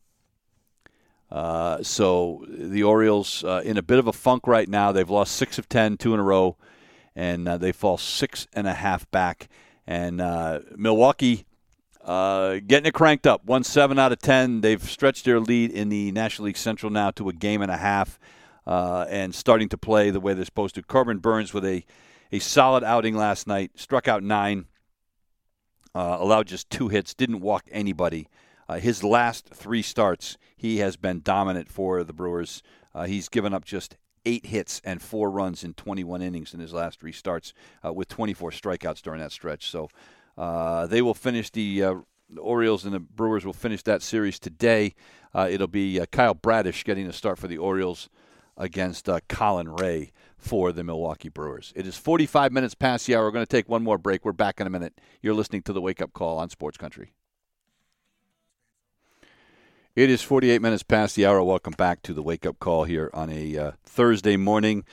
Uh, 1.30 1.82
so 1.82 2.44
the 2.48 2.82
Orioles 2.82 3.42
uh, 3.44 3.62
in 3.64 3.76
a 3.76 3.82
bit 3.82 3.98
of 3.98 4.06
a 4.06 4.12
funk 4.12 4.46
right 4.46 4.68
now. 4.68 4.92
They've 4.92 5.10
lost 5.10 5.34
six 5.34 5.58
of 5.58 5.68
10, 5.68 5.96
two 5.96 6.14
in 6.14 6.20
a 6.20 6.22
row 6.22 6.56
and 7.16 7.48
uh, 7.48 7.56
they 7.56 7.72
fall 7.72 7.96
six 7.96 8.46
and 8.52 8.66
a 8.68 8.74
half 8.74 9.10
back. 9.10 9.48
And 9.86 10.20
uh, 10.20 10.60
Milwaukee 10.76 11.46
uh, 12.04 12.60
getting 12.66 12.86
it 12.86 12.94
cranked 12.94 13.26
up, 13.26 13.44
one 13.46 13.64
seven 13.64 13.98
out 13.98 14.12
of 14.12 14.20
ten. 14.20 14.60
They've 14.60 14.82
stretched 14.82 15.24
their 15.24 15.40
lead 15.40 15.70
in 15.70 15.88
the 15.88 16.12
National 16.12 16.46
League 16.46 16.56
Central 16.56 16.92
now 16.92 17.10
to 17.12 17.28
a 17.28 17.32
game 17.32 17.62
and 17.62 17.70
a 17.70 17.78
half, 17.78 18.18
and 18.66 19.34
starting 19.34 19.68
to 19.70 19.78
play 19.78 20.10
the 20.10 20.20
way 20.20 20.34
they're 20.34 20.44
supposed 20.44 20.74
to. 20.76 20.82
Corbin 20.82 21.18
Burnes 21.18 21.54
with 21.54 21.64
a 21.64 21.84
a 22.36 22.40
solid 22.40 22.84
outing 22.84 23.16
last 23.16 23.46
night, 23.46 23.72
struck 23.76 24.08
out 24.08 24.22
nine, 24.22 24.66
uh, 25.94 26.18
allowed 26.20 26.46
just 26.46 26.68
two 26.70 26.88
hits, 26.88 27.14
didn't 27.14 27.40
walk 27.40 27.64
anybody. 27.70 28.28
Uh, 28.68 28.78
his 28.78 29.02
last 29.02 29.48
three 29.54 29.82
starts, 29.82 30.36
he 30.56 30.78
has 30.78 30.96
been 30.96 31.20
dominant 31.22 31.70
for 31.70 32.02
the 32.04 32.12
Brewers. 32.12 32.62
he's 33.06 33.28
given 33.28 33.52
up 33.52 33.64
just 33.64 33.96
eight 34.26 34.46
hits 34.46 34.82
and 34.84 35.00
four 35.00 35.30
runs 35.30 35.64
in 35.64 35.72
21 35.72 36.20
innings 36.20 36.52
in 36.52 36.60
his 36.60 36.74
last 36.74 37.00
three 37.00 37.12
starts, 37.12 37.54
uh, 37.84 37.92
with 37.92 38.08
24 38.08 38.50
strikeouts 38.50 39.00
during 39.00 39.20
that 39.20 39.32
stretch. 39.32 39.70
So 39.70 39.88
uh, 40.36 40.86
they 40.86 41.00
will 41.00 41.14
finish 41.14 41.48
the, 41.50 41.82
uh, 41.82 41.94
the, 42.28 42.40
Orioles 42.40 42.84
and 42.84 42.92
the 42.92 43.00
Brewers 43.00 43.46
will 43.46 43.54
finish 43.54 43.82
that 43.84 44.02
series 44.02 44.38
today. 44.38 44.94
Uh, 45.32 45.48
it'll 45.50 45.68
be 45.68 46.00
uh, 46.00 46.06
Kyle 46.10 46.34
Bradish 46.34 46.84
getting 46.84 47.06
the 47.06 47.12
start 47.12 47.38
for 47.38 47.46
the 47.46 47.58
Orioles 47.58 48.10
against 48.56 49.08
uh, 49.08 49.20
Colin 49.28 49.68
Rea 49.68 50.12
for 50.36 50.72
the 50.72 50.84
Milwaukee 50.84 51.28
Brewers. 51.28 51.72
It 51.76 51.86
is 51.86 51.96
45 51.96 52.52
minutes 52.52 52.74
past 52.74 53.06
the 53.06 53.16
hour. 53.16 53.24
We're 53.24 53.30
going 53.32 53.46
to 53.46 53.50
take 53.50 53.68
one 53.68 53.82
more 53.82 53.98
break. 53.98 54.24
We're 54.24 54.32
back 54.32 54.60
in 54.60 54.66
a 54.66 54.70
minute. 54.70 55.00
You're 55.22 55.34
listening 55.34 55.62
to 55.62 55.72
the 55.72 55.80
Wake 55.80 56.00
Up 56.00 56.12
Call 56.12 56.38
on 56.38 56.50
Sports 56.50 56.76
Country. 56.76 57.12
It 59.96 60.10
is 60.10 60.20
48 60.20 60.60
minutes 60.60 60.82
past 60.82 61.16
the 61.16 61.24
hour. 61.24 61.42
Welcome 61.42 61.72
back 61.72 62.02
to 62.02 62.12
the 62.12 62.22
wake 62.22 62.44
up 62.44 62.58
call 62.58 62.84
here 62.84 63.10
on 63.14 63.30
a 63.30 63.56
uh, 63.56 63.72
Thursday 63.82 64.36
morning. 64.36 64.84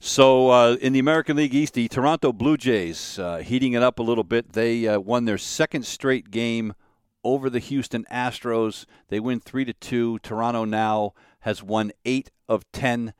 So, 0.00 0.50
uh, 0.50 0.76
in 0.80 0.92
the 0.92 0.98
American 0.98 1.36
League 1.36 1.54
East, 1.54 1.74
the 1.74 1.86
Toronto 1.86 2.32
Blue 2.32 2.56
Jays 2.56 3.16
uh, 3.20 3.36
heating 3.38 3.74
it 3.74 3.82
up 3.84 4.00
a 4.00 4.02
little 4.02 4.24
bit. 4.24 4.54
They 4.54 4.88
uh, 4.88 4.98
won 4.98 5.24
their 5.24 5.38
second 5.38 5.86
straight 5.86 6.32
game 6.32 6.74
over 7.22 7.48
the 7.48 7.60
Houston 7.60 8.04
Astros. 8.10 8.86
They 9.06 9.20
win 9.20 9.38
three 9.38 9.64
to 9.66 9.72
two. 9.72 10.18
Toronto 10.18 10.64
now 10.64 11.12
has 11.40 11.62
won 11.62 11.92
eight 12.04 12.30
of 12.48 12.70
ten. 12.72 13.14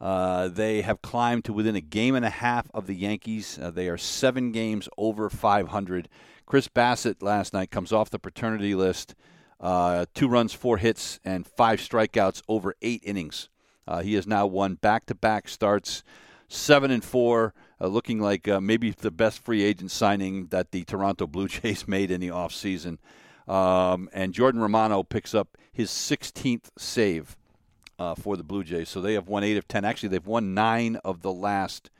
Uh, 0.00 0.48
they 0.48 0.82
have 0.82 1.00
climbed 1.00 1.44
to 1.44 1.52
within 1.52 1.76
a 1.76 1.80
game 1.80 2.14
and 2.14 2.24
a 2.24 2.30
half 2.30 2.70
of 2.74 2.86
the 2.86 2.94
Yankees. 2.94 3.58
Uh, 3.60 3.70
they 3.70 3.88
are 3.88 3.96
seven 3.96 4.52
games 4.52 4.88
over 4.98 5.30
500. 5.30 6.08
Chris 6.44 6.68
Bassitt 6.68 7.22
last 7.22 7.52
night 7.52 7.70
comes 7.70 7.92
off 7.92 8.10
the 8.10 8.18
paternity 8.18 8.74
list. 8.74 9.14
Uh, 9.58 10.04
two 10.14 10.28
runs, 10.28 10.52
four 10.52 10.76
hits, 10.76 11.18
and 11.24 11.46
five 11.46 11.80
strikeouts 11.80 12.42
over 12.46 12.74
eight 12.82 13.00
innings. 13.04 13.48
Uh, 13.88 14.02
he 14.02 14.14
has 14.14 14.26
now 14.26 14.46
won 14.46 14.74
back-to-back 14.74 15.48
starts, 15.48 16.02
seven 16.48 16.90
and 16.90 17.04
four, 17.04 17.54
uh, 17.80 17.86
looking 17.86 18.20
like 18.20 18.46
uh, 18.46 18.60
maybe 18.60 18.90
the 18.90 19.10
best 19.10 19.38
free 19.38 19.62
agent 19.62 19.90
signing 19.90 20.46
that 20.48 20.72
the 20.72 20.84
Toronto 20.84 21.26
Blue 21.26 21.48
Jays 21.48 21.88
made 21.88 22.10
in 22.10 22.20
the 22.20 22.28
offseason. 22.28 22.98
Um, 23.48 24.08
and 24.12 24.34
Jordan 24.34 24.60
Romano 24.60 25.02
picks 25.02 25.34
up 25.34 25.56
his 25.72 25.88
16th 25.90 26.70
save 26.76 27.36
uh, 27.98 28.14
for 28.14 28.36
the 28.36 28.44
Blue 28.44 28.64
Jays. 28.64 28.88
So 28.88 29.00
they 29.00 29.14
have 29.14 29.28
won 29.28 29.44
eight 29.44 29.56
of 29.56 29.68
10. 29.68 29.84
Actually, 29.84 30.10
they've 30.10 30.26
won 30.26 30.54
nine 30.54 30.96
of 31.04 31.22
the 31.22 31.32
last 31.32 31.90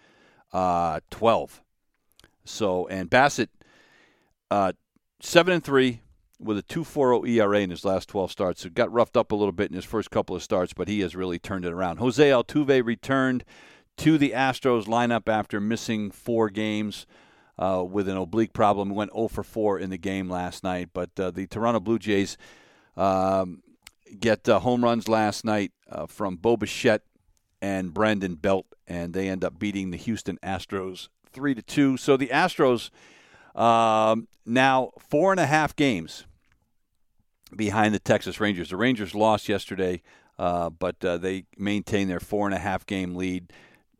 uh, 0.53 1.01
12. 1.11 1.63
So, 2.45 2.87
and 2.89 3.11
Bassitt, 3.11 3.49
seven 5.21 5.55
and 5.55 5.65
three, 5.65 6.01
with 6.39 6.59
a 6.59 6.63
2.40 6.63 7.29
ERA 7.29 7.61
in 7.61 7.71
his 7.71 7.85
last 7.85 8.09
12 8.09 8.31
starts. 8.31 8.65
It 8.65 8.75
got 8.75 8.93
roughed 8.93 9.17
up 9.17 9.33
a 9.33 9.37
little 9.37 9.53
bit 9.53 9.71
in 9.71 9.77
his 9.77 9.85
first 9.85 10.11
couple 10.11 10.37
of 10.37 10.43
starts, 10.43 10.73
but 10.73 10.89
he 10.89 11.01
has 11.01 11.17
really 11.17 11.39
turned 11.39 11.65
it 11.65 11.73
around. 11.73 11.99
Jose 11.99 12.29
Altuve 12.29 12.85
returned 12.85 13.45
to 13.99 14.19
the 14.19 14.33
Astros 14.33 14.85
lineup 14.85 15.29
after 15.29 15.61
missing 15.61 16.11
four 16.11 16.51
games 16.51 17.07
uh, 17.59 17.85
with 17.89 18.09
an 18.09 18.17
oblique 18.17 18.53
problem. 18.53 18.91
Went 18.91 19.13
0 19.13 19.29
for 19.29 19.43
4 19.43 19.79
in 19.79 19.91
the 19.91 19.97
game 19.97 20.29
last 20.29 20.63
night, 20.63 20.91
but 20.93 21.19
uh, 21.19 21.31
the 21.31 21.47
Toronto 21.47 21.81
Blue 21.81 21.99
Jays 21.99 22.37
um, 22.97 23.63
get 24.19 24.49
uh, 24.49 24.61
home 24.61 24.85
runs 24.85 25.09
last 25.09 25.45
night 25.45 25.73
uh, 25.91 26.07
from 26.07 26.37
Bo 26.37 26.57
Bichette 26.57 27.03
and 27.61 27.93
Brandon 27.93 28.35
Belt, 28.35 28.67
and 28.87 29.13
they 29.15 29.29
end 29.29 29.45
up 29.45 29.59
beating 29.59 29.91
the 29.91 29.97
Houston 29.97 30.39
Astros 30.43 31.09
3 31.33 31.55
to 31.55 31.63
2. 31.63 31.97
So 31.97 32.17
the 32.17 32.29
Astros 32.29 32.91
um, 33.57 34.29
now, 34.45 34.91
four 34.99 35.33
and 35.33 35.41
a 35.41 35.47
half 35.47 35.75
games 35.75 36.27
behind 37.55 37.95
the 37.95 37.99
Texas 37.99 38.39
Rangers. 38.39 38.71
The 38.71 38.77
Rangers 38.77 39.15
lost 39.15 39.49
yesterday, 39.49 40.03
uh, 40.39 40.71
but 40.71 41.03
uh, 41.05 41.17
they 41.17 41.45
maintain 41.57 42.09
their 42.09 42.21
four 42.21 42.47
and 42.47 42.55
a 42.55 42.59
half 42.59 42.85
game 42.85 43.17
lead. 43.17 43.53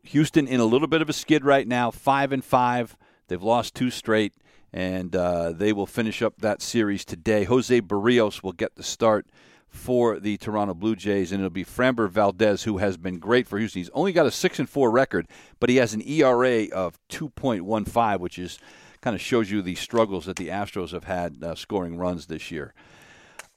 Houston 0.03 0.47
in 0.47 0.59
a 0.59 0.65
little 0.65 0.87
bit 0.87 1.01
of 1.01 1.09
a 1.09 1.13
skid 1.13 1.43
right 1.43 1.67
now, 1.67 1.91
five 1.91 2.31
and 2.31 2.45
five. 2.45 2.95
They've 3.27 3.41
lost 3.41 3.73
two 3.73 3.89
straight, 3.89 4.33
and 4.71 5.15
uh, 5.15 5.51
they 5.51 5.73
will 5.73 5.87
finish 5.87 6.21
up 6.21 6.39
that 6.39 6.61
series 6.61 7.03
today. 7.03 7.43
Jose 7.43 7.81
Berrios 7.81 8.43
will 8.43 8.53
get 8.53 8.75
the 8.75 8.83
start 8.83 9.27
for 9.77 10.19
the 10.19 10.37
Toronto 10.37 10.73
Blue 10.73 10.95
Jays, 10.95 11.31
and 11.31 11.39
it'll 11.39 11.49
be 11.49 11.63
Framber 11.63 12.09
Valdez 12.09 12.63
who 12.63 12.79
has 12.79 12.97
been 12.97 13.19
great 13.19 13.47
for 13.47 13.57
Houston. 13.57 13.79
He's 13.79 13.89
only 13.91 14.11
got 14.11 14.25
a 14.25 14.31
six 14.31 14.59
and 14.59 14.69
four 14.69 14.91
record, 14.91 15.27
but 15.59 15.69
he 15.69 15.77
has 15.77 15.93
an 15.93 16.01
ERA 16.01 16.67
of 16.69 16.99
two 17.07 17.29
point 17.29 17.63
one 17.63 17.85
five, 17.85 18.19
which 18.19 18.37
is 18.37 18.59
kind 19.01 19.15
of 19.15 19.21
shows 19.21 19.49
you 19.49 19.61
the 19.61 19.75
struggles 19.75 20.25
that 20.25 20.35
the 20.35 20.49
Astros 20.49 20.91
have 20.91 21.05
had 21.05 21.43
uh, 21.43 21.55
scoring 21.55 21.97
runs 21.97 22.25
this 22.25 22.51
year. 22.51 22.73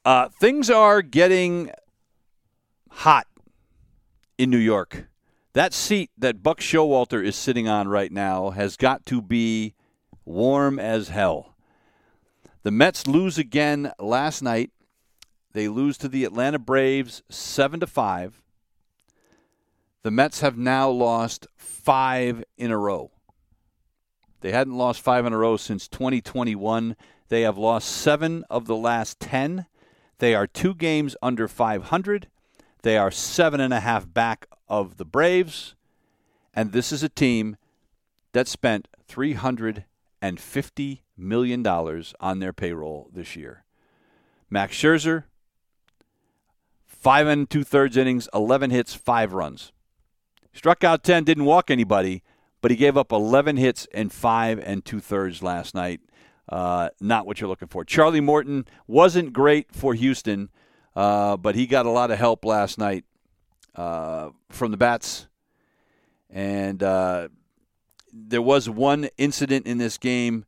Uh, 0.04 0.28
things 0.28 0.70
are 0.70 1.02
getting 1.02 1.70
hot 2.90 3.26
in 4.38 4.50
New 4.50 4.58
York. 4.58 5.06
That 5.52 5.74
seat 5.74 6.10
that 6.16 6.42
Buck 6.42 6.60
Showalter 6.60 7.24
is 7.24 7.34
sitting 7.34 7.68
on 7.68 7.88
right 7.88 8.12
now 8.12 8.50
has 8.50 8.76
got 8.76 9.04
to 9.06 9.20
be 9.20 9.74
warm 10.24 10.78
as 10.78 11.08
hell. 11.08 11.56
The 12.62 12.70
Mets 12.70 13.06
lose 13.06 13.38
again 13.38 13.90
last 13.98 14.42
night. 14.42 14.70
They 15.52 15.68
lose 15.68 15.98
to 15.98 16.08
the 16.08 16.24
Atlanta 16.24 16.58
Braves 16.58 17.22
7 17.28 17.80
to 17.80 17.86
5. 17.86 18.42
The 20.02 20.10
Mets 20.10 20.40
have 20.40 20.56
now 20.56 20.88
lost 20.88 21.46
5 21.56 22.44
in 22.56 22.70
a 22.70 22.78
row. 22.78 23.10
They 24.40 24.52
hadn't 24.52 24.78
lost 24.78 25.02
5 25.02 25.26
in 25.26 25.32
a 25.32 25.38
row 25.38 25.56
since 25.56 25.88
2021. 25.88 26.96
They 27.28 27.42
have 27.42 27.58
lost 27.58 27.88
7 27.88 28.44
of 28.48 28.66
the 28.66 28.76
last 28.76 29.20
10. 29.20 29.66
They 30.18 30.34
are 30.34 30.46
2 30.46 30.74
games 30.74 31.16
under 31.22 31.48
500. 31.48 32.28
They 32.82 32.96
are 32.96 33.10
seven 33.10 33.60
and 33.60 33.74
a 33.74 33.80
half 33.80 34.12
back 34.12 34.46
of 34.68 34.96
the 34.96 35.04
Braves, 35.04 35.74
and 36.54 36.72
this 36.72 36.92
is 36.92 37.02
a 37.02 37.08
team 37.08 37.56
that 38.32 38.48
spent 38.48 38.88
three 39.06 39.34
hundred 39.34 39.84
and 40.22 40.40
fifty 40.40 41.02
million 41.16 41.62
dollars 41.62 42.14
on 42.20 42.38
their 42.38 42.54
payroll 42.54 43.10
this 43.12 43.36
year. 43.36 43.64
Max 44.48 44.74
Scherzer, 44.76 45.24
five 47.00 47.26
and 47.26 47.48
two 47.48 47.64
thirds 47.64 47.96
innings, 47.96 48.28
eleven 48.32 48.70
hits, 48.70 48.94
five 48.94 49.32
runs. 49.32 49.72
Struck 50.52 50.84
out 50.84 51.02
ten, 51.02 51.24
didn't 51.24 51.44
walk 51.44 51.70
anybody, 51.70 52.22
but 52.60 52.70
he 52.70 52.76
gave 52.76 52.96
up 52.96 53.10
eleven 53.10 53.56
hits 53.56 53.86
and 53.92 54.12
five 54.12 54.58
and 54.58 54.84
two 54.84 55.00
thirds 55.00 55.42
last 55.42 55.74
night. 55.74 56.00
Uh, 56.48 56.90
not 57.00 57.26
what 57.26 57.40
you're 57.40 57.48
looking 57.48 57.68
for. 57.68 57.84
Charlie 57.84 58.20
Morton 58.20 58.66
wasn't 58.86 59.32
great 59.32 59.74
for 59.74 59.94
Houston. 59.94 60.50
Uh, 60.94 61.36
but 61.36 61.54
he 61.54 61.66
got 61.66 61.86
a 61.86 61.90
lot 61.90 62.10
of 62.10 62.18
help 62.18 62.44
last 62.44 62.78
night 62.78 63.04
uh, 63.74 64.30
from 64.50 64.70
the 64.70 64.76
bats. 64.76 65.28
And 66.28 66.82
uh, 66.82 67.28
there 68.12 68.42
was 68.42 68.68
one 68.68 69.08
incident 69.16 69.66
in 69.66 69.78
this 69.78 69.98
game. 69.98 70.44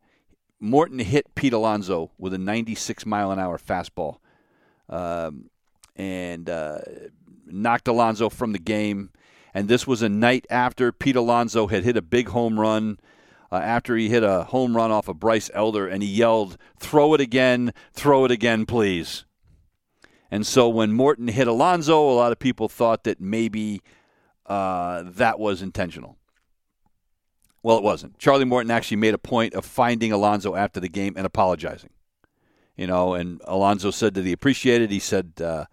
Morton 0.61 0.99
hit 0.99 1.35
Pete 1.35 1.53
Alonso 1.53 2.11
with 2.19 2.35
a 2.35 2.39
96 2.39 3.07
mile 3.07 3.31
an 3.31 3.39
hour 3.39 3.59
fastball 3.59 4.19
um, 4.89 5.51
and 5.97 6.49
uh, 6.49 6.79
knocked 7.47 7.89
Alonso 7.89 8.29
from 8.29 8.53
the 8.53 8.59
game. 8.59 9.11
And 9.55 9.69
this 9.69 9.87
was 9.87 10.03
a 10.03 10.09
night 10.09 10.47
after 10.49 10.93
Pete 10.93 11.17
Alonso 11.17 11.67
had 11.67 11.85
hit 11.85 11.97
a 11.97 12.03
big 12.03 12.29
home 12.29 12.59
run. 12.59 12.99
Uh, 13.51 13.57
after 13.57 13.97
he 13.97 14.09
hit 14.09 14.23
a 14.23 14.45
home 14.45 14.75
run 14.75 14.91
off 14.91 15.09
of 15.09 15.21
Bryce 15.21 15.51
Elder, 15.53 15.87
and 15.87 16.03
he 16.03 16.09
yelled, 16.09 16.57
"Throw 16.79 17.13
it 17.13 17.21
again! 17.21 17.75
Throw 17.93 18.25
it 18.25 18.31
again, 18.31 18.65
please!" 18.65 19.27
And 20.31 20.47
so 20.47 20.71
when 20.71 20.95
Morton 20.95 21.29
hit 21.29 21.47
Alonso, 21.47 22.01
a 22.01 22.17
lot 22.17 22.33
of 22.33 22.39
people 22.39 22.71
thought 22.71 23.05
that 23.05 23.21
maybe 23.21 23.83
uh, 24.47 25.03
that 25.05 25.39
was 25.39 25.61
intentional. 25.61 26.17
Well, 27.63 27.77
it 27.77 27.83
wasn't. 27.83 28.19
Charlie 28.19 28.47
Morton 28.47 28.71
actually 28.71 28.97
made 28.97 29.13
a 29.13 29.19
point 29.19 29.53
of 29.53 29.67
finding 29.67 30.11
Alonso 30.11 30.55
after 30.55 30.81
the 30.81 30.89
game 30.89 31.13
and 31.19 31.27
apologizing. 31.27 31.91
You 32.77 32.87
know, 32.87 33.13
and 33.13 33.43
Alonso 33.45 33.91
said 33.91 34.15
that 34.15 34.25
he 34.25 34.33
appreciated. 34.33 34.91
He 34.91 34.99
said, 34.99 35.35
uh, 35.45 35.67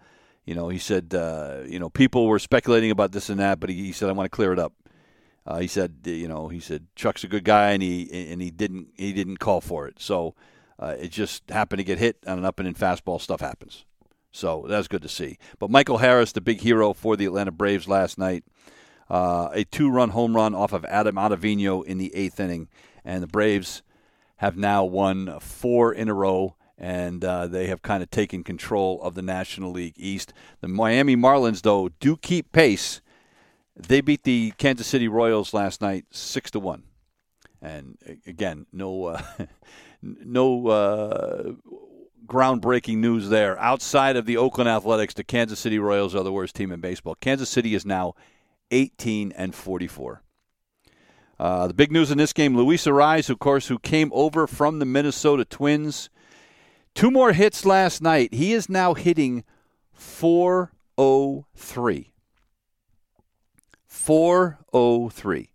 you 0.50 0.56
know, 0.56 0.68
he 0.68 0.78
said, 0.78 1.14
uh, 1.14 1.58
you 1.64 1.78
know, 1.78 1.88
people 1.88 2.26
were 2.26 2.40
speculating 2.40 2.90
about 2.90 3.12
this 3.12 3.30
and 3.30 3.38
that, 3.38 3.60
but 3.60 3.70
he, 3.70 3.76
he 3.76 3.92
said, 3.92 4.08
I 4.08 4.12
want 4.12 4.24
to 4.24 4.34
clear 4.34 4.52
it 4.52 4.58
up. 4.58 4.72
Uh, 5.46 5.60
he 5.60 5.68
said, 5.68 5.98
you 6.02 6.26
know, 6.26 6.48
he 6.48 6.58
said 6.58 6.88
Chuck's 6.96 7.22
a 7.22 7.28
good 7.28 7.44
guy, 7.44 7.70
and 7.70 7.80
he 7.80 8.32
and 8.32 8.42
he 8.42 8.50
didn't 8.50 8.88
he 8.96 9.12
didn't 9.12 9.36
call 9.36 9.60
for 9.60 9.86
it. 9.86 10.00
So 10.00 10.34
uh, 10.80 10.96
it 10.98 11.12
just 11.12 11.48
happened 11.50 11.78
to 11.78 11.84
get 11.84 11.98
hit 11.98 12.16
on 12.26 12.38
an 12.38 12.44
up 12.44 12.58
and 12.58 12.66
in 12.66 12.74
fastball. 12.74 13.20
Stuff 13.20 13.40
happens. 13.40 13.84
So 14.32 14.66
that's 14.68 14.88
good 14.88 15.02
to 15.02 15.08
see. 15.08 15.38
But 15.60 15.70
Michael 15.70 15.98
Harris, 15.98 16.32
the 16.32 16.40
big 16.40 16.62
hero 16.62 16.94
for 16.94 17.16
the 17.16 17.26
Atlanta 17.26 17.52
Braves 17.52 17.86
last 17.86 18.18
night, 18.18 18.42
uh, 19.08 19.50
a 19.52 19.62
two-run 19.62 20.10
home 20.10 20.34
run 20.34 20.56
off 20.56 20.72
of 20.72 20.84
Adam 20.86 21.14
Ottavino 21.14 21.84
in 21.84 21.98
the 21.98 22.12
eighth 22.12 22.40
inning, 22.40 22.66
and 23.04 23.22
the 23.22 23.28
Braves 23.28 23.82
have 24.38 24.56
now 24.56 24.82
won 24.82 25.38
four 25.38 25.92
in 25.92 26.08
a 26.08 26.14
row, 26.14 26.56
and 26.80 27.22
uh, 27.22 27.46
they 27.46 27.66
have 27.66 27.82
kind 27.82 28.02
of 28.02 28.10
taken 28.10 28.42
control 28.42 29.00
of 29.02 29.14
the 29.14 29.22
National 29.22 29.70
League 29.70 29.94
East. 29.96 30.32
The 30.62 30.68
Miami 30.68 31.14
Marlins, 31.14 31.60
though, 31.60 31.90
do 32.00 32.16
keep 32.16 32.52
pace. 32.52 33.02
They 33.76 34.00
beat 34.00 34.24
the 34.24 34.54
Kansas 34.56 34.86
City 34.86 35.06
Royals 35.06 35.52
last 35.52 35.82
night 35.82 36.06
six 36.10 36.50
to 36.52 36.58
one, 36.58 36.84
and 37.60 37.98
again, 38.26 38.66
no, 38.72 39.04
uh, 39.04 39.22
no 40.02 40.68
uh, 40.68 41.52
groundbreaking 42.26 42.96
news 42.96 43.28
there. 43.28 43.58
Outside 43.58 44.16
of 44.16 44.24
the 44.24 44.38
Oakland 44.38 44.68
Athletics, 44.68 45.14
the 45.14 45.24
Kansas 45.24 45.60
City 45.60 45.78
Royals 45.78 46.14
are 46.14 46.24
the 46.24 46.32
worst 46.32 46.56
team 46.56 46.72
in 46.72 46.80
baseball. 46.80 47.14
Kansas 47.20 47.50
City 47.50 47.74
is 47.74 47.84
now 47.84 48.14
18 48.70 49.32
and 49.32 49.54
44. 49.54 50.22
Uh, 51.38 51.66
the 51.66 51.74
big 51.74 51.92
news 51.92 52.10
in 52.10 52.18
this 52.18 52.32
game: 52.32 52.56
Luis 52.56 52.86
Arraez, 52.86 53.30
of 53.30 53.38
course, 53.38 53.68
who 53.68 53.78
came 53.78 54.10
over 54.14 54.46
from 54.46 54.78
the 54.78 54.84
Minnesota 54.84 55.44
Twins, 55.44 56.10
two 56.94 57.10
more 57.10 57.32
hits 57.32 57.64
last 57.64 58.02
night. 58.02 58.34
He 58.34 58.52
is 58.52 58.68
now 58.68 58.94
hitting 58.94 59.44
403. 59.92 62.12
403. 63.86 65.50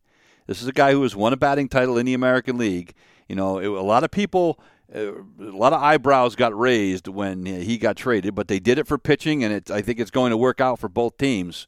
This 0.48 0.62
is 0.62 0.68
a 0.68 0.74
guy 0.74 0.92
who 0.92 1.02
has 1.04 1.16
won 1.16 1.34
a 1.34 1.38
batting 1.38 1.70
title 1.70 1.98
in 1.98 2.06
the 2.06 2.14
American 2.14 2.58
League. 2.58 2.94
You 3.28 3.36
know, 3.36 3.58
it, 3.58 3.68
a 3.68 3.82
lot 3.82 4.04
of 4.04 4.12
people 4.12 4.60
uh, 4.94 5.14
a 5.40 5.40
lot 5.40 5.74
of 5.74 5.82
eyebrows 5.82 6.36
got 6.36 6.58
raised 6.58 7.08
when 7.08 7.46
he 7.46 7.78
got 7.78 7.98
traded, 7.98 8.36
but 8.36 8.48
they 8.48 8.60
did 8.60 8.78
it 8.78 8.86
for 8.86 8.98
pitching, 8.98 9.44
and 9.44 9.54
it, 9.54 9.72
I 9.72 9.82
think 9.82 10.00
it's 10.00 10.12
going 10.12 10.30
to 10.30 10.38
work 10.38 10.62
out 10.62 10.80
for 10.80 10.88
both 10.88 11.18
teams. 11.18 11.66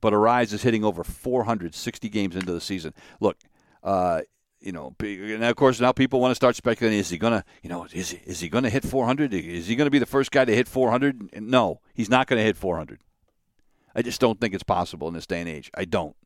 But 0.00 0.12
Arraez 0.12 0.52
is 0.52 0.62
hitting 0.62 0.84
over 0.84 1.04
460 1.04 2.08
games 2.08 2.34
into 2.34 2.52
the 2.52 2.60
season. 2.60 2.94
Look, 3.20 3.36
uh, 3.82 4.22
you 4.60 4.72
know, 4.72 4.94
and 5.00 5.44
of 5.44 5.56
course 5.56 5.80
now 5.80 5.92
people 5.92 6.20
want 6.20 6.32
to 6.32 6.34
start 6.36 6.56
speculating: 6.56 6.98
is 6.98 7.10
he 7.10 7.18
gonna, 7.18 7.44
you 7.62 7.70
know, 7.70 7.86
is 7.92 8.10
he, 8.10 8.18
is 8.24 8.40
he 8.40 8.48
gonna 8.48 8.70
hit 8.70 8.84
400? 8.84 9.32
Is 9.32 9.66
he 9.66 9.76
gonna 9.76 9.90
be 9.90 9.98
the 9.98 10.06
first 10.06 10.30
guy 10.30 10.44
to 10.44 10.54
hit 10.54 10.68
400? 10.68 11.40
No, 11.40 11.80
he's 11.94 12.10
not 12.10 12.28
to 12.28 12.36
hit 12.36 12.56
400. 12.56 13.00
I 13.94 14.02
just 14.02 14.20
don't 14.20 14.40
think 14.40 14.54
it's 14.54 14.62
possible 14.62 15.08
in 15.08 15.14
this 15.14 15.26
day 15.26 15.40
and 15.40 15.48
age. 15.48 15.70
I 15.74 15.84
don't. 15.84 16.16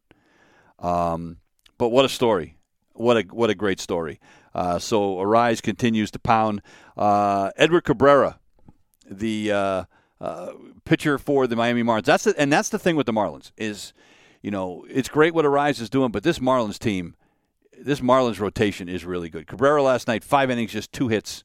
Um, 0.78 1.39
but 1.78 1.91
what 1.91 2.05
a 2.05 2.09
story! 2.09 2.57
What 2.95 3.16
a 3.16 3.22
what 3.31 3.51
a 3.51 3.55
great 3.55 3.81
story. 3.81 4.20
Uh, 4.55 4.78
so 4.78 5.16
Arraez 5.16 5.62
continues 5.62 6.11
to 6.12 6.18
pound. 6.18 6.62
Uh, 6.97 7.51
Edward 7.57 7.83
Cabrera, 7.83 8.41
the 9.09 9.53
uh, 9.53 9.85
uh, 10.20 10.53
pitcher 10.85 11.18
for 11.18 11.47
the 11.47 11.57
Miami 11.57 11.83
Marlins. 11.83 12.05
That's 12.05 12.24
the, 12.24 12.39
and 12.39 12.53
that's 12.53 12.68
the 12.68 12.78
thing 12.78 12.97
with 12.97 13.07
the 13.07 13.12
Marlins 13.12 13.53
is, 13.57 13.93
you 14.43 14.51
know, 14.51 14.85
it's 14.89 15.09
great 15.09 15.35
what 15.35 15.45
Arraez 15.45 15.81
is 15.81 15.91
doing, 15.91 16.11
but 16.11 16.22
this 16.22 16.39
Marlins 16.39 16.78
team, 16.78 17.14
this 17.83 18.01
Marlins 18.01 18.41
rotation 18.41 18.89
is 18.89 19.05
really 19.05 19.28
good. 19.28 19.47
Cabrera 19.47 19.83
last 19.83 20.09
night, 20.09 20.24
five 20.24 20.51
innings, 20.51 20.72
just 20.72 20.93
two 20.93 21.09
hits, 21.09 21.45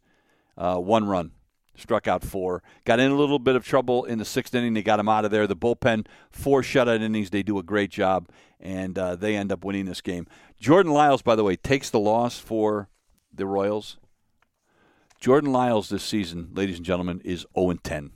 uh, 0.58 0.78
one 0.78 1.08
run. 1.08 1.32
Struck 1.78 2.08
out 2.08 2.24
four. 2.24 2.64
Got 2.86 3.02
in 3.02 3.12
a 3.12 3.16
little 3.16 3.40
bit 3.40 3.58
of 3.58 3.66
trouble 3.66 4.06
in 4.06 4.18
the 4.18 4.24
sixth 4.24 4.56
inning. 4.56 4.74
They 4.74 4.82
got 4.82 5.00
him 5.00 5.10
out 5.10 5.26
of 5.26 5.32
there. 5.32 5.46
The 5.46 5.58
bullpen, 5.58 6.08
four 6.32 6.62
shutout 6.62 7.02
innings. 7.02 7.32
They 7.32 7.44
do 7.44 7.60
a 7.60 7.64
great 7.64 7.92
job, 7.92 8.30
and 8.62 8.98
uh, 8.98 9.18
they 9.18 9.36
end 9.36 9.52
up 9.52 9.66
winning 9.66 9.84
this 9.84 10.00
game. 10.00 10.26
Jordan 10.58 10.94
Lyles, 10.94 11.22
by 11.22 11.36
the 11.36 11.44
way, 11.44 11.58
takes 11.58 11.90
the 11.90 12.00
loss 12.00 12.40
for 12.40 12.88
the 13.34 13.46
Royals. 13.46 13.98
Jordan 15.20 15.52
Lyles 15.52 15.90
this 15.90 16.04
season, 16.04 16.52
ladies 16.54 16.78
and 16.78 16.86
gentlemen, 16.86 17.22
is 17.26 17.46
0 17.58 17.72
and 17.72 17.84
10. 17.84 18.12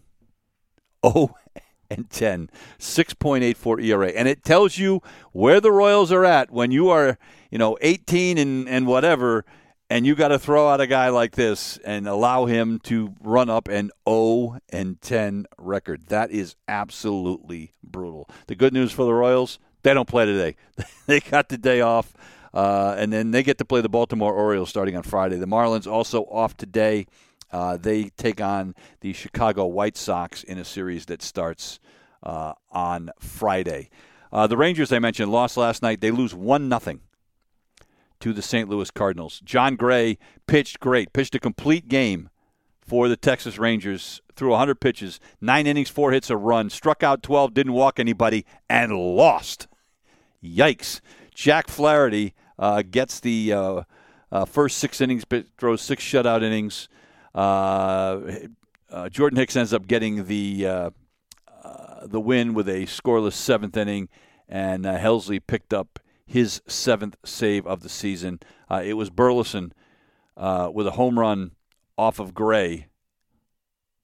0 1.06 1.36
and 1.90 2.10
10, 2.10 2.50
6.84 2.78 3.84
ERA. 3.84 4.10
And 4.10 4.28
it 4.28 4.44
tells 4.44 4.78
you 4.78 5.02
where 5.32 5.60
the 5.60 5.72
Royals 5.72 6.12
are 6.12 6.26
at 6.26 6.52
when 6.52 6.72
you 6.72 6.90
are, 6.90 7.18
you 7.50 7.58
know, 7.58 7.78
18 7.82 8.38
and, 8.38 8.70
and 8.70 8.88
whatever, 8.88 9.46
and 9.90 10.06
you 10.06 10.14
got 10.14 10.28
to 10.28 10.38
throw 10.38 10.70
out 10.70 10.82
a 10.82 10.88
guy 10.88 11.10
like 11.10 11.36
this 11.36 11.78
and 11.84 12.08
allow 12.08 12.46
him 12.46 12.80
to 12.84 13.16
run 13.22 13.50
up 13.50 13.68
an 13.68 13.90
0 14.08 14.60
and 14.70 15.02
10 15.02 15.48
record. 15.58 16.08
That 16.08 16.32
is 16.32 16.56
absolutely 16.68 17.74
brutal. 17.84 18.30
The 18.48 18.56
good 18.56 18.74
news 18.74 18.92
for 18.92 19.06
the 19.06 19.14
Royals, 19.14 19.58
they 19.82 19.94
don't 19.94 20.08
play 20.08 20.26
today. 20.26 20.56
they 21.08 21.20
got 21.20 21.50
the 21.50 21.58
day 21.58 21.82
off. 21.82 22.14
Uh, 22.54 22.96
and 22.98 23.14
then 23.14 23.32
they 23.32 23.44
get 23.44 23.60
to 23.60 23.66
play 23.66 23.82
the 23.82 23.90
Baltimore 23.90 24.34
Orioles 24.34 24.70
starting 24.70 24.96
on 24.96 25.04
Friday. 25.04 25.38
The 25.38 25.46
Marlins 25.46 25.92
also 25.92 26.24
off 26.24 26.58
today. 26.58 27.06
Uh, 27.52 27.78
they 27.78 28.06
take 28.18 28.42
on 28.42 28.76
the 29.02 29.14
Chicago 29.14 29.66
White 29.66 29.98
Sox 29.98 30.44
in 30.44 30.58
a 30.58 30.66
series 30.66 31.06
that 31.08 31.22
starts 31.22 31.80
uh, 32.24 32.54
on 32.72 33.10
Friday. 33.20 33.90
Uh, 34.32 34.48
the 34.48 34.58
Rangers, 34.58 34.92
I 34.92 35.00
mentioned, 35.00 35.32
lost 35.32 35.58
last 35.58 35.82
night. 35.82 36.02
They 36.02 36.12
lose 36.12 36.36
1 36.36 36.70
0 36.70 37.00
to 38.20 38.34
the 38.34 38.42
St. 38.42 38.70
Louis 38.70 38.92
Cardinals. 38.92 39.42
Jon 39.44 39.76
Gray 39.76 40.18
pitched 40.46 40.80
great, 40.80 41.14
pitched 41.14 41.36
a 41.36 41.40
complete 41.40 41.88
game 41.88 42.30
for 42.82 43.08
the 43.08 43.16
Texas 43.16 43.58
Rangers, 43.58 44.22
threw 44.36 44.50
100 44.50 44.80
pitches, 44.80 45.20
nine 45.40 45.68
innings, 45.68 45.90
four 45.90 46.12
hits, 46.12 46.30
a 46.30 46.38
run, 46.38 46.70
struck 46.70 47.04
out 47.04 47.24
12, 47.24 47.54
didn't 47.54 47.74
walk 47.74 48.00
anybody, 48.00 48.46
and 48.70 48.92
lost. 48.94 49.68
Yikes. 50.44 51.00
Jack 51.34 51.68
Flaherty 51.68 52.34
uh, 52.58 52.82
gets 52.82 53.20
the 53.20 53.54
uh, 53.54 53.82
uh, 54.32 54.46
first 54.46 54.78
six 54.78 55.02
innings, 55.02 55.24
throws 55.58 55.82
six 55.82 56.04
shutout 56.04 56.44
innings. 56.44 56.90
Uh, 57.40 58.48
uh, 58.90 59.08
Jordan 59.08 59.38
Hicks 59.38 59.56
ends 59.56 59.74
up 59.74 59.88
getting 59.88 60.26
the 60.26 60.68
uh, 60.68 60.90
the 62.04 62.20
win 62.20 62.54
with 62.54 62.68
a 62.68 62.82
scoreless 62.82 63.32
seventh 63.32 63.78
inning, 63.78 64.10
and 64.50 64.84
Helsley 64.84 65.40
picked 65.46 65.74
up 65.74 66.00
his 66.26 66.62
seventh 66.68 67.16
save 67.24 67.66
of 67.66 67.82
the 67.82 67.88
season. 67.88 68.42
it 68.84 68.96
was 68.96 69.10
Burleson 69.10 69.72
with 70.36 70.86
a 70.86 70.92
home 70.92 71.18
run 71.18 71.52
off 71.98 72.20
of 72.20 72.34
Gray 72.34 72.88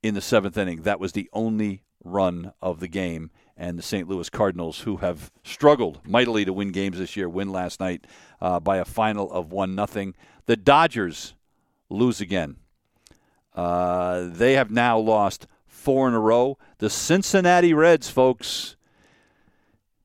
in 0.01 0.13
the 0.13 0.21
seventh 0.21 0.57
inning. 0.57 0.83
That 0.83 1.01
was 1.01 1.11
the 1.11 1.29
only 1.33 1.83
run 2.05 2.53
of 2.61 2.79
the 2.79 2.88
game. 2.88 3.31
And 3.57 3.77
the 3.77 3.83
St. 3.83 4.07
Louis 4.07 4.29
Cardinals, 4.29 4.81
who 4.81 4.97
have 4.97 5.31
struggled 5.43 5.99
mightily 6.07 6.45
to 6.45 6.53
win 6.53 6.71
games 6.71 6.99
this 6.99 7.17
year, 7.17 7.27
win 7.27 7.49
last 7.49 7.79
night 7.81 8.05
uh, 8.39 8.59
by 8.61 8.77
a 8.77 8.86
final 8.86 9.29
of 9.31 9.51
one 9.51 9.75
nothing. 9.75 10.13
The 10.45 10.55
Dodgers 10.55 11.36
lose 11.89 12.21
again. 12.21 12.57
Uh, 13.56 14.28
they 14.28 14.53
have 14.53 14.70
now 14.70 14.99
lost 14.99 15.47
four 15.66 16.08
in 16.08 16.14
a 16.14 16.20
row. 16.20 16.58
The 16.78 16.89
Cincinnati 16.89 17.74
Reds, 17.74 18.10
folks, 18.10 18.76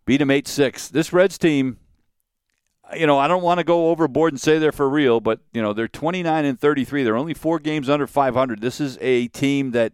beat 0.07 0.19
them 0.19 0.31
eight 0.31 0.49
six. 0.49 0.89
This 0.89 1.13
Reds 1.13 1.37
team 1.37 1.79
you 2.97 3.07
know, 3.07 3.19
I 3.19 3.29
don't 3.29 3.43
want 3.43 3.59
to 3.59 3.65
go 3.65 3.91
overboard 3.91 4.33
and 4.33 4.41
say 4.41 4.59
they're 4.59 4.73
for 4.73 4.89
real, 4.89 5.21
but 5.21 5.41
you 5.53 5.63
know, 5.63 5.73
they're 5.73 5.89
29 5.89 6.45
and 6.45 6.59
33. 6.59 7.03
They're 7.03 7.17
only 7.17 7.35
four 7.35 7.59
games 7.59 7.89
under 7.89 8.07
500. 8.07 8.61
This 8.61 8.81
is 8.81 8.99
a 9.01 9.29
team 9.29 9.73
that 9.73 9.93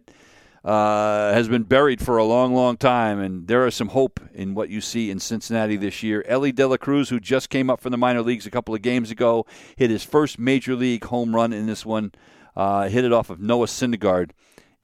uh, 0.63 1.33
has 1.33 1.47
been 1.47 1.63
buried 1.63 2.01
for 2.01 2.17
a 2.17 2.23
long, 2.23 2.53
long 2.53 2.77
time, 2.77 3.19
and 3.19 3.47
there 3.47 3.65
is 3.67 3.75
some 3.75 3.89
hope 3.89 4.19
in 4.33 4.53
what 4.53 4.69
you 4.69 4.81
see 4.81 5.09
in 5.09 5.19
Cincinnati 5.19 5.77
this 5.77 6.03
year. 6.03 6.23
Elly 6.27 6.51
De 6.51 6.67
La 6.67 6.77
Cruz, 6.77 7.09
who 7.09 7.19
just 7.19 7.49
came 7.49 7.69
up 7.69 7.79
from 7.79 7.91
the 7.91 7.97
minor 7.97 8.21
leagues 8.21 8.45
a 8.45 8.51
couple 8.51 8.73
of 8.73 8.81
games 8.81 9.11
ago, 9.11 9.45
hit 9.75 9.89
his 9.89 10.03
first 10.03 10.39
major 10.39 10.75
league 10.75 11.05
home 11.05 11.35
run 11.35 11.53
in 11.53 11.67
this 11.67 11.85
one. 11.85 12.11
Uh, 12.57 12.89
hit 12.89 13.05
it 13.05 13.13
off 13.13 13.29
of 13.29 13.39
Noah 13.39 13.67
Syndergaard 13.67 14.31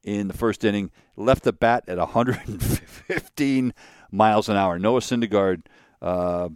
in 0.03 0.27
the 0.27 0.33
first 0.33 0.63
inning. 0.63 0.91
Left 1.15 1.43
the 1.43 1.51
bat 1.51 1.83
at 1.87 1.97
115 1.97 3.73
miles 4.11 4.47
an 4.47 4.55
hour. 4.55 4.77
Noah 4.77 4.99
Syndergaard. 4.99 5.63
Uh, 6.01 6.49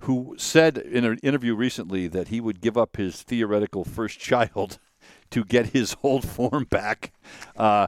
who 0.00 0.34
said 0.38 0.76
in 0.76 1.04
an 1.04 1.18
interview 1.22 1.54
recently 1.54 2.08
that 2.08 2.28
he 2.28 2.38
would 2.38 2.60
give 2.60 2.76
up 2.76 2.96
his 2.96 3.22
theoretical 3.22 3.84
first 3.84 4.18
child 4.18 4.78
to 5.30 5.44
get 5.44 5.68
his 5.68 5.96
old 6.02 6.28
form 6.28 6.64
back. 6.64 7.12
Uh, 7.56 7.86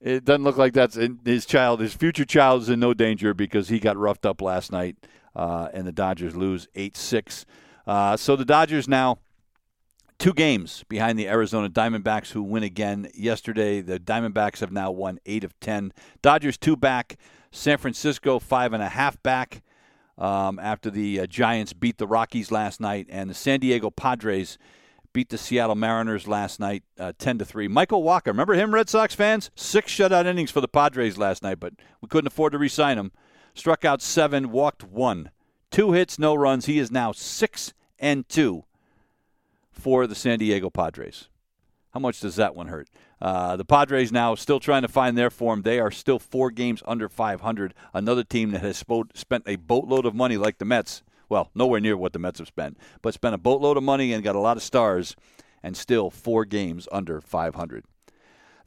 it 0.00 0.24
doesn't 0.24 0.44
look 0.44 0.56
like 0.56 0.72
that's 0.72 0.96
his 1.24 1.44
child. 1.44 1.80
His 1.80 1.94
future 1.94 2.24
child 2.24 2.62
is 2.62 2.68
in 2.68 2.78
no 2.78 2.94
danger 2.94 3.34
because 3.34 3.68
he 3.68 3.80
got 3.80 3.96
roughed 3.96 4.24
up 4.24 4.40
last 4.40 4.70
night, 4.70 4.96
uh, 5.34 5.68
and 5.72 5.86
the 5.86 5.92
Dodgers 5.92 6.36
lose 6.36 6.68
8 6.76 6.96
6. 6.96 7.46
Uh, 7.84 8.16
so 8.16 8.36
the 8.36 8.44
Dodgers 8.44 8.86
now 8.86 9.18
two 10.18 10.32
games 10.32 10.84
behind 10.88 11.18
the 11.18 11.28
Arizona 11.28 11.68
Diamondbacks, 11.68 12.32
who 12.32 12.42
win 12.42 12.62
again 12.62 13.08
yesterday. 13.14 13.80
The 13.80 13.98
Diamondbacks 13.98 14.60
have 14.60 14.72
now 14.72 14.90
won 14.90 15.18
8 15.26 15.44
of 15.44 15.58
10. 15.60 15.92
Dodgers 16.22 16.56
two 16.56 16.76
back. 16.76 17.16
San 17.50 17.78
Francisco 17.78 18.38
five 18.38 18.72
and 18.74 18.82
a 18.82 18.88
half 18.88 19.22
back 19.22 19.62
um, 20.18 20.58
after 20.58 20.90
the 20.90 21.20
uh, 21.20 21.26
Giants 21.26 21.72
beat 21.72 21.96
the 21.96 22.06
Rockies 22.06 22.50
last 22.50 22.80
night, 22.80 23.06
and 23.08 23.30
the 23.30 23.34
San 23.34 23.60
Diego 23.60 23.90
Padres 23.90 24.58
beat 25.12 25.30
the 25.30 25.38
Seattle 25.38 25.74
Mariners 25.74 26.28
last 26.28 26.60
night, 26.60 26.82
uh, 26.98 27.12
ten 27.18 27.38
to 27.38 27.44
three. 27.44 27.68
Michael 27.68 28.02
Wacha, 28.02 28.26
remember 28.26 28.54
him, 28.54 28.74
Red 28.74 28.90
Sox 28.90 29.14
fans? 29.14 29.50
Six 29.54 29.90
shutout 29.90 30.26
innings 30.26 30.50
for 30.50 30.60
the 30.60 30.68
Padres 30.68 31.16
last 31.16 31.42
night, 31.42 31.58
but 31.58 31.72
we 32.02 32.08
couldn't 32.08 32.26
afford 32.26 32.52
to 32.52 32.58
re-sign 32.58 32.98
him. 32.98 33.12
Struck 33.54 33.86
out 33.86 34.02
seven, 34.02 34.50
walked 34.50 34.84
one, 34.84 35.30
two 35.70 35.92
hits, 35.92 36.18
no 36.18 36.34
runs. 36.34 36.66
He 36.66 36.78
is 36.78 36.90
now 36.90 37.12
six 37.12 37.72
and 37.98 38.28
two 38.28 38.64
for 39.78 40.06
the 40.06 40.14
San 40.14 40.38
Diego 40.38 40.70
Padres. 40.70 41.28
How 41.92 42.00
much 42.00 42.20
does 42.20 42.36
that 42.36 42.54
one 42.54 42.68
hurt? 42.68 42.88
Uh, 43.22 43.56
the 43.56 43.64
Padres 43.64 44.12
now 44.12 44.34
still 44.34 44.60
trying 44.60 44.82
to 44.82 44.88
find 44.88 45.16
their 45.16 45.30
form. 45.30 45.62
They 45.62 45.78
are 45.78 45.90
still 45.90 46.18
four 46.18 46.50
games 46.50 46.82
under 46.86 47.08
500. 47.08 47.72
Another 47.94 48.22
team 48.24 48.50
that 48.50 48.60
has 48.60 48.84
spent 49.14 49.44
a 49.46 49.56
boatload 49.56 50.04
of 50.04 50.14
money, 50.14 50.36
like 50.36 50.58
the 50.58 50.64
Mets. 50.64 51.02
Well, 51.28 51.50
nowhere 51.54 51.80
near 51.80 51.96
what 51.96 52.12
the 52.12 52.18
Mets 52.18 52.38
have 52.38 52.48
spent, 52.48 52.76
but 53.02 53.14
spent 53.14 53.34
a 53.34 53.38
boatload 53.38 53.76
of 53.76 53.82
money 53.82 54.12
and 54.12 54.22
got 54.22 54.36
a 54.36 54.40
lot 54.40 54.56
of 54.56 54.62
stars, 54.62 55.16
and 55.62 55.76
still 55.76 56.10
four 56.10 56.44
games 56.44 56.86
under 56.92 57.20
500. 57.20 57.84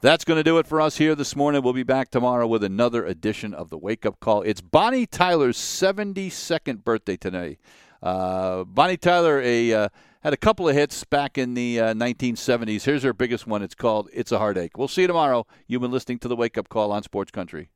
That's 0.02 0.24
going 0.24 0.38
to 0.38 0.44
do 0.44 0.58
it 0.58 0.66
for 0.66 0.80
us 0.80 0.96
here 0.96 1.14
this 1.14 1.36
morning. 1.36 1.62
We'll 1.62 1.72
be 1.72 1.82
back 1.82 2.10
tomorrow 2.10 2.46
with 2.46 2.64
another 2.64 3.04
edition 3.04 3.54
of 3.54 3.70
the 3.70 3.78
Wake 3.78 4.04
Up 4.04 4.18
Call. 4.18 4.42
It's 4.42 4.60
Bonnie 4.60 5.06
Tyler's 5.06 5.58
72nd 5.58 6.84
birthday 6.84 7.16
today. 7.16 7.58
Uh, 8.02 8.64
Bonnie 8.64 8.96
Tyler, 8.96 9.40
a 9.40 9.72
uh, 9.72 9.88
had 10.22 10.32
a 10.32 10.36
couple 10.36 10.68
of 10.68 10.74
hits 10.74 11.04
back 11.04 11.38
in 11.38 11.54
the 11.54 11.80
uh, 11.80 11.94
1970s. 11.94 12.84
Here's 12.84 13.02
her 13.02 13.12
biggest 13.12 13.46
one. 13.46 13.62
It's 13.62 13.74
called 13.74 14.08
It's 14.12 14.32
a 14.32 14.38
Heartache. 14.38 14.76
We'll 14.76 14.88
see 14.88 15.02
you 15.02 15.06
tomorrow. 15.06 15.46
You've 15.66 15.82
been 15.82 15.90
listening 15.90 16.18
to 16.20 16.28
the 16.28 16.36
Wake 16.36 16.58
Up 16.58 16.68
Call 16.68 16.92
on 16.92 17.02
Sports 17.02 17.30
Country. 17.30 17.70